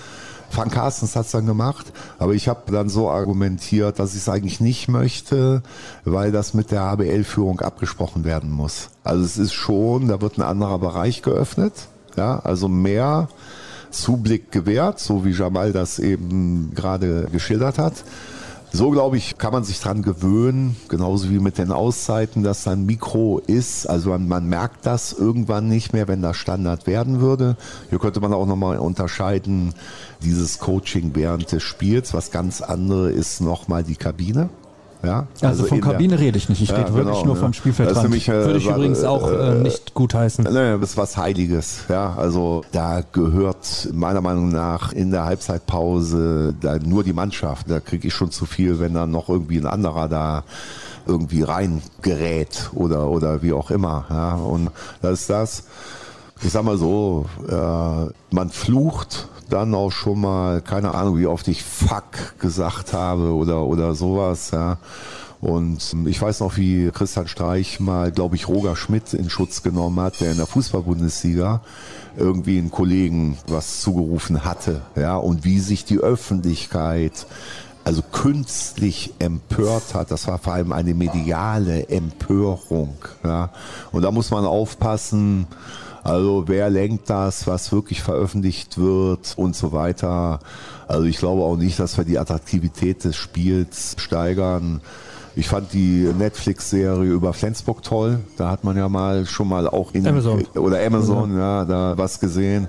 [0.49, 4.29] Frank Carstens hat es dann gemacht, aber ich habe dann so argumentiert, dass ich es
[4.29, 5.65] eigentlich nicht möchte,
[6.05, 8.91] weil das mit der HBL-Führung abgesprochen werden muss.
[9.03, 13.29] Also es ist schon, da wird ein anderer Bereich geöffnet, ja, also mehr
[13.91, 18.05] Zublick gewährt, so wie Jamal das eben gerade geschildert hat.
[18.77, 22.85] So, glaube ich, kann man sich dran gewöhnen, genauso wie mit den Auszeiten, dass dann
[22.85, 23.87] Mikro ist.
[23.87, 27.57] Also man, man merkt das irgendwann nicht mehr, wenn das Standard werden würde.
[27.89, 29.73] Hier könnte man auch nochmal unterscheiden,
[30.23, 32.13] dieses Coaching während des Spiels.
[32.13, 34.51] Was ganz andere ist nochmal die Kabine.
[35.07, 36.61] Ja, also, also von Kabine rede ich nicht.
[36.61, 38.03] Ich ja, rede wirklich genau, nur vom Spielfeldrand.
[38.03, 40.45] Nämlich, äh, Würde ich war, übrigens auch äh, äh nicht gutheißen.
[40.45, 41.85] Ne, das ist was Heiliges.
[41.89, 47.71] Ja, also da gehört meiner Meinung nach in der Halbzeitpause da nur die Mannschaft.
[47.71, 50.45] Da kriege ich schon zu viel, wenn dann noch irgendwie ein anderer da
[51.07, 54.07] irgendwie reingerät oder oder wie auch immer.
[54.11, 54.71] Ja, und
[55.03, 55.65] das ist das.
[56.43, 61.49] Ich sag mal so, äh, man flucht dann auch schon mal, keine Ahnung, wie oft
[61.49, 64.79] ich Fuck gesagt habe oder, oder sowas, ja.
[65.41, 70.01] Und ich weiß noch, wie Christian Streich mal, glaube ich, Roger Schmidt in Schutz genommen
[70.01, 71.61] hat, der in der Fußball-Bundesliga
[72.17, 77.27] irgendwie einen Kollegen was zugerufen hatte, ja, und wie sich die Öffentlichkeit
[77.85, 80.11] also künstlich empört hat.
[80.11, 83.51] Das war vor allem eine mediale Empörung, ja.
[83.93, 85.47] Und da muss man aufpassen,
[86.07, 90.39] also wer lenkt das, was wirklich veröffentlicht wird und so weiter.
[90.87, 94.81] Also ich glaube auch nicht, dass wir die Attraktivität des Spiels steigern.
[95.35, 98.21] Ich fand die Netflix-Serie über Flensburg toll.
[98.37, 100.45] Da hat man ja mal schon mal auch in Amazon.
[100.55, 102.69] oder Amazon, ja, da was gesehen.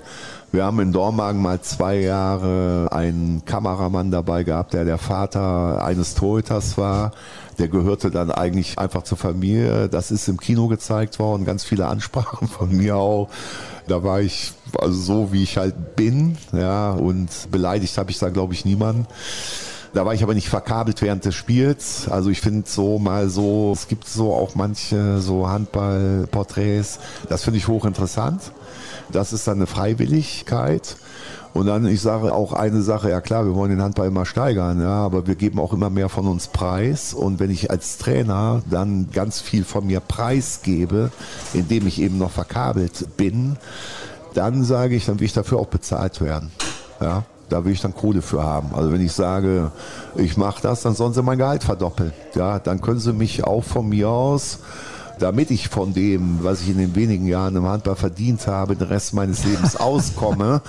[0.50, 6.14] Wir haben in Dormagen mal zwei Jahre einen Kameramann dabei gehabt, der der Vater eines
[6.14, 7.12] Torhüters war.
[7.58, 9.88] Der gehörte dann eigentlich einfach zur Familie.
[9.88, 13.28] Das ist im Kino gezeigt worden, ganz viele Ansprachen von mir auch.
[13.86, 18.28] Da war ich also so, wie ich halt bin, ja, und beleidigt habe ich da,
[18.28, 19.06] glaube ich, niemanden.
[19.94, 22.08] Da war ich aber nicht verkabelt während des Spiels.
[22.08, 26.98] Also ich finde so mal so, es gibt so auch manche so Handballporträts,
[27.28, 28.52] das finde ich hochinteressant.
[29.10, 30.96] Das ist dann eine Freiwilligkeit.
[31.58, 34.80] Und dann, ich sage auch eine Sache, ja klar, wir wollen den Handball immer steigern,
[34.80, 37.14] ja, aber wir geben auch immer mehr von uns preis.
[37.14, 41.10] Und wenn ich als Trainer dann ganz viel von mir preisgebe,
[41.54, 43.56] indem ich eben noch verkabelt bin,
[44.34, 46.52] dann sage ich, dann will ich dafür auch bezahlt werden.
[47.00, 48.72] Ja, da will ich dann Kohle für haben.
[48.72, 49.72] Also wenn ich sage,
[50.14, 52.12] ich mache das, dann sollen sie mein Gehalt verdoppeln.
[52.36, 54.60] Ja, dann können sie mich auch von mir aus
[55.18, 58.86] damit ich von dem, was ich in den wenigen Jahren im Handball verdient habe, den
[58.86, 60.62] Rest meines Lebens auskomme,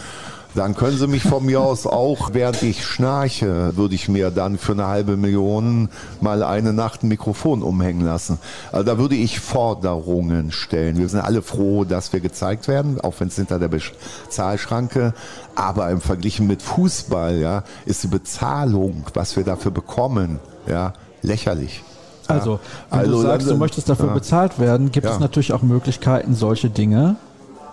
[0.56, 4.58] dann können Sie mich von mir aus auch, während ich schnarche, würde ich mir dann
[4.58, 5.90] für eine halbe Million
[6.22, 8.40] mal eine Nacht ein Mikrofon umhängen lassen.
[8.72, 10.98] Also da würde ich Forderungen stellen.
[10.98, 15.14] Wir sind alle froh, dass wir gezeigt werden, auch wenn es hinter der Bezahlschranke.
[15.56, 21.84] Aber im Vergleich mit Fußball, ja, ist die Bezahlung, was wir dafür bekommen, ja, lächerlich.
[22.28, 22.60] Also,
[22.90, 24.14] wenn Also, du sagst, du möchtest dafür ja.
[24.14, 25.14] bezahlt werden, gibt Ja.
[25.14, 27.16] es natürlich auch Möglichkeiten, solche Dinge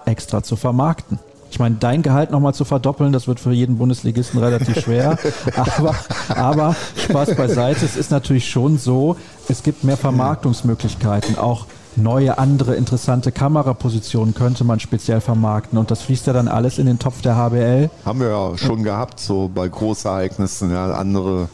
[0.07, 1.19] extra zu vermarkten.
[1.51, 5.19] Ich meine, dein Gehalt nochmal zu verdoppeln, das wird für jeden Bundesligisten relativ schwer.
[5.57, 5.95] aber,
[6.29, 9.17] aber Spaß beiseite, es ist natürlich schon so,
[9.49, 11.39] es gibt mehr Vermarktungsmöglichkeiten.
[11.39, 11.67] Auch
[11.97, 15.79] neue, andere interessante Kamerapositionen könnte man speziell vermarkten.
[15.79, 17.91] Und das fließt ja dann alles in den Topf der HBL.
[18.05, 21.49] Haben wir ja schon gehabt, so bei Großereignissen, ja, andere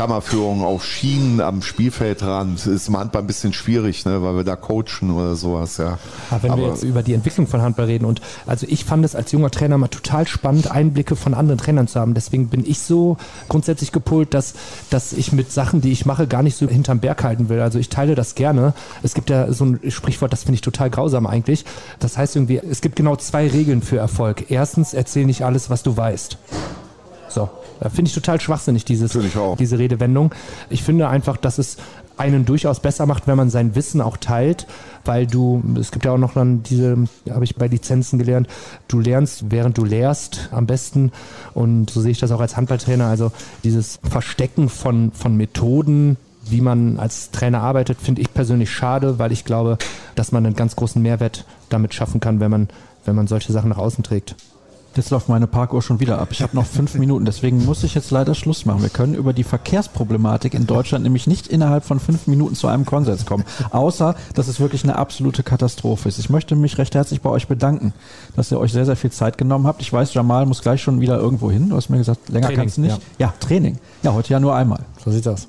[0.00, 4.56] Kammerführungen auf Schienen am Spielfeldrand ist im Handball ein bisschen schwierig, ne, weil wir da
[4.56, 5.98] coachen oder sowas, ja.
[6.30, 9.14] Aber wenn wir jetzt über die Entwicklung von Handball reden und also ich fand es
[9.14, 12.14] als junger Trainer mal total spannend, Einblicke von anderen Trainern zu haben.
[12.14, 13.18] Deswegen bin ich so
[13.50, 14.54] grundsätzlich gepolt, dass,
[14.88, 17.60] dass ich mit Sachen, die ich mache, gar nicht so hinterm Berg halten will.
[17.60, 18.72] Also ich teile das gerne.
[19.02, 21.66] Es gibt ja so ein Sprichwort, das finde ich total grausam eigentlich.
[21.98, 24.50] Das heißt irgendwie, es gibt genau zwei Regeln für Erfolg.
[24.50, 26.38] Erstens, erzähl nicht alles, was du weißt.
[27.28, 27.50] So,
[27.88, 29.18] finde ich total schwachsinnig, dieses,
[29.58, 30.34] diese Redewendung.
[30.68, 31.76] Ich finde einfach, dass es
[32.20, 34.66] einen durchaus besser macht, wenn man sein Wissen auch teilt,
[35.06, 36.98] weil du, es gibt ja auch noch dann diese,
[37.30, 38.46] habe ich bei Lizenzen gelernt,
[38.88, 41.12] du lernst, während du lehrst am besten
[41.54, 43.32] und so sehe ich das auch als Handballtrainer, also
[43.64, 49.32] dieses Verstecken von, von Methoden, wie man als Trainer arbeitet, finde ich persönlich schade, weil
[49.32, 49.78] ich glaube,
[50.14, 52.68] dass man einen ganz großen Mehrwert damit schaffen kann, wenn man,
[53.06, 54.36] wenn man solche Sachen nach außen trägt.
[54.96, 56.28] Jetzt läuft meine Parkuhr schon wieder ab.
[56.32, 58.82] Ich habe noch fünf Minuten, deswegen muss ich jetzt leider Schluss machen.
[58.82, 62.84] Wir können über die Verkehrsproblematik in Deutschland nämlich nicht innerhalb von fünf Minuten zu einem
[62.84, 63.44] Konsens kommen.
[63.70, 66.18] Außer, dass es wirklich eine absolute Katastrophe ist.
[66.18, 67.92] Ich möchte mich recht herzlich bei euch bedanken,
[68.34, 69.80] dass ihr euch sehr, sehr viel Zeit genommen habt.
[69.80, 71.68] Ich weiß, Jamal muss gleich schon wieder irgendwo hin.
[71.68, 73.00] Du hast mir gesagt, länger Training, kannst du nicht.
[73.18, 73.32] Ja.
[73.38, 73.78] Training.
[74.02, 74.80] Ja, heute ja nur einmal.
[75.04, 75.46] So sieht's aus.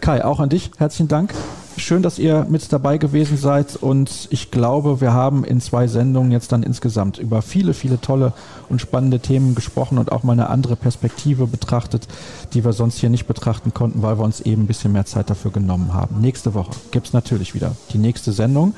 [0.00, 1.34] Kai, auch an dich herzlichen Dank.
[1.76, 6.32] Schön, dass ihr mit dabei gewesen seid und ich glaube, wir haben in zwei Sendungen
[6.32, 8.32] jetzt dann insgesamt über viele, viele tolle
[8.70, 12.08] und spannende Themen gesprochen und auch mal eine andere Perspektive betrachtet,
[12.54, 15.30] die wir sonst hier nicht betrachten konnten, weil wir uns eben ein bisschen mehr Zeit
[15.30, 16.20] dafür genommen haben.
[16.20, 18.74] Nächste Woche gibt's natürlich wieder die nächste Sendung.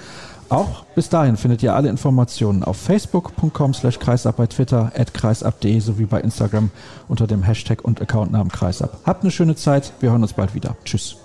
[0.48, 5.80] Auch bis dahin findet ihr alle Informationen auf facebook.com slash kreisab, bei Twitter at kreisab.de
[5.80, 6.70] sowie bei Instagram
[7.08, 9.00] unter dem Hashtag und Accountnamen kreisab.
[9.06, 10.76] Habt eine schöne Zeit, wir hören uns bald wieder.
[10.84, 11.22] Tschüss.